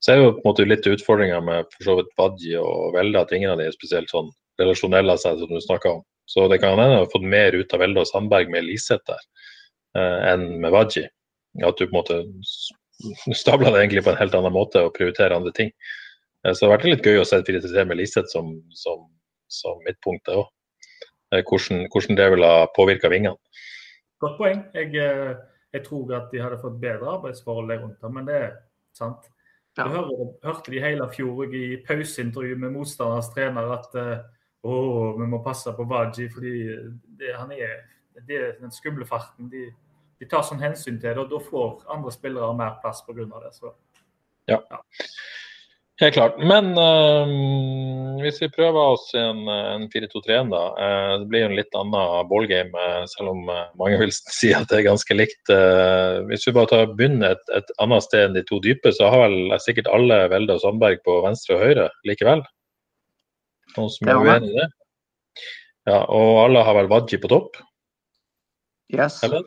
så 0.00 0.12
er 0.12 0.20
jo 0.20 0.32
på 0.34 0.42
en 0.42 0.48
måte 0.50 0.68
litt 0.68 0.88
utfordringa 0.88 1.40
med 1.44 1.68
for 1.74 1.86
så 1.86 1.96
vidt 2.00 2.12
Wadji 2.20 2.56
og 2.60 2.96
Velde 2.96 3.20
at 3.20 3.32
ingen 3.36 3.52
av 3.52 3.60
de 3.60 3.68
er 3.68 3.76
spesielt 3.76 4.12
sånn 4.12 4.28
relasjonelle 4.60 5.16
av 5.16 5.20
seg, 5.22 5.40
som 5.40 5.52
du 5.52 5.60
snakka 5.64 5.94
om. 5.98 6.04
Så 6.30 6.44
det 6.52 6.60
kan 6.62 6.78
hende 6.78 7.00
ha 7.00 7.08
fått 7.10 7.26
mer 7.26 7.56
ut 7.56 7.72
av 7.74 7.82
Velde 7.82 8.04
og 8.04 8.08
Sandberg 8.08 8.52
med 8.52 8.68
Liseth 8.68 9.04
der 9.08 9.24
eh, 9.98 10.18
enn 10.32 10.46
med 10.62 10.72
Wadji. 10.76 11.06
At 11.66 11.80
du 11.80 11.86
på 11.86 11.90
en 11.90 11.98
måte 11.98 12.20
stabla 13.34 13.70
det 13.70 13.82
egentlig 13.84 14.04
på 14.04 14.12
en 14.12 14.20
helt 14.20 14.36
annen 14.36 14.54
måte 14.54 14.82
og 14.84 14.94
prioritere 14.96 15.36
andre 15.36 15.52
ting. 15.56 15.72
Eh, 16.44 16.52
så 16.52 16.64
det 16.64 16.68
har 16.68 16.76
vært 16.76 16.88
litt 16.88 17.06
gøy 17.06 17.20
å 17.20 17.26
se 17.28 17.40
4-3 17.46 17.84
med 17.88 18.00
Liseth 18.00 18.32
som, 18.32 18.54
som, 18.76 19.04
som 19.52 19.80
midtpunktet 19.86 20.34
òg. 20.36 20.48
Eh, 21.34 21.42
hvordan, 21.46 21.86
hvordan, 21.92 22.18
det 22.18 22.30
ville 22.34 22.54
ha 22.54 22.70
påvirka 22.76 23.12
vingene. 23.12 23.36
Godt 24.20 24.38
poeng. 24.40 24.64
Jeg, 24.76 24.94
eh, 25.00 25.36
jeg, 25.74 25.84
tror 25.86 26.16
at 26.18 26.32
de 26.32 26.42
hadde 26.42 26.60
fått 26.62 26.80
bedre 26.82 27.14
arbeidsforhold 27.18 27.76
rundt 27.76 28.02
ham, 28.04 28.16
men 28.18 28.28
det 28.28 28.40
er 28.40 28.50
sant. 28.96 29.30
Ja. 29.78 29.86
Du 29.86 29.94
hørte, 29.94 30.32
hørte 30.44 30.72
de 30.74 30.82
hele 30.82 31.06
fjor 31.14 31.54
i 31.54 31.78
pauseintervju 31.86 32.56
med 32.58 32.74
motstanders 32.74 33.30
trener 33.32 33.70
at 33.76 33.94
å, 34.66 34.72
vi 35.16 35.28
må 35.30 35.38
passe 35.44 35.72
på 35.72 35.86
Baji, 35.88 36.26
fordi 36.34 36.54
det, 37.20 37.30
han 37.38 37.52
er, 37.54 37.78
det 38.26 38.36
er 38.36 38.50
den 38.58 38.74
skumle 38.74 39.06
farten. 39.08 39.46
De, 39.48 39.68
de 40.20 40.28
tar 40.28 40.44
sånn 40.44 40.60
hensyn 40.60 40.98
til 41.00 41.14
det, 41.14 41.18
og 41.22 41.30
da 41.32 41.40
får 41.40 41.92
andre 41.94 42.12
spillere 42.12 42.56
mer 42.56 42.76
plass 42.82 43.00
pga. 43.06 43.24
det. 43.24 43.52
Så. 43.56 43.72
Ja. 44.50 44.60
ja. 44.70 44.80
Helt 46.00 46.14
klart. 46.16 46.38
Men 46.38 46.70
øh, 46.80 47.32
hvis 48.22 48.40
vi 48.40 48.48
prøver 48.52 48.94
oss 48.94 49.10
en, 49.16 49.42
en 49.48 49.82
4-2-3-1, 49.92 50.52
da. 50.52 50.62
Uh, 50.76 51.12
det 51.20 51.28
blir 51.28 51.44
jo 51.44 51.50
en 51.50 51.56
litt 51.58 51.76
annen 51.76 52.28
ballgame, 52.30 52.72
uh, 52.72 53.04
selv 53.12 53.34
om 53.34 53.42
mange 53.50 53.98
vil 54.00 54.12
si 54.38 54.52
at 54.56 54.68
det 54.72 54.78
er 54.78 54.88
ganske 54.88 55.16
likt. 55.16 55.52
hvis 56.28 56.46
vi 56.48 56.54
bare 56.56 56.70
tar 56.72 56.94
begynner 56.96 57.36
et, 57.36 57.44
et, 57.56 57.72
annet 57.84 58.04
sted 58.06 58.26
enn 58.26 58.36
de 58.36 58.44
to 58.48 58.60
dype, 58.64 58.92
så 58.96 59.12
har 59.12 59.26
vel 59.26 59.56
sikkert 59.60 59.92
alle 59.92 60.22
Velde 60.32 60.56
og 60.56 60.64
Sandberg 60.64 61.04
på 61.04 61.20
venstre 61.26 61.56
og 61.58 61.64
høyre 61.64 61.88
likevel? 62.08 62.44
Noen 63.76 63.92
som 63.92 64.08
er 64.08 64.20
uenig 64.24 64.52
i 64.52 64.58
det? 64.58 64.68
Ja, 65.88 66.04
og 66.12 66.44
alle 66.46 66.64
har 66.64 66.76
vel 66.76 66.88
Wadji 66.92 67.20
på 67.20 67.28
topp? 67.32 67.60
Yes. 68.92 69.20
Eller? 69.24 69.44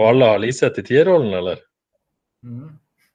Og 0.00 0.08
alle 0.08 0.24
har 0.30 0.38
Liseth 0.40 0.80
i 0.80 0.84
tierrollen, 0.86 1.34
eller? 1.36 1.56
Mm. 2.46 2.70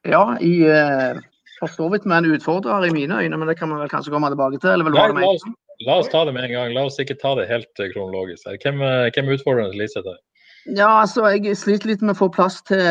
Ja, 0.07 0.38
i 0.43 0.53
uh, 0.69 1.17
for 1.59 1.67
så 1.73 1.89
vidt 1.91 2.05
med 2.05 2.17
en 2.21 2.32
utfordrer 2.38 2.86
i 2.86 2.93
mine 2.93 3.17
øyne, 3.17 3.38
men 3.38 3.47
det 3.49 3.57
kan 3.59 3.69
vi 3.71 3.75
vel 3.82 3.89
kanskje 3.89 4.11
komme 4.13 4.30
tilbake 4.30 4.57
til. 4.61 4.69
eller 4.69 4.86
Nei, 4.93 5.21
la, 5.21 5.28
oss, 5.34 5.43
la, 5.82 5.93
oss, 5.97 6.09
ta 6.13 6.19
det 6.25 6.34
med 6.38 6.43
en 6.45 6.53
gang. 6.53 6.73
La 6.75 6.82
oss 6.86 6.99
ikke 7.01 7.21
ta 7.21 7.32
det 7.39 7.49
helt 7.49 7.73
eh, 7.82 7.91
kronologisk. 7.93 8.43
her. 8.45 8.57
Hvem, 8.61 8.78
eh, 8.86 9.09
hvem 9.15 9.28
er 9.28 9.34
utfordreren 9.39 9.71
til 9.73 9.82
Liseth 9.82 10.07
her? 10.07 10.19
Ja, 10.67 10.91
altså, 11.01 11.21
Jeg 11.32 11.57
sliter 11.57 11.88
litt 11.89 12.01
med 12.03 12.15
å 12.15 12.19
få 12.19 12.28
plass 12.30 12.61
til 12.67 12.82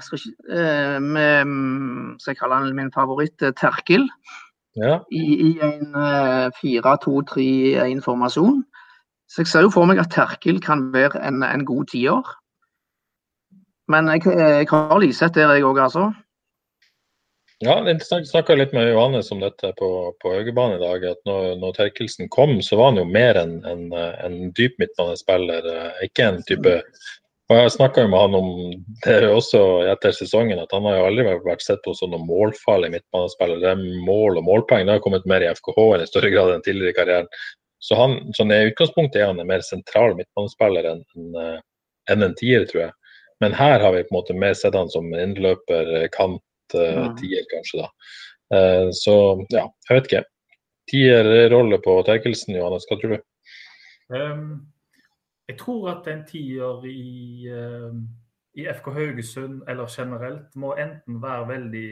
skal 0.00 0.18
ikke, 0.18 1.00
med, 1.04 1.46
skal 2.18 2.32
jeg 2.32 2.38
kalle 2.40 2.56
han 2.56 2.76
min 2.76 2.92
favoritt, 2.94 3.38
Terkel. 3.60 4.04
Ja. 4.78 4.94
I, 5.12 5.50
I, 5.50 5.52
en 5.66 5.94
uh, 5.94 6.50
4-2-3-1-formasjon. 6.62 8.62
Så 9.30 9.36
jeg 9.42 9.48
ser 9.50 9.62
jo 9.66 9.74
for 9.74 9.84
meg 9.86 9.98
at 10.00 10.12
Terkel 10.14 10.60
kan 10.64 10.78
være 10.94 11.20
en, 11.26 11.42
en 11.44 11.64
god 11.68 11.84
tiår. 11.92 12.26
Men 13.90 14.10
jeg, 14.14 14.26
jeg 14.38 14.68
har 14.70 14.98
Liseth 15.02 15.34
der, 15.34 15.54
jeg 15.56 15.66
òg, 15.66 15.80
altså. 15.82 16.10
Ja. 17.60 17.76
Jeg 17.84 18.24
snakka 18.24 18.56
litt 18.56 18.72
med 18.72 18.88
Johannes 18.88 19.28
om 19.34 19.42
dette 19.42 19.74
på, 19.76 19.88
på 20.22 20.32
Haugebanen 20.32 20.78
i 20.78 20.84
dag. 20.84 21.04
at 21.12 21.20
når, 21.28 21.56
når 21.60 21.74
Terkelsen 21.76 22.30
kom, 22.32 22.56
så 22.64 22.78
var 22.80 22.92
han 22.92 23.02
jo 23.02 23.08
mer 23.08 23.36
enn 23.36 23.58
en, 23.68 23.88
en 23.92 24.38
dyp 24.56 24.78
midtbanespiller. 24.80 25.66
Eh, 25.68 26.04
ikke 26.08 26.30
en 26.30 26.44
type 26.48 26.78
og 27.50 27.58
Jeg 27.58 27.70
snakka 27.74 28.04
med 28.06 28.20
han 28.20 28.34
om 28.38 28.50
det 29.02 29.26
også 29.26 29.60
etter 29.90 30.12
sesongen, 30.14 30.60
at 30.62 30.70
han 30.70 30.84
har 30.86 31.00
jo 31.00 31.06
aldri 31.08 31.24
vært 31.42 31.64
sett 31.64 31.80
på 31.82 31.90
som 31.98 32.12
noen 32.12 32.28
målfarlig 32.28 32.92
midtbanespiller. 32.92 33.58
Det 33.58 33.72
er 33.72 34.04
mål 34.06 34.38
og 34.38 34.46
målpoeng 34.46 34.86
det 34.86 34.94
har 34.94 35.02
kommet 35.02 35.26
mer 35.26 35.42
i 35.42 35.48
FKH 35.58 35.80
enn 35.96 36.04
i 36.04 36.06
større 36.06 36.30
grad 36.30 36.52
enn 36.54 36.62
tidligere 36.62 36.94
i 36.94 36.98
karrieren. 37.00 37.26
Så 37.82 37.98
han, 37.98 38.14
sånn 38.38 38.54
i 38.54 38.60
utgangspunktet 38.68 39.18
er 39.18 39.32
han 39.32 39.42
en 39.42 39.50
mer 39.50 39.66
sentral 39.66 40.14
midtbanespiller 40.14 40.92
enn 40.92 41.02
en, 41.02 41.26
eh, 41.42 41.58
en, 42.14 42.22
en 42.28 42.38
tier, 42.38 42.68
tror 42.70 42.84
jeg. 42.84 42.94
Men 43.40 43.52
her 43.52 43.80
har 43.80 43.92
vi 43.92 44.02
på 44.04 44.14
en 44.14 44.18
måte 44.18 44.34
mer 44.36 44.54
sett 44.54 44.76
han 44.76 44.90
som 44.92 45.14
innløper, 45.16 45.94
eh, 46.02 46.08
kant, 46.12 46.42
uh, 46.74 47.06
tier 47.16 47.46
kanskje, 47.50 47.80
da. 47.80 47.88
Uh, 48.52 48.90
så 48.92 49.14
ja, 49.48 49.64
jeg 49.88 49.96
vet 49.96 50.10
ikke. 50.10 50.24
Tierrolle 50.90 51.78
på 51.80 51.94
Terkelsen, 52.04 52.58
Johannes, 52.58 52.84
hva 52.90 52.98
tror 53.00 53.16
du? 53.16 53.22
Um, 54.12 54.44
jeg 55.48 55.56
tror 55.62 55.88
at 55.94 56.10
en 56.12 56.26
tier 56.28 56.84
i, 56.90 57.48
uh, 57.48 57.94
i, 58.58 58.66
FK 58.74 58.92
Haugesund 58.98 59.62
eller 59.70 59.88
generelt 59.88 60.52
må 60.58 60.74
enten 60.76 61.22
være 61.22 61.48
veldig 61.54 61.88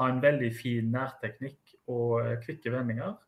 ha 0.00 0.08
en 0.08 0.22
veldig 0.22 0.50
fin 0.56 0.88
nærteknikk 0.90 1.76
og 1.92 2.40
kvikke 2.46 2.72
vendinger. 2.72 3.18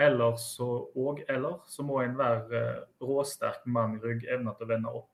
Eller 0.00 0.38
så, 0.40 0.66
og 0.96 1.20
eller 1.28 1.60
så 1.68 1.84
må 1.84 2.00
en 2.00 2.16
være 2.18 2.62
råsterk 3.02 3.66
mann 3.66 3.98
i 3.98 4.06
rygg, 4.06 4.24
evne 4.24 4.54
til 4.56 4.66
å 4.66 4.70
vende 4.72 4.94
opp. 5.02 5.11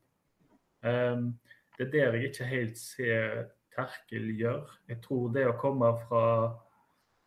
Um, 0.82 1.32
det 1.78 1.86
er 1.86 1.90
der 1.92 2.16
jeg 2.18 2.30
ikke 2.30 2.44
helt 2.50 2.78
ser 2.78 3.44
Terkel 3.78 4.32
gjør. 4.34 4.66
Jeg 4.90 4.98
tror 5.04 5.28
det 5.34 5.46
å 5.46 5.58
komme 5.58 5.92
fra, 6.08 6.24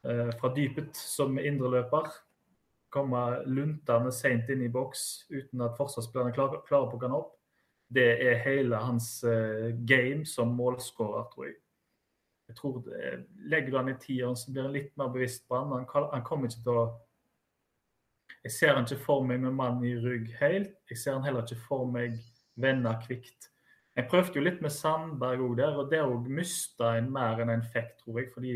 eh, 0.03 0.31
fra 0.39 0.51
dypet 0.55 0.97
som 0.97 1.39
indreløper, 1.39 2.09
komme 2.91 3.21
luntende 3.47 4.11
seint 4.11 4.49
inn 4.51 4.65
i 4.65 4.71
boks 4.71 5.27
uten 5.31 5.63
at 5.63 5.77
forsvarsspillerne 5.77 6.35
klarer, 6.35 6.59
klarer 6.67 6.89
å 6.89 6.91
plukke 6.91 7.07
han 7.07 7.19
opp, 7.21 7.37
det 7.91 8.09
er 8.23 8.43
hele 8.43 8.75
hans 8.79 9.23
uh, 9.23 9.71
game 9.87 10.25
som 10.27 10.51
målskårer, 10.55 11.25
tror 11.31 11.47
jeg. 11.47 11.55
Jeg 12.47 12.55
tror 12.55 12.77
det, 12.85 13.09
Legger 13.51 13.71
du 13.71 13.77
han 13.77 13.91
i 13.91 13.95
tieren, 13.99 14.35
så 14.35 14.51
blir 14.51 14.67
han 14.67 14.75
litt 14.75 14.91
mer 14.99 15.11
bevisst 15.11 15.43
på. 15.47 15.55
Han, 15.55 15.85
han 15.87 16.23
kommer 16.27 16.47
ikke 16.47 16.63
til 16.63 16.79
å 16.79 16.85
Jeg 18.43 18.51
ser 18.55 18.75
han 18.75 18.87
ikke 18.87 19.03
for 19.03 19.23
meg 19.27 19.39
med 19.43 19.53
mannen 19.55 19.83
i 19.85 19.95
rygg 19.99 20.31
helt. 20.39 20.75
Jeg 20.89 20.97
ser 20.97 21.13
han 21.15 21.23
heller 21.27 21.43
ikke 21.43 21.63
for 21.67 21.87
meg 21.87 22.15
vende 22.59 22.93
kvikt. 23.05 23.49
Jeg 23.95 24.07
prøvde 24.07 24.39
jo 24.39 24.43
litt 24.45 24.61
med 24.63 24.71
Sandberg 24.71 25.43
òg 25.43 25.57
der, 25.59 25.79
og 25.79 25.89
der 25.91 26.07
òg 26.07 26.29
mista 26.31 26.95
en 26.97 27.09
mer 27.11 27.41
enn 27.43 27.51
en 27.51 27.65
fikk, 27.73 27.97
tror 27.99 28.21
jeg. 28.21 28.29
Fordi 28.31 28.53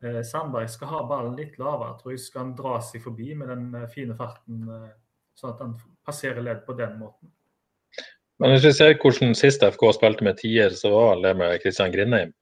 eh, 0.00 0.20
Sandberg 0.24 0.70
skal 0.72 0.92
ha 0.94 1.02
ballen 1.08 1.36
litt 1.36 1.58
lavere. 1.60 1.98
tror 2.00 2.14
jeg 2.14 2.24
Skal 2.24 2.46
han 2.46 2.54
dra 2.56 2.78
seg 2.80 3.04
forbi 3.04 3.34
med 3.36 3.52
den 3.52 3.66
eh, 3.76 3.88
fine 3.92 4.16
farten, 4.16 4.64
eh, 4.64 4.94
sånn 5.36 5.52
at 5.52 5.60
han 5.64 5.76
passerer 6.06 6.44
ledd 6.44 6.64
på 6.64 6.76
den 6.78 6.96
måten. 7.00 7.32
Men 8.42 8.54
hvis 8.54 8.64
vi 8.66 8.72
ser 8.74 8.96
hvordan 8.98 9.36
sist 9.38 9.62
FK 9.62 9.84
spilte 9.94 10.24
med 10.26 10.40
tier, 10.40 10.72
så 10.74 10.90
var 10.90 11.20
det 11.22 11.36
med 11.38 11.60
Kristian 11.62 11.92
Grindheim. 11.92 12.32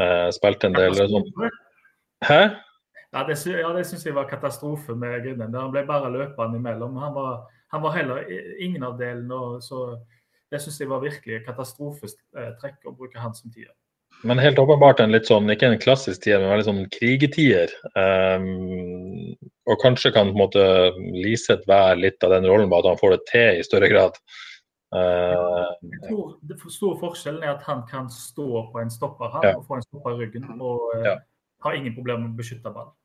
Eh, 0.00 0.26
spilte 0.34 0.70
en 0.70 0.76
del 0.78 0.96
sånn 0.96 1.28
Hæ? 2.24 2.40
Ja, 3.10 3.22
det, 3.26 3.34
ja, 3.48 3.70
det 3.74 3.84
syns 3.88 4.04
jeg 4.06 4.14
var 4.14 4.28
katastrofe 4.30 4.94
med 4.94 5.16
Grindheim. 5.24 5.54
Han 5.56 5.72
ble 5.74 5.82
bare 5.88 6.12
løpende 6.14 6.60
imellom. 6.60 6.98
Han 7.02 7.14
var, 7.16 7.40
han 7.70 7.82
var 7.84 7.94
heller 7.94 8.24
ingen 8.62 8.82
av 8.86 8.98
delene. 8.98 9.60
så 9.62 10.00
det 10.50 10.58
syns 10.62 10.80
jeg 10.82 10.90
var 10.90 11.02
virkelig 11.04 11.44
katastrofetrekk 11.46 12.88
å 12.88 12.96
bruke 12.96 13.22
han 13.22 13.34
som 13.36 13.52
tier. 13.54 13.70
Men 14.26 14.40
helt 14.42 14.58
åpenbart 14.58 15.00
en 15.00 15.14
litt 15.14 15.28
sånn, 15.30 15.48
ikke 15.52 15.70
en 15.70 15.80
klassisk 15.80 16.24
tier, 16.24 16.40
men 16.40 16.48
en 16.48 16.54
veldig 16.56 16.66
sånn 16.66 16.88
krigetier. 16.92 17.72
Um, 17.94 19.30
og 19.70 19.80
kanskje 19.80 20.12
kan 20.12 20.32
på 20.32 20.34
en 20.34 20.42
måte 20.42 20.64
Liseth 21.14 21.68
være 21.70 22.00
litt 22.02 22.26
av 22.26 22.34
den 22.34 22.48
rollen 22.50 22.68
med 22.68 22.82
at 22.82 22.90
han 22.90 23.00
får 23.00 23.14
det 23.14 23.20
til 23.30 23.60
i 23.60 23.64
større 23.64 23.88
grad. 23.92 24.18
Uh, 24.90 25.70
jeg 25.86 26.02
tror 26.08 26.34
det 26.50 26.58
store 26.66 26.98
forskjellen 26.98 27.44
er 27.46 27.54
at 27.54 27.64
han 27.64 27.84
kan 27.88 28.10
stå 28.10 28.66
på 28.72 28.82
en 28.82 28.90
stopper 28.90 29.30
her 29.36 29.52
ja. 29.52 29.56
og 29.60 29.68
få 29.68 29.78
en 29.78 29.86
stopper 29.86 30.16
i 30.16 30.24
ryggen 30.24 30.48
og 30.58 30.88
uh, 30.96 31.04
ja. 31.06 31.14
har 31.62 31.78
ingen 31.78 31.94
problemer 31.94 32.26
med 32.26 32.34
å 32.34 32.40
beskytte 32.42 32.74
ballen. 32.74 32.96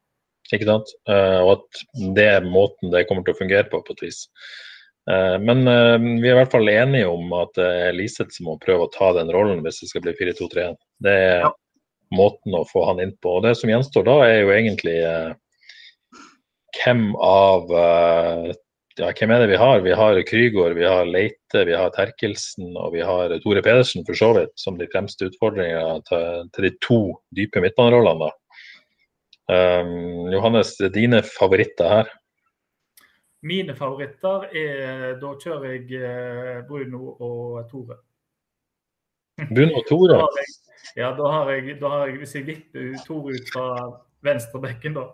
Ikke 0.54 0.68
sant. 0.68 0.92
Uh, 1.10 1.42
og 1.42 1.52
at 1.56 1.84
det 2.18 2.30
er 2.38 2.46
måten 2.46 2.94
det 2.94 3.08
kommer 3.10 3.26
til 3.26 3.34
å 3.34 3.42
fungere 3.42 3.68
på, 3.72 3.82
på 3.86 3.98
et 3.98 4.06
vis. 4.06 4.26
Eh, 5.12 5.40
men 5.40 5.68
eh, 5.68 5.98
vi 6.22 6.30
er 6.30 6.34
i 6.34 6.40
hvert 6.40 6.54
fall 6.56 6.70
enige 6.72 7.10
om 7.12 7.34
at 7.38 7.54
det 7.60 7.70
er 7.88 7.94
Liseth 7.98 8.34
som 8.34 8.50
må 8.50 8.58
prøve 8.62 8.88
å 8.88 8.94
ta 8.94 9.12
den 9.18 9.30
rollen 9.34 9.62
hvis 9.66 9.84
det 9.84 9.92
skal 9.92 10.06
bli 10.06 10.16
4-2-3-1. 10.18 10.78
Det 11.06 11.16
er 11.28 11.46
ja. 11.46 11.52
måten 12.18 12.58
å 12.58 12.66
få 12.70 12.88
han 12.90 13.02
inn 13.04 13.14
på. 13.22 13.38
Og 13.38 13.46
Det 13.46 13.54
som 13.60 13.70
gjenstår 13.70 14.08
da, 14.08 14.20
er 14.26 14.40
jo 14.42 14.54
egentlig 14.56 14.98
eh, 15.06 15.34
hvem 16.82 17.12
av 17.22 17.70
ja, 18.96 19.10
hvem 19.12 19.32
er 19.32 19.42
det 19.44 19.52
vi 19.52 19.60
har? 19.60 19.84
Vi 19.84 19.94
har 19.96 20.18
Krygård, 20.28 20.74
vi 20.76 20.88
har 20.88 21.08
Leite, 21.08 21.64
vi 21.68 21.76
har 21.76 21.92
Terkelsen 21.96 22.74
og 22.80 22.94
vi 22.96 23.04
har 23.04 23.32
Tore 23.44 23.64
Pedersen 23.64 24.04
for 24.08 24.18
så 24.18 24.32
vidt 24.36 24.54
som 24.60 24.80
de 24.80 24.88
fremste 24.92 25.30
utfordringene 25.30 26.02
til, 26.08 26.50
til 26.56 26.68
de 26.68 26.72
to 26.84 27.00
dype 27.36 27.64
midtbanerollene. 27.64 28.32
Um, 29.48 30.32
Johannes, 30.34 30.78
dine 30.94 31.22
favoritter 31.22 31.90
her? 31.90 32.08
Mine 33.46 33.76
favoritter 33.78 34.48
er 34.58 35.20
Da 35.22 35.34
kjører 35.38 35.76
jeg 35.76 36.00
eh, 36.02 36.62
Bruno 36.66 37.12
og 37.22 37.68
Tore. 37.70 38.00
Bruno 39.52 39.76
og 39.78 39.86
Tore? 39.86 40.18
ja, 40.98 41.12
da 41.14 41.30
har, 41.30 41.52
jeg, 41.54 41.76
da 41.82 41.92
har 41.94 42.08
jeg 42.08 42.18
Hvis 42.24 42.36
jeg 42.36 42.48
vipper 42.48 42.96
Tore 43.06 43.36
ut 43.36 43.52
fra 43.54 43.68
venstrebekken, 44.26 44.98
da. 44.98 45.06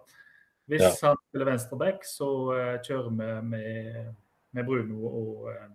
Hvis 0.71 0.85
ja. 0.85 0.91
han 1.03 1.17
spiller 1.27 1.49
venstreback, 1.49 2.05
så 2.07 2.29
uh, 2.53 2.77
kjører 2.85 3.09
vi 3.09 3.17
med, 3.49 4.13
med, 4.55 4.63
Bruno 4.63 5.09
og 5.09 5.49
uh, 5.51 5.65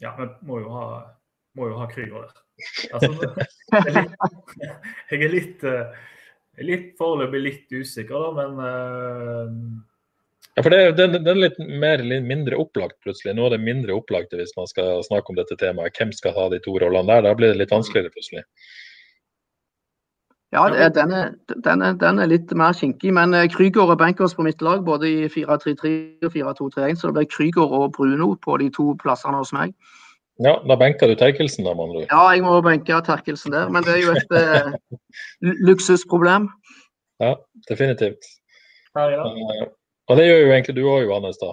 Ja, 0.00 0.14
vi 0.16 0.30
må 0.48 0.62
jo 0.62 0.72
ha, 0.72 0.86
må 1.58 1.68
jo 1.68 1.76
ha 1.76 1.90
Krüger 1.92 2.24
der. 2.24 2.40
Altså, 2.94 3.12
jeg 3.76 3.84
er 3.84 4.00
litt, 4.00 4.24
jeg 5.10 5.20
er 5.20 5.34
litt 5.36 5.68
foreløpig 6.98 7.40
litt 7.40 7.72
usikker, 7.72 8.28
da, 8.36 8.48
men 8.52 9.82
ja, 10.54 10.62
for 10.62 10.68
det, 10.68 10.80
det, 10.98 11.06
det 11.24 11.30
er 11.32 11.38
litt 11.38 11.58
mer 11.80 12.02
litt 12.04 12.24
mindre 12.28 12.58
opplagt 12.60 12.98
plutselig. 13.00 13.32
Nå 13.36 13.46
er 13.46 13.54
det 13.54 13.64
mindre 13.64 13.96
opplagt 13.96 14.34
hvis 14.36 14.52
man 14.58 14.68
skal 14.68 15.00
snakke 15.06 15.32
om 15.32 15.38
dette 15.38 15.56
temaet. 15.56 15.96
Hvem 15.96 16.12
skal 16.12 16.34
ha 16.36 16.48
de 16.52 16.58
to 16.60 16.76
rollene 16.82 17.08
der? 17.08 17.24
Da 17.24 17.32
blir 17.38 17.54
det 17.54 17.62
litt 17.62 17.72
vanskeligere 17.72 18.12
plutselig. 18.12 18.44
Ja, 20.52 20.66
den 20.68 21.14
er, 21.16 21.30
den, 21.64 21.80
er, 21.80 21.94
den 21.96 22.20
er, 22.20 22.28
litt 22.28 22.52
mer 22.52 22.76
kinkig. 22.76 23.14
Men 23.16 23.32
Krygård 23.54 23.94
og 23.94 24.02
Bankers 24.02 24.36
på 24.36 24.44
mitt 24.44 24.60
lag, 24.60 24.84
både 24.84 25.08
i 25.08 25.30
4-3-3 25.32 25.94
og 26.28 26.36
4-2-3-1, 26.36 27.00
så 27.00 27.08
det 27.08 27.16
blir 27.16 27.30
Krygård 27.32 27.72
og 27.78 27.94
Bruno 27.96 28.34
på 28.36 28.58
de 28.60 28.68
to 28.76 28.90
plassene 29.00 29.40
hos 29.40 29.54
meg. 29.56 29.72
Ja, 30.40 30.62
Da 30.68 30.76
benker 30.76 31.08
du 31.08 31.14
Terkelsen, 31.14 31.64
da, 31.64 31.74
med 31.74 32.06
Ja, 32.08 32.22
jeg 32.32 32.42
må 32.42 32.60
benke 32.64 33.02
Terkelsen 33.04 33.52
der. 33.52 33.68
Men 33.68 33.84
det 33.84 33.98
er 33.98 34.00
jo 34.00 34.14
et 34.16 34.32
eh, 34.32 34.72
luksusproblem. 35.40 36.48
Ja, 37.20 37.36
definitivt. 37.68 38.24
Ja, 38.96 39.08
ja. 39.10 39.26
Eh, 39.26 39.66
og 40.08 40.16
det 40.16 40.26
gjør 40.26 40.40
jo 40.40 40.52
egentlig 40.52 40.76
du 40.76 40.82
òg, 40.88 41.04
Johannes. 41.04 41.38
da. 41.38 41.52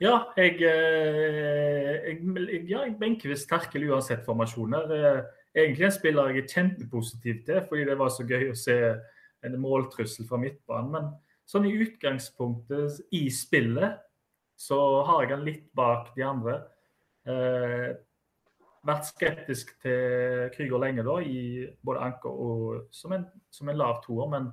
Ja, 0.00 0.14
jeg, 0.36 0.62
eh, 0.64 2.08
jeg, 2.08 2.62
ja, 2.70 2.84
jeg 2.86 2.96
benker 3.00 3.28
visst 3.28 3.50
Terkel 3.50 3.84
uansett 3.90 4.24
formasjoner. 4.24 4.94
Eh, 4.96 5.18
egentlig 5.54 5.90
en 5.90 5.92
spiller 5.92 6.30
jeg 6.30 6.44
er 6.44 6.54
kjempepositiv 6.54 7.42
til, 7.44 7.60
fordi 7.68 7.84
det 7.90 7.98
var 8.00 8.14
så 8.14 8.24
gøy 8.24 8.48
å 8.48 8.56
se 8.56 8.78
en 9.44 9.58
måltrussel 9.60 10.28
fra 10.28 10.40
midtbanen. 10.40 10.94
Men 10.94 11.10
sånn 11.50 11.68
i 11.68 11.74
utgangspunktet 11.84 13.02
i 13.12 13.26
spillet 13.34 14.00
så 14.60 14.78
har 15.08 15.24
jeg 15.24 15.34
han 15.34 15.44
litt 15.44 15.66
bak 15.76 16.14
de 16.16 16.24
andre. 16.24 16.60
Eh, 17.28 17.90
vært 18.86 19.10
skeptisk 19.10 19.74
til 19.82 20.48
Krüger 20.54 20.80
lenge, 20.80 21.04
da, 21.04 21.18
i 21.20 21.66
både 21.84 22.06
anker 22.06 22.32
og 22.32 22.94
som 22.96 23.12
en, 23.16 23.26
som 23.52 23.68
en 23.68 23.80
lav 23.80 24.00
toer. 24.06 24.30
Men 24.32 24.48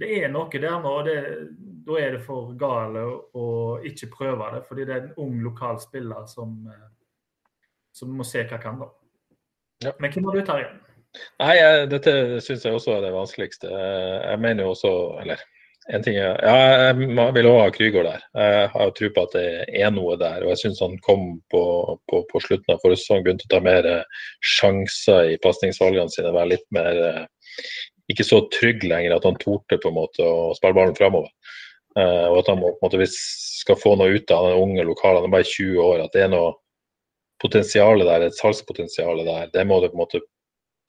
det 0.00 0.10
er 0.22 0.32
noe 0.32 0.48
der 0.50 0.80
nå. 0.80 0.94
og 1.00 1.10
Da 1.86 2.00
er 2.00 2.16
det 2.16 2.24
for 2.24 2.54
gale 2.58 3.04
å 3.36 3.46
ikke 3.84 4.10
prøve 4.14 4.50
det. 4.56 4.64
Fordi 4.68 4.88
det 4.88 4.96
er 4.96 5.04
en 5.04 5.14
ung 5.26 5.38
lokal 5.44 5.80
spiller 5.82 6.26
som, 6.30 6.56
eh, 6.72 6.88
som 7.92 8.16
må 8.16 8.26
se 8.26 8.46
hva 8.48 8.60
kan. 8.60 8.80
da. 8.80 8.90
Ja. 9.84 9.92
Men 10.00 10.12
hvem 10.12 10.24
har 10.30 10.38
du, 10.38 10.44
Terje? 10.46 10.72
Nei, 11.38 11.54
jeg, 11.54 11.90
Dette 11.92 12.12
syns 12.42 12.64
jeg 12.66 12.74
også 12.74 12.96
er 12.96 13.04
det 13.04 13.12
vanskeligste. 13.14 13.70
Jeg 13.70 14.40
mener 14.42 14.64
jo 14.64 14.72
også 14.74 14.94
Eller 15.22 15.42
en 15.92 16.04
ting 16.04 16.16
er, 16.16 16.38
ja, 16.40 16.58
jeg 16.88 17.32
vil 17.36 17.48
også 17.50 17.60
ha 17.60 17.72
Krygård 17.74 18.06
der. 18.08 18.22
Jeg 18.40 18.68
har 18.72 18.92
tro 18.96 19.10
på 19.12 19.24
at 19.26 19.34
det 19.36 19.48
er 19.82 19.90
noe 19.92 20.14
der. 20.20 20.44
og 20.44 20.54
Jeg 20.54 20.62
syns 20.62 20.80
han 20.80 20.94
kom 21.04 21.26
på, 21.52 21.64
på, 22.08 22.22
på, 22.30 22.40
slutten 22.40 22.72
av 22.72 22.80
forrige 22.80 23.02
sesong, 23.02 23.24
begynte 23.26 23.44
å 23.50 23.52
ta 23.52 23.60
mer 23.64 23.88
sjanser 24.54 25.34
i 25.34 25.40
pasningsvalgene 25.44 26.12
sine. 26.12 26.32
Være 26.32 26.54
litt 26.54 26.64
mer 26.72 27.02
ikke 28.12 28.26
så 28.26 28.42
trygg 28.52 28.84
lenger 28.84 29.16
at 29.16 29.26
han 29.28 29.38
torde 29.40 29.78
på 29.80 29.90
en 29.90 29.96
måte 29.96 30.24
å 30.24 30.52
spille 30.56 30.76
ballen 30.76 30.96
framover. 30.96 31.30
Uh, 31.94 32.26
og 32.32 32.40
at 32.40 32.50
han 32.50 32.60
på 32.60 32.72
en 32.72 32.82
måte, 32.82 33.00
hvis 33.00 33.16
skal 33.60 33.78
få 33.80 33.94
noe 33.96 34.16
ut 34.16 34.32
av 34.34 34.48
den 34.48 34.60
unge 34.60 34.84
lokalen, 34.88 35.22
han 35.22 35.30
er 35.30 35.36
bare 35.36 35.48
20 35.48 35.80
år, 35.84 36.04
at 36.04 36.16
det 36.16 36.24
er 36.24 36.32
noe 36.32 36.52
potensial 37.42 38.02
der, 38.04 38.26
et 38.26 38.36
salgspotensial 38.36 39.22
der, 39.24 39.50
det 39.54 39.66
må 39.68 39.78
du 39.80 39.88
på 39.90 39.98
en 39.98 40.02
måte 40.02 40.20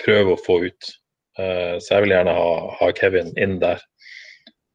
prøve 0.03 0.35
å 0.35 0.41
få 0.41 0.59
ut. 0.65 0.89
Så 1.35 1.89
jeg 1.89 2.03
vil 2.05 2.13
gjerne 2.13 2.31
ha, 2.35 2.51
ha 2.79 2.87
Kevin 2.95 3.33
inn 3.41 3.57
der. 3.59 3.81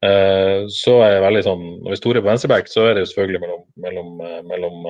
Uh, 0.01 0.65
så 0.73 0.95
er 1.05 1.11
jeg 1.13 1.25
veldig 1.27 1.41
sånn, 1.45 1.65
Når 1.83 1.93
vi 1.93 1.97
storer 1.99 2.23
på 2.23 2.31
venstreback, 2.31 2.71
så 2.71 2.87
er 2.87 2.95
det 2.95 3.03
jo 3.03 3.11
selvfølgelig 3.11 3.41
mellom, 3.43 3.65
mellom, 3.83 4.15
mellom 4.49 4.87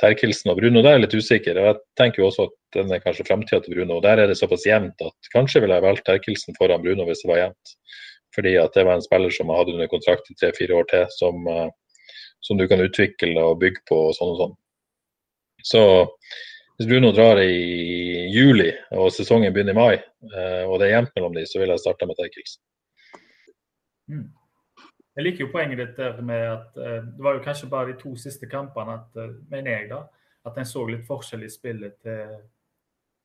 Terkelsen 0.00 0.50
og 0.52 0.56
Bruno, 0.60 0.80
der 0.80 0.94
er 0.94 0.98
jeg 0.98 1.04
litt 1.04 1.16
usikker. 1.20 1.58
og 1.60 1.66
Jeg 1.68 1.80
tenker 2.00 2.22
jo 2.22 2.28
også 2.30 2.46
at 2.48 2.56
den 2.76 2.92
er 2.94 3.02
kanskje 3.04 3.26
framtida 3.28 3.60
til 3.64 3.76
Bruno. 3.76 3.98
og 3.98 4.02
Der 4.02 4.22
er 4.22 4.30
det 4.30 4.38
såpass 4.38 4.66
jevnt 4.66 5.00
at 5.04 5.30
kanskje 5.34 5.60
ville 5.60 5.76
jeg 5.76 5.84
valgt 5.84 6.06
Terkelsen 6.06 6.56
foran 6.58 6.82
Bruno 6.82 7.04
hvis 7.08 7.22
det 7.24 7.30
var 7.30 7.42
jevnt. 7.42 7.74
Fordi 8.34 8.54
at 8.62 8.74
det 8.74 8.86
var 8.86 8.96
en 8.96 9.04
spiller 9.04 9.34
som 9.34 9.50
hadde 9.52 9.74
under 9.74 9.90
kontrakt 9.90 10.30
i 10.30 10.36
tre-fire 10.38 10.78
år 10.78 10.86
til, 10.90 11.04
som, 11.18 11.46
uh, 11.50 11.68
som, 12.40 12.56
du 12.56 12.66
kan 12.70 12.80
utvikle 12.80 13.42
og 13.42 13.58
bygge 13.60 13.84
på 13.90 13.98
og 14.08 14.16
sånn 14.16 14.32
og 14.34 14.40
sånn. 14.40 14.56
Så 15.66 15.82
hvis 16.78 16.88
Bruno 16.88 17.10
drar 17.12 17.42
i 17.42 18.30
juli 18.32 18.70
og 18.96 19.10
sesongen 19.12 19.52
begynner 19.52 19.76
i 19.76 19.76
mai, 19.76 19.96
eh, 20.32 20.62
og 20.64 20.78
det 20.80 20.86
er 20.86 20.94
jevnt 20.94 21.12
mellom 21.18 21.34
de, 21.36 21.42
så 21.44 21.60
vil 21.60 21.68
jeg 21.68 21.82
starte 21.82 22.08
med 22.08 22.16
Terkelsen. 22.16 22.62
Mm. 24.10 24.28
Jeg 25.16 25.26
liker 25.26 25.44
jo 25.44 25.50
poenget 25.52 25.80
ditt 25.80 25.98
der 25.98 26.20
med 26.22 26.46
at 26.48 26.78
uh, 26.78 27.00
det 27.06 27.24
var 27.24 27.36
jo 27.36 27.44
kanskje 27.44 27.70
bare 27.70 27.90
de 27.90 27.98
to 28.00 28.14
siste 28.18 28.48
kampene 28.50 28.96
at, 29.00 29.18
uh, 29.18 29.34
mener 29.50 29.74
jeg 29.74 29.90
da, 29.90 30.04
at 30.46 30.58
en 30.58 30.68
så 30.68 30.84
litt 30.88 31.04
forskjell 31.08 31.44
i 31.44 31.50
spillet 31.52 31.98
til, 32.04 32.38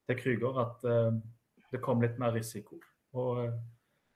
til 0.10 0.20
Krüger. 0.20 0.60
At 0.66 0.86
uh, 0.90 1.14
det 1.72 1.82
kom 1.86 2.04
litt 2.04 2.20
mer 2.22 2.36
risiko. 2.36 2.80
Og 3.16 3.48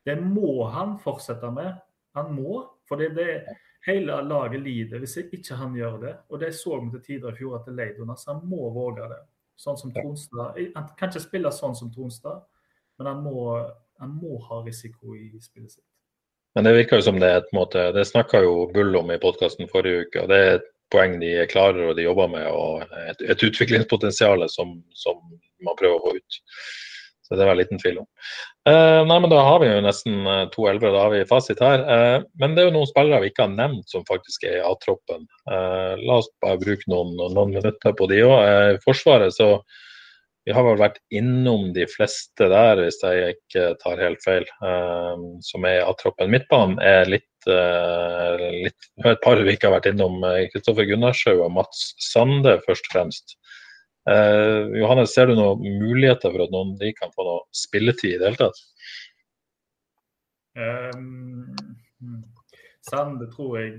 det 0.06 0.18
må 0.22 0.68
han 0.74 0.98
fortsette 1.04 1.52
med. 1.54 1.74
Han 2.18 2.34
må. 2.36 2.64
For 2.90 3.00
det, 3.00 3.14
det, 3.18 3.58
hele 3.86 4.22
laget 4.26 4.62
lider 4.62 5.00
hvis 5.00 5.18
ikke 5.22 5.58
han 5.60 5.76
gjør 5.78 6.00
det. 6.04 6.16
Og 6.30 6.42
det 6.42 6.54
så 6.58 6.80
vi 6.80 6.92
til 6.96 7.06
tider 7.06 7.36
i 7.36 7.40
fjor 7.40 7.60
at 7.60 7.68
det 7.70 7.76
leid 7.78 8.02
under. 8.02 8.18
Så 8.20 8.34
han 8.34 8.48
må 8.50 8.70
våge 8.76 9.08
det. 9.12 9.22
Sånn 9.60 9.78
som 9.80 9.92
Tronstad. 9.94 10.58
Han 10.76 10.90
kan 10.98 11.12
ikke 11.12 11.24
spille 11.24 11.52
sånn 11.52 11.76
som 11.76 11.92
Tronstad, 11.92 12.46
men 13.00 13.10
han 13.12 13.24
må, 13.24 13.42
han 14.00 14.14
må 14.16 14.38
ha 14.48 14.62
risiko 14.64 15.18
i 15.20 15.34
spillet 15.44 15.74
sitt. 15.76 15.86
Men 16.56 16.66
det 16.66 16.76
virker 16.76 17.00
jo 17.00 17.06
som 17.06 17.20
det 17.22 17.30
er 17.30 17.42
et 17.44 17.56
måte 17.56 17.92
Det 17.96 18.08
snakka 18.10 18.42
jo 18.42 18.66
Bull 18.74 18.96
om 18.98 19.12
i 19.14 19.22
podkasten 19.22 19.70
forrige 19.72 20.08
uke. 20.08 20.24
og 20.24 20.32
det 20.32 20.40
er 20.40 20.52
et 20.58 20.68
poeng 20.90 21.20
de 21.22 21.36
er 21.44 21.50
klarer 21.50 21.92
og 21.92 21.98
de 21.98 22.08
jobber 22.08 22.30
med, 22.32 22.46
og 22.50 22.84
et, 23.12 23.22
et 23.22 23.44
utviklingspotensial 23.46 24.46
som, 24.50 24.80
som, 24.98 25.20
man 25.66 25.78
prøver 25.78 26.00
å 26.00 26.06
få 26.08 26.16
ut. 26.18 26.40
Så 27.28 27.38
det 27.38 27.44
er 27.44 27.50
vel 27.52 27.60
liten 27.62 27.78
tvil 27.78 28.00
om. 28.02 28.08
Eh, 28.66 29.02
nei, 29.06 29.18
men 29.22 29.30
Da 29.30 29.44
har 29.46 29.60
vi 29.62 29.68
jo 29.70 29.84
nesten 29.86 30.24
uh, 30.26 30.48
to 30.50 30.66
elvere, 30.72 30.96
da 30.96 31.04
har 31.04 31.14
vi 31.14 31.28
fasit 31.30 31.62
her. 31.62 31.84
Eh, 31.84 32.24
men 32.42 32.56
det 32.56 32.64
er 32.64 32.70
jo 32.72 32.78
noen 32.80 32.90
spillere 32.90 33.22
vi 33.22 33.30
ikke 33.30 33.46
har 33.46 33.54
nevnt 33.54 33.92
som 33.92 34.08
faktisk 34.08 34.48
er 34.50 34.58
i 34.58 34.64
A-troppen. 34.66 35.28
la 35.46 36.18
oss 36.18 36.32
bare 36.42 36.58
bruke 36.64 36.90
noen, 36.90 37.14
noen 37.20 37.54
minutter 37.54 37.94
på 37.94 38.10
de 38.10 38.24
òg. 38.26 38.82
Forsvaret 38.88 39.36
så 39.36 39.52
vi 40.48 40.54
har 40.56 40.64
vel 40.66 40.80
vært 40.80 41.00
innom 41.14 41.70
de 41.76 41.86
fleste 41.90 42.48
der, 42.52 42.80
hvis 42.80 43.02
jeg 43.04 43.36
ikke 43.36 43.66
tar 43.84 44.02
helt 44.02 44.22
feil, 44.24 44.46
uh, 44.64 45.20
som 45.46 45.68
er 45.68 45.84
A-troppen. 45.84 46.32
Midtbanen 46.32 46.80
er 46.84 47.10
litt, 47.12 47.28
uh, 47.50 48.40
litt, 48.40 48.90
et 49.04 49.24
par 49.26 49.42
vi 49.44 49.56
ikke 49.56 49.70
har 49.70 49.76
vært 49.78 49.92
innom. 49.92 50.24
Kristoffer 50.54 50.88
Gunnarshaug 50.90 51.44
og 51.46 51.54
Mats 51.60 51.92
Sande 52.02 52.56
først 52.66 52.88
og 52.90 52.96
fremst. 52.96 53.36
Uh, 54.10 54.72
Johannes, 54.80 55.14
ser 55.14 55.30
du 55.30 55.36
noen 55.38 55.62
muligheter 55.84 56.32
for 56.34 56.48
at 56.48 56.56
noen 56.56 56.74
av 56.74 56.82
de 56.82 56.94
kan 56.98 57.12
få 57.14 57.28
noe 57.28 57.44
spilletid 57.54 58.16
i 58.16 58.22
det 58.22 58.32
hele 58.32 58.40
tatt? 58.48 58.64
Um, 60.58 61.52
Sande 62.90 63.28
tror 63.30 63.60
jeg 63.60 63.76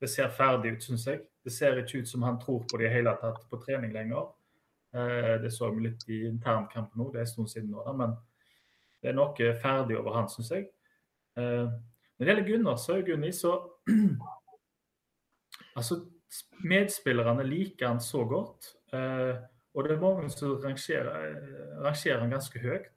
det 0.00 0.10
ser 0.10 0.32
ferdig 0.34 0.74
ut, 0.74 0.88
syns 0.88 1.06
jeg. 1.08 1.20
Det 1.44 1.52
ser 1.52 1.76
ikke 1.78 2.00
ut 2.02 2.08
som 2.08 2.24
han 2.24 2.40
tror 2.40 2.64
på 2.66 2.80
det 2.80 2.88
i 2.88 2.96
hele 2.96 3.12
tatt 3.20 3.44
på 3.52 3.60
trening 3.62 3.92
lenger. 3.94 4.32
Eh, 4.94 5.42
det 5.42 5.50
så 5.50 5.70
vi 5.74 5.88
litt 5.88 6.04
i 6.08 6.20
internkampen 6.28 7.00
nå, 7.00 7.08
det 7.10 7.18
er 7.18 7.26
en 7.26 7.32
stund 7.32 7.50
siden 7.50 7.72
nå, 7.74 7.82
da, 7.82 7.94
men 7.98 8.14
det 9.02 9.10
er 9.10 9.16
noe 9.18 9.48
ferdig 9.60 9.98
over 9.98 10.14
han, 10.14 10.28
syns 10.30 10.52
jeg. 10.54 10.68
Eh, 11.34 11.66
når 11.66 12.22
det 12.22 12.30
gjelder 12.30 12.46
Gunnar 12.48 13.06
Gunni, 13.08 13.32
så 13.34 13.56
Altså, 15.74 15.96
medspillerne 16.62 17.42
liker 17.42 17.88
han 17.88 18.00
så 18.00 18.20
godt. 18.30 18.68
Eh, 18.94 19.34
og 19.74 19.84
det 19.84 19.96
er 19.96 20.02
mange 20.02 20.28
som 20.30 20.52
rangerer, 20.62 21.34
rangerer 21.82 22.20
han 22.22 22.30
ganske 22.30 22.60
høyt. 22.62 22.92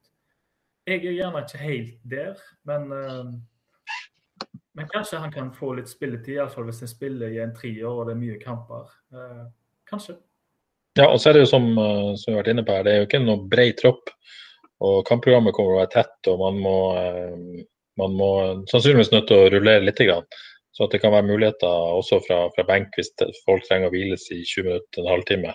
Jeg 0.86 1.02
er 1.02 1.16
gjerne 1.16 1.42
ikke 1.42 1.58
helt 1.58 1.96
der, 2.06 2.38
men, 2.70 2.86
men 4.78 4.90
kanskje 4.94 5.18
han 5.18 5.34
kan 5.34 5.50
få 5.52 5.72
litt 5.74 5.90
spilletid. 5.90 6.36
Iallfall 6.36 6.70
hvis 6.70 6.84
han 6.86 6.92
spiller 6.92 7.34
i 7.34 7.42
en 7.42 7.54
trier 7.54 7.90
og 7.90 8.06
det 8.06 8.14
er 8.14 8.22
mye 8.22 8.38
kamper. 8.38 8.94
Kanskje. 9.90 10.20
Ja, 10.98 11.06
og 11.12 11.20
så 11.20 11.30
er 11.30 11.36
det 11.36 11.44
jo 11.44 11.50
som, 11.52 11.66
eh, 11.78 12.14
som 12.18 12.32
vi 12.32 12.36
har 12.36 12.42
vært 12.42 12.52
inne 12.54 12.66
på 12.66 12.74
her, 12.74 12.84
det 12.86 12.92
er 12.92 13.02
jo 13.02 13.08
ikke 13.08 13.24
noe 13.24 13.48
bred 13.50 13.76
tropp. 13.78 14.10
Og 14.82 15.02
kampprogrammet 15.06 15.54
kommer 15.54 15.74
til 15.74 15.78
å 15.78 15.80
være 15.82 15.94
tett, 15.94 16.30
og 16.30 16.38
man 16.42 16.60
må, 16.62 16.78
eh, 16.98 17.64
man 17.98 18.14
må 18.18 18.30
sannsynligvis 18.70 19.12
nødt 19.14 19.28
til 19.30 19.42
å 19.42 19.50
rullere 19.54 19.86
litt. 19.86 20.02
Så 20.74 20.86
at 20.86 20.90
det 20.94 21.00
kan 21.02 21.12
være 21.12 21.26
muligheter 21.26 21.66
også 21.66 22.20
fra, 22.26 22.48
fra 22.54 22.64
benk 22.66 22.94
hvis 22.94 23.10
folk 23.44 23.64
trenger 23.66 23.90
å 23.90 23.94
hviles 23.94 24.28
i 24.30 24.44
20 24.46 24.68
minutter, 24.68 25.02
en 25.02 25.10
halvtime. 25.10 25.54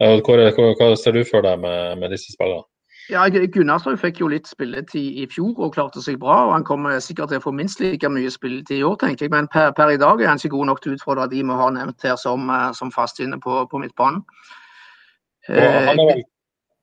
Hva, 0.00 0.74
hva 0.78 0.96
ser 0.96 1.12
du 1.12 1.24
for 1.24 1.44
deg 1.44 1.60
med, 1.60 1.98
med 2.00 2.10
disse 2.10 2.32
spillerne? 2.32 2.64
Ja, 3.10 3.26
Gunnarsrud 3.28 3.98
fikk 3.98 4.20
jo 4.22 4.28
litt 4.30 4.46
spilletid 4.46 5.18
i 5.20 5.26
fjor 5.26 5.58
og 5.58 5.74
klarte 5.74 6.00
seg 6.00 6.20
bra. 6.22 6.46
og 6.46 6.52
Han 6.54 6.64
kommer 6.64 7.00
sikkert 7.02 7.32
til 7.32 7.40
å 7.40 7.44
få 7.44 7.52
minst 7.52 7.80
like 7.82 8.08
mye 8.08 8.30
spilletid 8.30 8.78
i 8.78 8.86
år, 8.86 8.96
tenker 9.00 9.26
jeg. 9.26 9.34
Men 9.34 9.48
per, 9.52 9.72
per 9.76 9.90
i 9.90 9.98
dag 10.00 10.22
er 10.22 10.30
han 10.30 10.40
ikke 10.40 10.54
god 10.54 10.70
nok 10.70 10.82
til 10.82 10.92
å 10.92 10.96
utfordre 10.96 11.28
de 11.32 11.42
vi 11.42 11.58
har 11.60 11.74
nevnt 11.74 12.06
her 12.06 12.16
som, 12.16 12.48
eh, 12.48 12.70
som 12.78 12.94
fast 12.94 13.20
på, 13.20 13.58
på 13.68 13.82
midtbanen. 13.82 14.22
Og 15.50 15.88
han 15.88 15.98
er 15.98 16.08
vel 16.12 16.22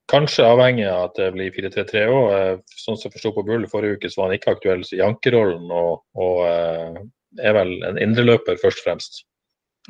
kanskje 0.09 0.47
avhengig 0.47 0.87
av 0.89 1.09
at 1.09 1.19
det 1.19 1.29
blir 1.35 1.53
4-3-3 1.53 2.07
òg. 2.09 2.31
Eh, 2.33 2.79
sånn 2.81 2.97
som 2.97 3.07
jeg 3.07 3.17
forsto 3.17 3.33
på 3.35 3.45
Bull 3.47 3.67
forrige 3.69 3.99
uke, 3.99 4.09
så 4.09 4.21
var 4.23 4.31
han 4.31 4.39
ikke 4.39 4.55
aktuell 4.55 4.83
i 4.95 5.03
ankerrollen. 5.05 5.69
Og, 5.69 6.01
og 6.17 6.41
eh, 6.47 6.99
er 7.45 7.55
vel 7.55 7.77
en 7.87 8.01
indreløper 8.01 8.59
først 8.61 8.81
og 8.81 8.89
fremst 8.89 9.23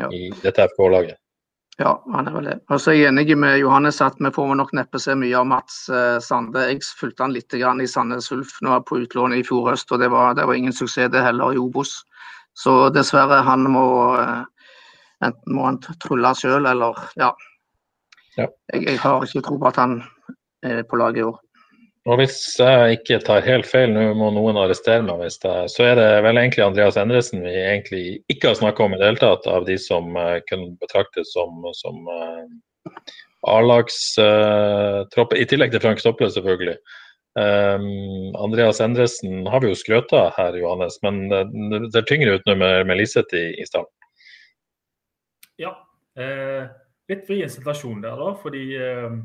ja. 0.01 0.11
i 0.11 0.29
dette 0.43 0.67
FK-laget. 0.73 1.17
Ja, 1.79 1.93
han 2.11 2.27
er 2.27 2.35
vel 2.35 2.49
det. 2.49 2.57
Og 2.67 2.81
så 2.83 2.91
er 2.91 2.97
jeg 2.97 3.11
enig 3.13 3.37
med 3.39 3.61
Johannes 3.61 4.01
at 4.03 4.17
vi 4.19 4.31
får 4.35 4.49
nok 4.59 4.73
neppe 4.75 4.99
se 4.99 5.15
mye 5.15 5.37
av 5.39 5.47
Mats 5.47 5.85
eh, 5.87 6.17
Sande. 6.23 6.65
Jeg 6.67 6.83
fulgte 6.99 7.23
han 7.23 7.35
litt 7.35 7.55
i 7.55 7.87
Sandnes 7.87 8.27
Ulf 8.35 8.57
nå 8.65 8.75
på 8.83 8.99
utlån 9.05 9.37
i 9.37 9.45
fjor 9.47 9.71
høst, 9.71 9.91
og 9.95 10.03
det 10.03 10.11
var, 10.11 10.35
det 10.35 10.47
var 10.49 10.59
ingen 10.59 10.75
suksess 10.75 11.11
det 11.13 11.23
heller 11.23 11.55
i 11.55 11.61
Obos. 11.61 12.01
Så 12.59 12.89
dessverre, 12.91 13.39
han 13.47 13.63
må 13.71 13.85
enten 15.23 15.55
må 15.55 15.65
han 15.67 15.79
trylle 16.03 16.33
sjøl, 16.35 16.67
eller 16.67 16.99
ja, 17.19 17.31
ja. 18.37 18.47
Jeg, 18.73 18.83
jeg, 18.85 18.99
har 19.01 19.25
ikke 19.25 19.45
tro 19.45 19.57
på 19.59 19.69
at 19.69 19.79
han 19.79 20.01
er 20.65 20.83
på 20.89 20.99
laget 20.99 21.21
i 21.21 21.27
år. 21.27 21.37
Og 22.07 22.17
Hvis 22.17 22.37
jeg 22.57 22.99
ikke 22.99 23.19
tar 23.21 23.43
helt 23.45 23.67
feil, 23.69 23.91
nå 23.93 24.13
må 24.17 24.31
noen 24.33 24.57
arrestere 24.57 25.03
meg, 25.05 25.19
hvis 25.21 25.37
det, 25.43 25.55
så 25.73 25.83
er 25.91 25.99
det 25.99 26.07
vel 26.25 26.39
egentlig 26.41 26.63
Andreas 26.65 26.97
Endresen 26.97 27.43
vi 27.43 27.51
egentlig 27.59 28.03
ikke 28.31 28.49
har 28.49 28.57
snakka 28.57 28.85
om 28.85 28.95
i 28.95 28.99
det 29.01 29.09
hele 29.11 29.21
tatt, 29.21 29.45
av 29.51 29.67
de 29.67 29.75
som 29.81 30.15
uh, 30.17 30.39
kunne 30.49 30.71
betraktes 30.81 31.33
som, 31.35 31.67
som 31.77 32.07
uh, 32.07 32.47
A-lagstropper, 33.51 35.37
uh, 35.37 35.43
i 35.43 35.45
tillegg 35.51 35.75
til 35.75 35.83
Frank 35.83 36.01
Stopple, 36.01 36.31
selvfølgelig. 36.33 36.79
Um, 37.37 38.33
Andreas 38.41 38.81
Endresen 38.81 39.45
har 39.51 39.61
vi 39.61 39.69
jo 39.69 39.77
skrøta 39.77 40.29
her, 40.39 40.57
Johannes, 40.57 40.97
men 41.05 41.27
det, 41.29 41.43
det 41.91 41.99
er 41.99 42.09
tyngre 42.09 42.39
ut 42.39 42.49
nå 42.49 42.57
med, 42.63 42.87
med 42.89 43.03
Liseth 43.03 43.37
i, 43.37 43.51
i 43.59 43.67
stallen. 43.69 43.91
Ja. 45.59 45.75
Eh 46.17 46.78
litt 47.09 47.25
vrien 47.27 47.51
situasjon 47.51 48.03
der, 48.05 48.19
da. 48.19 48.33
Fordi 48.41 48.63
eh, 48.77 49.17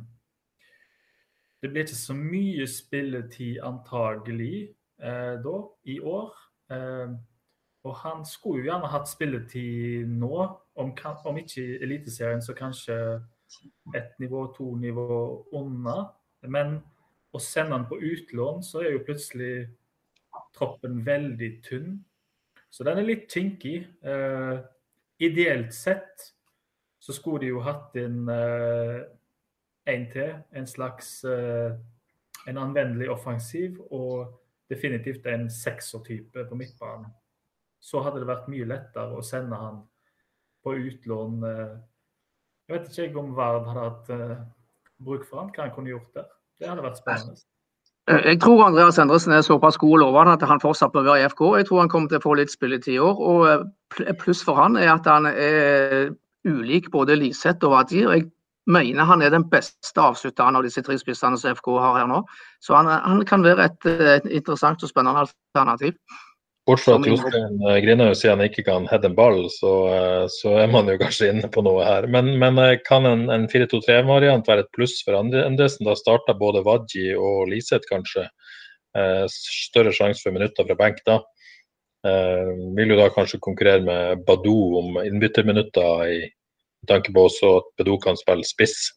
det 1.63 1.71
blir 1.73 1.87
ikke 1.87 1.97
så 1.97 2.17
mye 2.17 2.67
spilletid 2.69 3.61
antagelig 3.65 4.57
eh, 5.01 5.37
da, 5.45 5.55
i 5.89 6.01
år. 6.01 6.35
Eh, 6.73 7.15
og 7.85 7.95
han 8.01 8.25
skulle 8.29 8.63
jo 8.63 8.71
gjerne 8.71 8.91
hatt 8.93 9.09
spilletid 9.11 10.09
nå, 10.09 10.33
om, 10.81 10.93
om 10.97 11.39
ikke 11.41 11.61
i 11.63 11.79
Eliteserien, 11.85 12.43
så 12.43 12.57
kanskje 12.57 12.97
ett 13.95 14.19
nivå, 14.19 14.47
to 14.57 14.75
nivå 14.81 15.19
unna. 15.53 16.09
Men 16.49 16.79
å 17.35 17.41
sende 17.43 17.77
han 17.77 17.89
på 17.89 18.01
utlån, 18.01 18.63
så 18.65 18.83
er 18.83 18.95
jo 18.95 19.05
plutselig 19.05 19.55
troppen 20.57 21.03
veldig 21.07 21.51
tynn. 21.67 21.99
Så 22.71 22.87
den 22.87 23.01
er 23.01 23.09
litt 23.09 23.27
kinkig. 23.31 23.85
Eh, 24.03 24.57
ideelt 25.23 25.75
sett 25.75 26.34
så 27.05 27.13
skulle 27.13 27.43
de 27.43 27.51
jo 27.53 27.61
hatt 27.61 27.97
inn 28.01 28.23
uh, 28.33 29.03
en 29.93 30.07
til. 30.13 30.31
En 30.57 30.67
slags 30.67 31.19
uh, 31.29 31.77
en 32.49 32.61
anvendelig 32.61 33.11
offensiv 33.13 33.77
og 33.91 34.31
definitivt 34.73 35.27
en 35.29 35.51
seksertype 35.53 36.47
på 36.49 36.57
midtbanen. 36.57 37.13
Så 37.85 38.01
hadde 38.01 38.23
det 38.23 38.31
vært 38.31 38.49
mye 38.49 38.69
lettere 38.71 39.19
å 39.19 39.25
sende 39.25 39.61
han 39.61 39.83
på 40.65 40.79
utlån. 40.81 41.45
Uh, 41.45 41.77
jeg 42.65 42.79
vet 42.79 43.03
ikke 43.05 43.21
om 43.21 43.37
Vard 43.37 43.69
hadde 43.69 43.85
hatt 43.85 44.15
bruk 45.05 45.29
for 45.29 45.43
han, 45.43 45.53
hva 45.53 45.67
han 45.67 45.77
kunne 45.77 45.93
gjort 45.93 46.17
der. 46.17 46.31
Det 46.57 46.71
hadde 46.71 46.87
vært 46.87 47.03
spennende. 47.03 47.37
Jeg 48.09 48.41
tror 48.41 48.63
Andreas 48.65 48.99
Endresen 49.01 49.33
er 49.33 49.45
såpass 49.45 49.77
god 49.81 49.99
og 49.99 50.01
lovende 50.01 50.33
at 50.37 50.43
han 50.49 50.61
fortsatt 50.61 50.93
bør 50.93 51.05
være 51.11 51.21
i 51.21 51.29
FK. 51.29 51.45
Jeg 51.59 51.69
tror 51.69 51.85
han 51.85 51.93
kommer 51.93 52.09
til 52.09 52.21
å 52.21 52.25
få 52.25 52.35
litt 52.41 52.53
spilletid 52.53 52.97
i 52.97 53.01
år. 53.05 53.21
og 53.21 54.17
Pluss 54.21 54.41
for 54.45 54.57
han 54.61 54.77
er 54.81 54.95
at 54.97 55.09
han 55.09 55.29
er 55.29 56.15
ulik 56.49 56.91
både 56.93 57.17
Liseth 57.19 57.65
og 57.67 57.75
Wajir. 57.77 58.11
Jeg 58.13 58.29
mener 58.71 59.09
han 59.09 59.23
er 59.23 59.33
den 59.35 59.47
beste 59.51 60.01
avslutteren 60.01 60.57
av 60.57 60.65
disse 60.67 60.83
tre 60.85 60.97
spissene 61.01 61.39
som 61.41 61.57
FK 61.57 61.73
har 61.79 61.99
her 62.01 62.11
nå. 62.11 62.23
Så 62.65 62.77
han, 62.77 62.89
han 62.89 63.25
kan 63.29 63.45
være 63.45 63.69
et, 63.69 63.91
et, 63.91 64.31
interessant 64.41 64.83
og 64.83 64.91
spennende 64.93 65.27
alternativ. 65.27 65.99
Bortsett 66.65 66.95
fra 66.95 67.01
at 67.03 67.11
Jostein 67.11 67.59
Grinhaug 67.85 68.15
sier 68.17 68.33
han 68.33 68.43
ikke 68.47 68.65
kan 68.65 68.87
heade 68.89 69.11
en 69.11 69.17
ball, 69.19 69.43
så, 69.53 69.73
eh, 69.93 70.23
så, 70.33 70.55
er 70.63 70.71
man 70.73 70.89
jo 70.89 70.97
kanskje 71.03 71.29
inne 71.35 71.51
på 71.53 71.61
noe 71.67 71.85
her. 71.85 72.09
Men, 72.09 72.31
men 72.41 72.61
eh, 72.63 72.79
kan 72.87 73.05
en, 73.09 73.27
en 73.33 73.45
4-2-3-variant 73.53 74.49
være 74.49 74.65
et 74.65 74.73
pluss 74.73 74.97
for 75.05 75.19
Andresen? 75.19 75.85
Da 75.85 75.97
starter 76.01 76.39
både 76.41 76.65
Wadji 76.65 77.13
og 77.21 77.51
Liseth 77.53 77.85
kanskje. 77.91 78.25
Eh, 78.97 79.27
større 79.29 79.93
sjanse 79.93 80.25
for 80.25 80.33
minutter 80.33 80.65
fra 80.65 80.79
benk 80.81 81.05
da. 81.05 81.21
Eh, 82.05 82.49
vil 82.77 82.91
jo 82.93 82.97
da 82.99 83.09
kanskje 83.09 83.41
konkurrere 83.41 83.81
med 83.81 84.25
Badou 84.27 84.77
om 84.83 84.99
innbytterminutter, 85.01 86.03
i 86.13 86.87
tanke 86.89 87.13
på 87.13 87.23
også 87.31 87.53
at 87.63 87.71
Badou 87.79 87.97
kan 88.03 88.19
spille 88.21 88.45
spiss. 88.45 88.91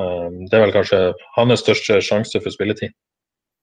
Eh, 0.00 0.26
det 0.50 0.58
er 0.58 0.66
vel 0.66 0.74
kanskje 0.74 0.98
hans 1.38 1.62
største 1.64 2.02
sjanse 2.04 2.40
for 2.44 2.52
spilletid. 2.52 2.92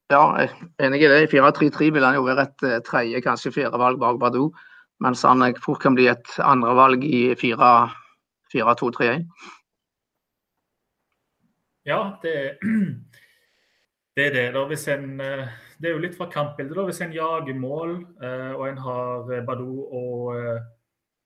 Ja, 0.10 0.24
jeg 0.38 0.50
er 0.50 0.88
enig 0.88 1.04
i 1.04 1.10
det. 1.10 1.20
I 1.26 1.30
4-3-3 1.34 1.92
vil 1.94 2.06
han 2.06 2.18
jo 2.18 2.26
være 2.26 2.46
et 2.46 2.66
uh, 2.66 2.78
tredje, 2.86 3.22
kanskje 3.26 3.54
fjerdevalg 3.54 3.98
bak 4.02 4.20
Badou. 4.22 4.52
Mens 5.02 5.24
han 5.26 5.42
fort 5.62 5.82
kan 5.82 5.96
bli 5.98 6.06
et 6.12 6.36
andrevalg 6.46 7.02
i 7.06 7.34
4-2-3-1. 7.42 9.26
Ja, 11.90 12.00
det, 12.22 12.36
det, 14.16 14.28
er 14.28 14.34
det. 14.38 14.46
da. 14.54 14.66
Hvis 14.70 14.88
en 14.94 15.22
uh 15.22 15.65
det 15.80 15.90
er 15.90 15.96
jo 15.96 16.04
litt 16.04 16.18
fra 16.18 16.28
kampbildet. 16.32 16.76
da, 16.78 16.86
Hvis 16.88 17.02
en 17.02 17.14
jager 17.14 17.60
mål, 17.60 17.96
eh, 18.24 18.52
og 18.56 18.68
en 18.70 18.78
har 18.78 19.32
eh, 19.34 19.46
Badou 19.46 19.86
og 19.86 20.36
eh, 20.38 20.62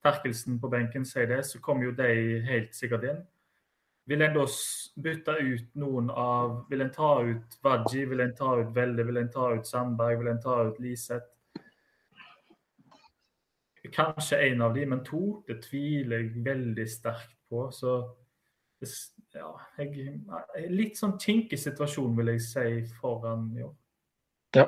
Terkelsen 0.04 0.60
på 0.60 0.70
benken, 0.72 1.04
sier 1.04 1.28
det, 1.28 1.44
så 1.46 1.60
kommer 1.60 1.84
jo 1.84 1.96
de 1.96 2.40
helt 2.46 2.74
sikkert 2.74 3.04
inn. 3.04 3.20
Vil 4.08 4.22
en 4.24 4.34
da 4.34 4.46
bytte 5.04 5.36
ut 5.38 5.74
noen 5.78 6.08
av 6.10 6.64
Vil 6.70 6.80
en 6.80 6.90
ta 6.90 7.20
ut 7.22 7.58
Wadji, 7.62 8.06
vil 8.10 8.24
en 8.24 8.32
ta 8.34 8.56
ut 8.58 8.72
Velde, 8.74 9.04
vil 9.06 9.20
en 9.20 9.28
ta 9.30 9.52
ut 9.54 9.66
Sandberg, 9.66 10.18
vil 10.18 10.32
en 10.32 10.42
ta 10.42 10.62
ut 10.66 10.80
Liseth? 10.80 11.28
kanskje 13.92 14.36
én 14.36 14.62
av 14.62 14.74
de, 14.74 14.86
men 14.86 15.04
to 15.04 15.42
det 15.48 15.62
tviler 15.64 16.24
jeg 16.24 16.44
veldig 16.44 16.86
sterkt 16.88 17.36
på. 17.50 17.66
Så 17.74 17.94
ja, 19.34 19.50
jeg, 19.78 20.20
litt 20.72 20.98
sånn 21.00 21.18
kinkig 21.20 21.58
situasjon, 21.60 22.14
vil 22.18 22.34
jeg 22.34 22.44
si, 22.44 22.66
foran 23.00 23.50
i 23.56 23.64
år. 23.64 23.74
Ja. 24.56 24.66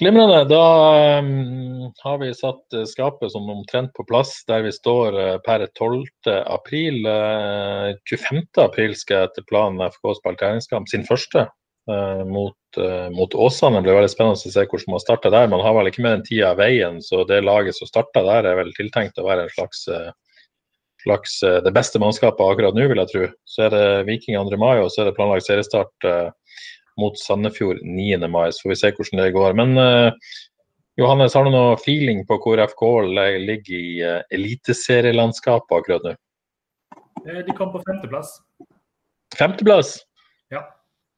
Glimrende. 0.00 0.44
Da 0.50 1.18
um, 1.18 1.92
har 2.02 2.18
vi 2.18 2.32
satt 2.34 2.74
uh, 2.74 2.84
skapet 2.90 3.32
som 3.32 3.50
omtrent 3.50 3.92
på 3.94 4.06
plass 4.08 4.40
der 4.48 4.64
vi 4.66 4.72
står 4.74 5.18
uh, 5.18 5.36
per 5.46 5.66
12. 5.78 6.02
april. 6.50 7.04
Uh, 7.06 7.92
25. 8.10 8.42
april 8.64 8.96
skal 8.98 9.28
etter 9.28 9.46
planen 9.50 9.84
FK 9.86 10.16
spille 10.18 10.40
treningskamp, 10.40 10.90
sin 10.90 11.06
første 11.08 11.48
mot, 12.24 12.78
mot, 13.12 13.34
Åsane. 13.36 13.76
Det 13.76 13.84
blir 13.84 13.98
veldig 13.98 14.08
spennende 14.08 14.40
å 14.40 14.52
se 14.54 14.62
hvordan 14.64 14.94
man 14.94 15.02
starter 15.02 15.32
der. 15.34 15.50
Man 15.52 15.60
har 15.60 15.74
vel 15.76 15.90
ikke 15.90 16.00
mer 16.00 16.14
enn 16.16 16.22
tida 16.24 16.54
i 16.54 16.56
veien, 16.56 16.94
så 17.04 17.26
det 17.28 17.42
laget 17.44 17.76
som 17.76 17.90
starter 17.90 18.24
der 18.24 18.48
er 18.48 18.56
vel 18.56 18.70
tiltenkt 18.72 19.20
å 19.20 19.26
være 19.26 19.44
en 19.44 19.52
slags 19.52 19.82
slags 21.04 21.42
eh, 21.42 21.60
det 21.64 21.72
beste 21.76 22.00
mannskapet 22.02 22.44
akkurat 22.44 22.76
nå, 22.76 22.88
vil 22.90 23.02
jeg 23.02 23.12
tro. 23.12 23.26
Så 23.48 23.66
er 23.66 23.74
det 23.74 23.84
Viking 24.08 24.38
2. 24.38 24.60
mai, 24.60 24.78
og 24.80 24.90
så 24.92 25.02
er 25.02 25.10
det 25.10 25.16
planlagt 25.18 25.46
seriestart 25.48 26.08
mot 27.00 27.18
Sandefjord 27.18 27.82
9. 27.82 28.18
mai. 28.28 28.48
Så 28.52 28.64
får 28.64 28.72
vi 28.72 28.80
se 28.80 28.92
hvordan 28.96 29.22
det 29.22 29.34
går. 29.36 29.56
Men 29.58 29.78
uh, 29.78 30.34
Johannes, 31.00 31.34
har 31.34 31.46
du 31.46 31.52
noe 31.54 31.78
feeling 31.82 32.24
på 32.28 32.38
hvor 32.42 32.62
FK 32.70 32.84
ligger 33.42 33.78
i 33.78 33.94
uh, 34.02 34.20
eliteserielandskapet 34.34 35.78
akkurat 35.78 36.10
nå? 36.10 36.16
De 37.24 37.56
kom 37.56 37.72
på 37.72 37.80
femteplass. 37.86 38.36
Femteplass? 39.38 39.96
Ja. 40.52 40.66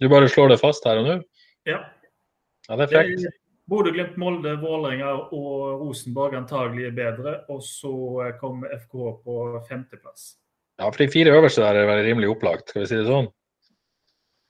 Du 0.01 0.09
bare 0.13 0.29
slår 0.29 0.55
det 0.55 0.61
fast 0.63 0.87
her 0.87 1.01
og 1.01 1.09
nå? 1.09 1.19
Ja. 1.67 1.83
Ja, 2.69 2.77
Det 2.77 2.87
er 2.87 2.93
frekt. 2.95 3.43
Bodø-Glimt, 3.67 4.15
Molde, 4.21 4.53
Vålerenga 4.63 5.11
og 5.35 5.81
Rosenborg 5.81 6.37
antagelig 6.39 6.87
er 6.87 6.95
bedre. 6.95 7.33
Og 7.51 7.63
så 7.67 7.93
kom 8.41 8.63
FKH 8.63 9.09
på 9.25 9.39
femteplass. 9.69 10.37
Ja, 10.79 10.91
for 10.91 11.01
de 11.03 11.09
fire 11.11 11.33
øverste 11.35 11.65
der 11.65 11.81
er 11.81 11.89
vel 11.89 12.05
rimelig 12.05 12.31
opplagt, 12.35 12.71
skal 12.71 12.85
vi 12.85 12.91
si 12.91 12.99
det 13.01 13.09
sånn? 13.09 13.31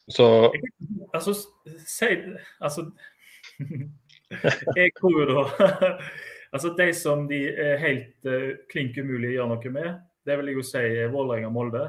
Så 0.09 0.53
Altså, 1.15 1.35
si 1.87 2.07
Altså 2.61 2.91
Jeg 4.77 4.91
tror 5.01 5.21
jo 5.21 5.27
da 5.27 5.93
Altså, 6.55 6.75
de 6.79 6.93
som 6.95 7.29
de 7.29 7.41
er 7.51 7.77
helt 7.83 8.29
uh, 8.31 8.55
klink 8.71 8.97
umulig 8.97 9.33
å 9.33 9.33
gjøre 9.35 9.49
noe 9.51 9.71
med, 9.75 9.97
det 10.25 10.37
vil 10.39 10.49
jeg 10.49 10.57
jo 10.57 10.63
si 10.65 10.79
er 11.03 11.11
Vålerenga 11.13 11.51
Molde. 11.53 11.83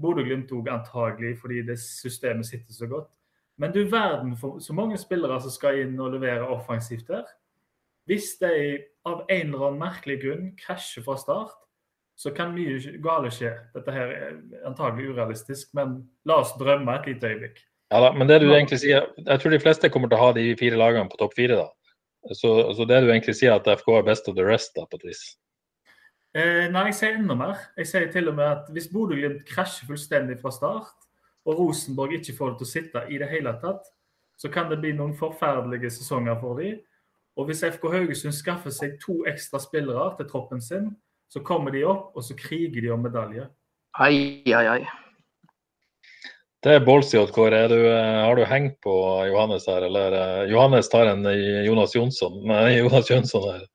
Bodø-Glimt 0.00 0.50
òg 0.56 0.70
antagelig 0.72 1.36
fordi 1.38 1.60
det 1.68 1.76
systemet 1.78 2.48
sitter 2.48 2.74
så 2.74 2.88
godt. 2.90 3.12
Men 3.60 3.70
du 3.70 3.84
verden 3.86 4.32
for 4.40 4.58
så 4.64 4.74
mange 4.74 4.98
spillere 4.98 5.38
som 5.44 5.52
skal 5.54 5.84
inn 5.84 6.00
og 6.00 6.16
levere 6.16 6.48
offensivt 6.50 7.12
der. 7.12 7.28
Hvis 8.10 8.32
de 8.40 8.80
av 9.06 9.22
en 9.28 9.52
eller 9.52 9.66
annen 9.68 9.82
merkelig 9.84 10.18
grunn 10.24 10.48
krasjer 10.58 11.04
fra 11.06 11.14
start, 11.20 11.61
så 12.22 12.30
kan 12.30 12.54
mye 12.54 12.78
gale 13.02 13.30
skje. 13.34 13.50
Dette 13.74 13.92
her 13.94 14.14
er 14.14 14.32
antagelig 14.68 15.10
urealistisk, 15.10 15.72
men 15.74 15.98
la 16.28 16.38
oss 16.44 16.54
drømme 16.60 16.94
et 17.00 17.08
lite 17.10 17.32
øyeblikk. 17.32 17.62
Ja 17.92 18.00
da, 18.04 18.12
men 18.16 18.30
det 18.30 18.40
du 18.40 18.48
egentlig 18.48 18.78
sier, 18.80 19.08
Jeg 19.18 19.40
tror 19.40 19.52
de 19.52 19.60
fleste 19.60 19.90
kommer 19.92 20.08
til 20.08 20.16
å 20.16 20.26
ha 20.28 20.32
de 20.36 20.44
fire 20.56 20.78
lagene 20.80 21.10
på 21.10 21.18
topp 21.20 21.34
fire. 21.36 21.58
da. 21.58 21.68
Så, 22.30 22.52
så, 22.76 22.86
det 22.86 23.00
du 23.02 23.10
egentlig 23.10 23.34
sier, 23.34 23.56
at 23.58 23.66
FK 23.66 23.88
er 23.98 24.06
best 24.06 24.28
of 24.30 24.36
the 24.38 24.46
rest, 24.46 24.72
da, 24.78 24.86
på 24.86 25.00
et 25.00 25.08
vis? 25.10 25.22
Eh, 26.38 26.70
nei, 26.72 26.86
jeg 26.88 26.98
sier 27.00 27.18
enda 27.18 27.36
mer. 27.36 27.58
Jeg 27.76 27.90
sier 27.90 28.06
til 28.14 28.30
og 28.30 28.38
med 28.38 28.46
at 28.46 28.70
hvis 28.72 28.88
Bodø-Glimt 28.92 29.42
krasjer 29.48 29.90
fullstendig 29.90 30.38
fra 30.40 30.54
start, 30.54 31.08
og 31.44 31.58
Rosenborg 31.58 32.14
ikke 32.20 32.36
får 32.38 32.54
det 32.54 32.60
til 32.60 32.68
å 32.68 32.72
sitte 32.72 33.04
i 33.10 33.18
det 33.18 33.28
hele 33.34 33.52
tatt, 33.60 33.90
så 34.38 34.48
kan 34.48 34.70
det 34.70 34.78
bli 34.80 34.94
noen 34.94 35.12
forferdelige 35.18 35.90
sesonger 35.90 36.38
for 36.40 36.62
dem. 36.62 36.78
Og 37.36 37.48
hvis 37.48 37.64
FK 37.66 37.90
Haugesund 37.90 38.34
skaffer 38.36 38.72
seg 38.74 38.96
to 39.02 39.24
ekstra 39.28 39.58
spillere 39.60 40.12
til 40.18 40.30
troppen 40.30 40.62
sin, 40.62 40.92
så 41.32 41.40
kommer 41.40 41.72
de 41.72 41.84
opp, 41.88 42.10
og 42.16 42.24
så 42.24 42.36
kriger 42.36 42.84
de 42.84 42.90
om 42.92 43.02
medalje. 43.02 43.46
Ai, 44.00 44.42
ai, 44.52 44.66
ai. 44.76 44.82
Det 46.62 46.76
er 46.76 46.84
ballsy, 46.86 47.18
Kåre. 47.34 47.64
Eh, 47.66 48.20
har 48.22 48.36
du 48.38 48.44
hengt 48.46 48.76
på 48.84 48.94
Johannes 49.26 49.66
her, 49.66 49.88
eller? 49.88 50.14
Eh, 50.14 50.50
Johannes 50.52 50.88
tar 50.92 51.10
en 51.10 51.24
Jonas 51.66 51.96
Jonsson. 51.96 52.42
Nei, 52.52 52.78
Jonas 52.78 53.10
Jønsson 53.10 53.48
her. 53.48 53.66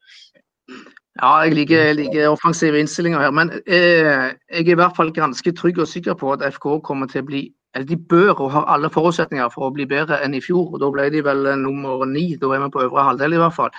Ja, 1.18 1.32
jeg 1.44 1.56
liker, 1.58 1.94
liker 1.98 2.30
offensive 2.30 2.80
innstillinger 2.80 3.26
her. 3.26 3.34
Men 3.34 3.52
eh, 3.66 4.34
jeg 4.54 4.64
er 4.68 4.74
i 4.76 4.78
hvert 4.78 4.96
fall 4.96 5.12
ganske 5.16 5.54
trygg 5.58 5.82
og 5.82 5.90
sikker 5.90 6.18
på 6.20 6.32
at 6.36 6.46
FK 6.54 6.78
kommer 6.86 7.10
til 7.12 7.26
å 7.26 7.30
bli 7.32 7.48
eller 7.76 7.86
De 7.86 7.98
bør 8.10 8.40
og 8.42 8.52
har 8.56 8.66
alle 8.74 8.90
forutsetninger 8.90 9.50
for 9.54 9.68
å 9.68 9.74
bli 9.76 9.86
bedre 9.86 10.18
enn 10.26 10.34
i 10.34 10.42
fjor. 10.42 10.72
og 10.72 10.82
Da 10.82 10.90
ble 10.94 11.10
de 11.14 11.22
vel 11.26 11.46
eh, 11.46 11.60
nummer 11.60 12.06
ni. 12.10 12.30
Da 12.40 12.50
er 12.54 12.64
vi 12.64 12.72
på 12.74 12.86
øvre 12.86 13.06
halvdel 13.10 13.36
i 13.38 13.42
hvert 13.42 13.58
fall. 13.58 13.74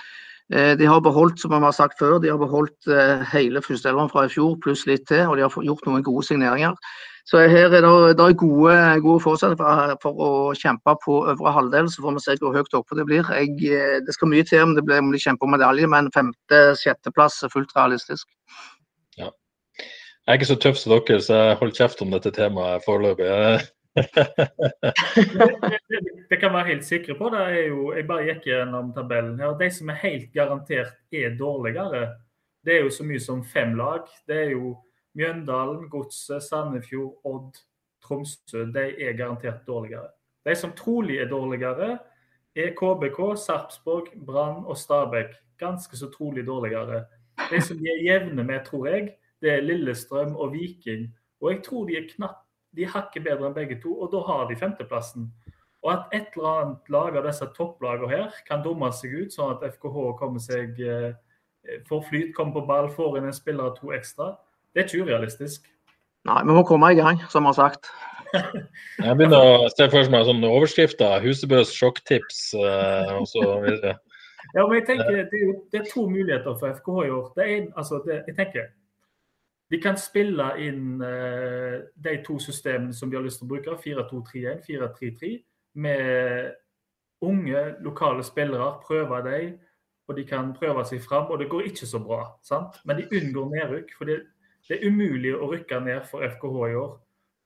Eh, 0.53 0.73
de 0.77 0.85
har 0.89 1.01
beholdt 1.05 1.41
som 1.41 1.51
vi 1.53 1.59
har 1.61 1.75
sagt 1.77 1.99
før, 1.99 2.17
de 2.17 2.31
har 2.31 2.39
beholdt 2.41 2.89
eh, 2.89 3.21
hele 3.33 3.61
førsteelveren 3.61 4.09
fra 4.09 4.25
i 4.25 4.33
fjor 4.33 4.55
pluss 4.63 4.87
litt 4.89 5.05
til. 5.09 5.27
Og 5.29 5.37
de 5.37 5.45
har 5.45 5.69
gjort 5.69 5.85
noen 5.85 6.05
gode 6.05 6.25
signeringer. 6.25 6.73
Så 7.29 7.43
her 7.45 7.67
er 7.67 7.83
det, 7.85 7.91
det 8.17 8.25
er 8.25 8.33
gode, 8.41 8.73
gode 9.05 9.21
forutsetninger 9.21 9.61
for, 9.61 9.97
for, 10.01 10.21
å 10.25 10.31
kjempe 10.57 10.95
på 11.03 11.19
øvre 11.29 11.53
halvdel. 11.53 11.91
Så 11.93 12.01
får 12.01 12.17
vi 12.17 12.25
se 12.25 12.37
hvor 12.41 12.57
høyt 12.57 12.77
oppe 12.79 12.97
det 12.97 13.05
blir. 13.05 13.29
Jeg, 13.37 14.01
det 14.07 14.15
skal 14.17 14.31
mye 14.33 14.47
til 14.49 14.65
om 14.65 14.73
det 14.77 14.85
blir 14.87 15.03
om 15.03 15.13
de 15.13 15.21
kjemper 15.21 15.45
om 15.45 15.53
medalje, 15.53 15.89
men 15.93 16.09
femte-sjetteplass 16.15 17.43
er 17.45 17.53
fullt 17.53 17.75
realistisk. 17.77 18.25
Ja. 19.21 19.29
Jeg 19.77 20.33
er 20.33 20.39
ikke 20.39 20.49
så 20.49 20.57
tøff 20.63 20.81
som 20.81 20.95
dere, 20.95 21.21
så 21.21 21.37
jeg 21.37 21.59
holder 21.61 21.77
kjeft 21.83 22.01
om 22.01 22.15
dette 22.15 22.33
temaet 22.33 22.87
foreløpig 22.87 23.29
det 26.29 26.39
kan 26.39 26.53
være 26.53 26.67
helt 26.67 26.85
sikre 26.85 27.15
på. 27.17 27.29
det 27.33 27.39
er 27.39 27.67
jo, 27.67 27.93
Jeg 27.95 28.07
bare 28.07 28.25
gikk 28.27 28.43
gjennom 28.49 28.93
tabellen 28.95 29.39
her. 29.39 29.57
De 29.59 29.71
som 29.71 29.89
er 29.89 30.03
helt 30.03 30.33
garantert 30.33 30.95
er 31.11 31.37
dårligere, 31.39 32.15
det 32.65 32.75
er 32.75 32.81
jo 32.83 32.89
så 32.93 33.03
mye 33.07 33.19
som 33.19 33.43
fem 33.43 33.75
lag. 33.79 34.05
Det 34.27 34.35
er 34.35 34.49
jo 34.51 34.77
Mjøndalen, 35.17 35.89
Godset, 35.89 36.43
Sandefjord, 36.43 37.19
Odd, 37.25 37.55
Tromsø. 38.03 38.65
De 38.73 38.85
er 39.01 39.17
garantert 39.17 39.67
dårligere. 39.67 40.09
De 40.45 40.55
som 40.55 40.71
trolig 40.71 41.17
er 41.19 41.29
dårligere, 41.29 41.97
er 42.55 42.73
KBK, 42.75 43.37
Sarpsborg, 43.37 44.07
Brann 44.25 44.65
og 44.65 44.77
Stabæk. 44.77 45.33
Ganske 45.59 45.97
så 45.97 46.09
trolig 46.11 46.45
dårligere. 46.47 47.05
De 47.51 47.61
som 47.61 47.77
de 47.77 47.87
er 47.89 48.03
jevne 48.03 48.43
med, 48.43 48.65
tror 48.65 48.87
jeg, 48.87 49.09
det 49.41 49.51
er 49.53 49.61
Lillestrøm 49.61 50.35
og 50.35 50.53
Viking. 50.53 51.15
Og 51.41 51.53
jeg 51.53 51.63
tror 51.63 51.85
de 51.87 51.97
er 51.97 52.09
knapt 52.15 52.48
de 52.77 52.85
hakker 52.89 53.23
bedre 53.25 53.49
enn 53.49 53.55
begge 53.55 53.79
to, 53.81 53.93
og 53.97 54.11
da 54.13 54.21
har 54.27 54.45
de 54.49 54.57
femteplassen. 54.59 55.29
Og 55.85 55.93
at 55.93 56.13
et 56.15 56.35
eller 56.35 56.49
annet 56.49 56.91
lag 56.91 57.17
av 57.17 57.25
disse 57.29 57.47
topplagene 57.55 58.11
her 58.11 58.35
kan 58.47 58.63
dumme 58.65 58.91
seg 58.95 59.15
ut, 59.15 59.33
sånn 59.33 59.55
at 59.55 59.65
FKH 59.77 60.11
kommer 60.19 60.43
seg 60.43 60.79
eh, 60.83 61.11
får 61.87 62.05
flyt, 62.09 62.33
kommer 62.35 62.59
på 62.59 62.65
ball, 62.67 62.89
får 62.91 63.19
inn 63.19 63.29
en 63.29 63.35
spiller 63.35 63.71
to 63.77 63.93
ekstra, 63.95 64.33
det 64.73 64.83
er 64.83 64.89
ikke 64.89 65.07
urealistisk. 65.07 65.69
Nei, 66.27 66.41
vi 66.45 66.55
må 66.55 66.65
komme 66.67 66.91
i 66.91 66.99
gang, 66.99 67.21
som 67.31 67.47
vi 67.47 67.53
har 67.53 67.57
sagt. 67.57 67.89
jeg 69.05 69.15
begynner 69.17 69.39
å 69.39 69.69
se 69.71 69.87
for 69.89 70.11
meg 70.13 70.27
sånne 70.27 70.51
overskrifter. 70.51 71.23
Husebøs 71.23 71.71
sjokktips 71.73 72.41
eh, 72.59 73.13
og 73.15 73.25
så 73.31 73.45
videre. 73.63 73.95
Ja, 74.55 74.65
men 74.65 74.79
jeg 74.79 74.85
tenker 74.89 75.09
det 75.13 75.23
er, 75.25 75.55
det 75.71 75.81
er 75.81 75.87
to 75.89 76.05
muligheter 76.09 76.57
for 76.59 76.75
FKH 76.75 77.07
i 77.07 77.13
år. 77.15 77.31
Det 77.37 77.47
er, 77.47 77.65
altså, 77.77 78.01
det, 78.05 78.21
jeg 78.27 78.37
tenker 78.37 78.69
de 79.69 79.77
kan 79.81 79.97
spille 80.01 80.45
inn 80.65 81.01
uh, 81.01 81.81
de 81.93 82.15
to 82.25 82.39
systemene 82.41 82.93
som 82.95 83.09
de 83.09 83.17
har 83.19 83.25
lyst 83.25 83.41
til 83.41 83.45
å 83.45 83.51
bruke, 83.53 83.77
4-2-3-1, 83.83 84.63
4-3-3, 84.65 85.33
med 85.79 86.55
unge, 87.21 87.63
lokale 87.85 88.25
spillere. 88.25 88.71
Prøve 88.87 89.21
dem, 89.27 89.59
og 90.09 90.17
de 90.17 90.25
kan 90.25 90.53
prøve 90.57 90.85
seg 90.89 91.03
fram. 91.05 91.29
Og 91.29 91.39
det 91.39 91.49
går 91.51 91.69
ikke 91.69 91.89
så 91.89 92.01
bra, 92.01 92.23
sant? 92.41 92.81
men 92.85 92.97
de 92.97 93.07
unngår 93.19 93.53
nedrykk. 93.53 93.93
For 93.97 94.09
det, 94.09 94.23
det, 94.67 94.79
er 94.79 94.89
umulig 94.89 95.35
å 95.37 95.51
rykke 95.53 95.83
ned 95.85 96.01
for 96.09 96.25
FKH 96.25 96.65
i 96.71 96.79
år. 96.79 96.97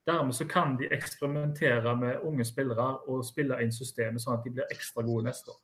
Dermed 0.08 0.36
så 0.36 0.48
kan 0.48 0.76
de 0.80 0.90
eksperimentere 0.92 1.94
med 1.96 2.24
unge 2.28 2.48
spillere 2.48 2.90
og 3.08 3.24
spille 3.28 3.60
inn 3.64 3.72
systemet 3.72 4.24
sånn 4.24 4.36
at 4.40 4.48
de 4.48 4.52
blir 4.56 4.72
ekstra 4.72 5.04
gode 5.04 5.30
neste 5.30 5.52
år. 5.52 5.62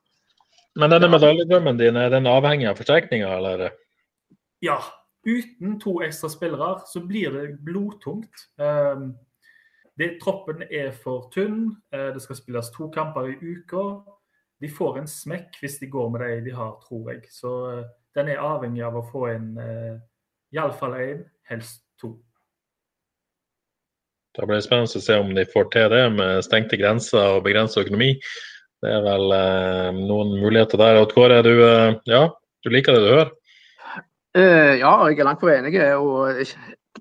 Men 0.80 0.94
denne 0.94 1.10
medaljedrømmen 1.12 1.80
din, 1.80 1.98
er 2.00 2.12
den 2.14 2.30
avhengig 2.30 2.70
av 2.70 2.78
forsterkninger, 2.80 3.32
eller? 3.40 3.74
Ja, 4.64 4.78
Uten 5.28 5.80
to 5.82 5.98
ekstra 6.06 6.30
spillere 6.32 6.80
så 6.88 7.02
blir 7.06 7.34
det 7.36 7.48
blodtungt. 7.66 8.46
Ehm, 8.62 9.12
det, 10.00 10.14
troppen 10.24 10.64
er 10.72 10.92
for 10.96 11.28
tynn. 11.34 11.76
Eh, 11.92 12.14
det 12.16 12.24
skal 12.24 12.40
spilles 12.40 12.72
to 12.76 12.88
kamper 12.94 13.34
i 13.34 13.36
uka. 13.42 13.84
De 14.60 14.70
får 14.72 15.02
en 15.02 15.08
smekk 15.08 15.60
hvis 15.60 15.80
de 15.80 15.92
går 15.92 16.10
med 16.14 16.24
de 16.24 16.50
de 16.50 16.56
har, 16.56 16.78
tror 16.88 17.12
jeg. 17.12 17.28
Så 17.32 17.54
eh, 17.72 17.84
den 18.16 18.32
er 18.32 18.44
avhengig 18.44 18.84
av 18.84 18.98
å 19.00 19.06
få 19.12 19.28
inn 19.32 19.52
uh, 19.60 20.00
iallfall 20.56 20.96
én, 20.98 21.22
helst 21.52 21.84
to. 22.02 22.16
Da 24.38 24.48
blir 24.48 24.60
det 24.60 24.66
spennende 24.66 25.00
å 25.00 25.04
se 25.04 25.18
om 25.20 25.34
de 25.36 25.46
får 25.50 25.70
til 25.74 25.92
det 25.94 26.04
med 26.16 26.46
stengte 26.46 26.80
grenser 26.80 27.38
og 27.38 27.44
begrenset 27.46 27.84
økonomi. 27.86 28.16
Det 28.80 28.92
er 28.96 29.02
vel 29.04 29.34
eh, 29.36 29.98
noen 29.98 30.38
muligheter 30.40 30.80
der. 30.80 31.02
Kåre, 31.12 31.42
du, 31.44 31.52
eh, 31.66 31.98
ja, 32.08 32.22
du 32.64 32.72
liker 32.72 32.96
det 32.96 33.04
du 33.04 33.10
hører? 33.12 33.34
Uh, 34.38 34.76
ja, 34.78 34.92
jeg 35.10 35.20
er 35.20 35.28
langt 35.28 35.42
på 35.42 35.50
enig. 35.50 35.74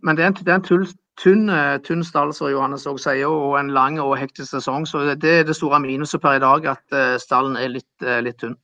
Men 0.03 0.17
det 0.17 0.25
er 0.25 0.31
en, 0.31 0.39
det 0.39 0.53
er 0.53 0.59
en 0.59 0.65
tull, 0.65 0.87
tynn, 1.19 1.49
eh, 1.51 1.77
tynn 1.83 2.05
stall, 2.07 2.31
som 2.35 2.51
Johannes 2.53 2.87
også 2.87 3.11
sier, 3.11 3.27
og 3.27 3.57
en 3.59 3.73
lang 3.75 3.97
og 4.01 4.15
hektisk 4.21 4.53
sesong. 4.53 4.87
Så 4.87 5.03
det 5.19 5.33
er 5.33 5.47
det 5.49 5.57
store 5.57 5.81
minuset 5.83 6.23
per 6.23 6.39
i 6.39 6.43
dag, 6.45 6.69
at 6.77 6.99
stallen 7.19 7.57
er 7.59 7.73
litt, 7.73 8.07
litt 8.23 8.39
tynn. 8.39 8.55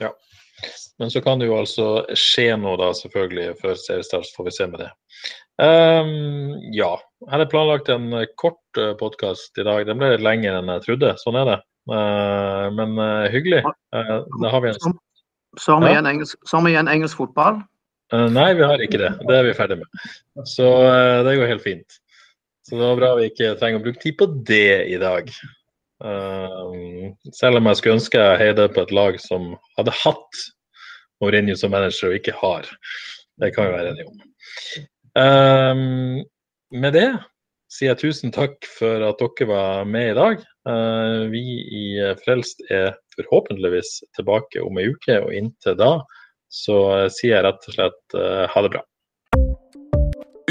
Ja. 0.00 0.12
Men 1.02 1.10
så 1.10 1.20
kan 1.24 1.42
det 1.42 1.48
jo 1.48 1.58
altså 1.58 1.88
skje 2.14 2.54
noe 2.60 2.78
da, 2.78 2.92
selvfølgelig, 2.94 3.56
før 3.58 3.74
seriestart. 3.80 4.30
Får 4.36 4.46
vi 4.46 4.54
se 4.54 4.68
med 4.70 4.84
det. 4.84 4.90
Um, 5.58 6.54
ja. 6.76 6.94
Jeg 7.24 7.32
hadde 7.34 7.50
planlagt 7.50 7.90
en 7.90 8.06
kort 8.38 8.82
podkast 9.00 9.58
i 9.58 9.66
dag. 9.66 9.82
Den 9.88 9.98
ble 9.98 10.14
litt 10.14 10.24
lenger 10.24 10.60
enn 10.60 10.70
jeg 10.76 10.86
trodde. 10.86 11.16
Sånn 11.24 11.40
er 11.42 11.50
det. 11.50 11.58
Uh, 11.90 12.70
men 12.72 12.96
uh, 12.96 13.26
hyggelig. 13.32 13.60
Uh, 13.92 14.22
da 14.40 14.52
har 14.52 14.62
vi 14.64 14.72
en 14.72 15.86
igjen 15.86 16.08
engelsk, 16.08 16.38
vi 16.50 16.72
igjen 16.72 16.90
engelsk 16.90 17.20
fotball. 17.20 17.60
Nei, 18.12 18.50
vi 18.54 18.66
har 18.66 18.82
ikke 18.84 19.00
det. 19.00 19.12
Det 19.26 19.36
er 19.36 19.46
vi 19.46 19.54
ferdig 19.56 19.78
med. 19.80 20.02
Så 20.46 20.66
det 21.24 21.36
går 21.38 21.50
helt 21.54 21.64
fint. 21.64 22.00
Så 22.64 22.76
det 22.76 22.84
var 22.84 22.98
bra 23.00 23.10
vi 23.18 23.28
ikke 23.30 23.54
trenger 23.60 23.80
å 23.80 23.84
bruke 23.84 24.02
tid 24.02 24.16
på 24.20 24.28
det 24.48 24.86
i 24.92 24.98
dag. 25.00 25.30
Um, 26.04 27.14
selv 27.32 27.60
om 27.60 27.68
jeg 27.70 27.78
skulle 27.78 27.98
ønske 28.00 28.20
jeg 28.20 28.40
heide 28.40 28.68
på 28.74 28.82
et 28.84 28.92
lag 28.92 29.18
som 29.22 29.54
hadde 29.78 29.94
hatt 30.02 30.40
Mourinho 31.22 31.54
som 31.56 31.72
manager 31.72 32.10
og 32.10 32.18
ikke 32.18 32.36
har. 32.40 32.68
Det 33.40 33.52
kan 33.54 33.68
vi 33.68 33.76
være 33.76 33.92
enige 33.94 34.08
om. 34.10 34.18
Med 36.74 36.96
det 36.96 37.08
sier 37.72 37.92
jeg 37.92 38.00
tusen 38.02 38.34
takk 38.34 38.66
for 38.78 39.04
at 39.06 39.22
dere 39.22 39.48
var 39.50 39.86
med 39.88 40.10
i 40.12 40.18
dag. 40.18 40.42
Vi 41.32 41.44
i 41.78 41.84
Frelst 42.22 42.62
er 42.70 42.92
forhåpentligvis 43.16 43.96
tilbake 44.16 44.62
om 44.62 44.78
ei 44.80 44.88
uke, 44.90 45.20
og 45.22 45.34
inntil 45.34 45.78
da 45.78 45.92
så 46.54 46.78
sier 47.10 47.36
jeg 47.36 47.46
rett 47.48 47.68
og 47.68 47.76
slett 47.76 48.18
uh, 48.18 48.44
ha 48.50 48.62
det 48.64 48.72
bra. 48.76 48.84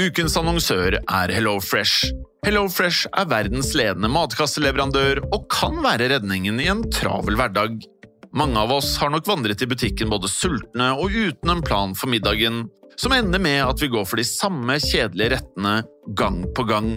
Ukens 0.04 0.34
annonsør 0.36 0.98
er 1.00 1.32
HelloFresh. 1.32 2.10
HelloFresh 2.44 3.08
er 3.14 3.28
verdens 3.30 3.70
ledende 3.78 4.10
matkasseleverandør 4.12 5.22
og 5.30 5.46
kan 5.52 5.78
være 5.84 6.10
redningen 6.12 6.58
i 6.60 6.68
en 6.72 6.82
travel 6.92 7.38
hverdag. 7.40 7.78
Mange 8.34 8.58
av 8.58 8.72
oss 8.74 8.96
har 8.98 9.12
nok 9.14 9.28
vandret 9.30 9.62
i 9.62 9.68
butikken 9.70 10.10
både 10.10 10.28
sultne 10.28 10.90
og 10.98 11.14
uten 11.14 11.54
en 11.54 11.62
plan 11.64 11.94
for 11.96 12.10
middagen, 12.10 12.64
som 12.98 13.14
ender 13.14 13.40
med 13.42 13.62
at 13.62 13.80
vi 13.80 13.88
går 13.92 14.04
for 14.10 14.20
de 14.20 14.26
samme 14.26 14.76
kjedelige 14.82 15.36
rettene 15.36 15.76
gang 16.18 16.42
på 16.54 16.66
gang. 16.68 16.96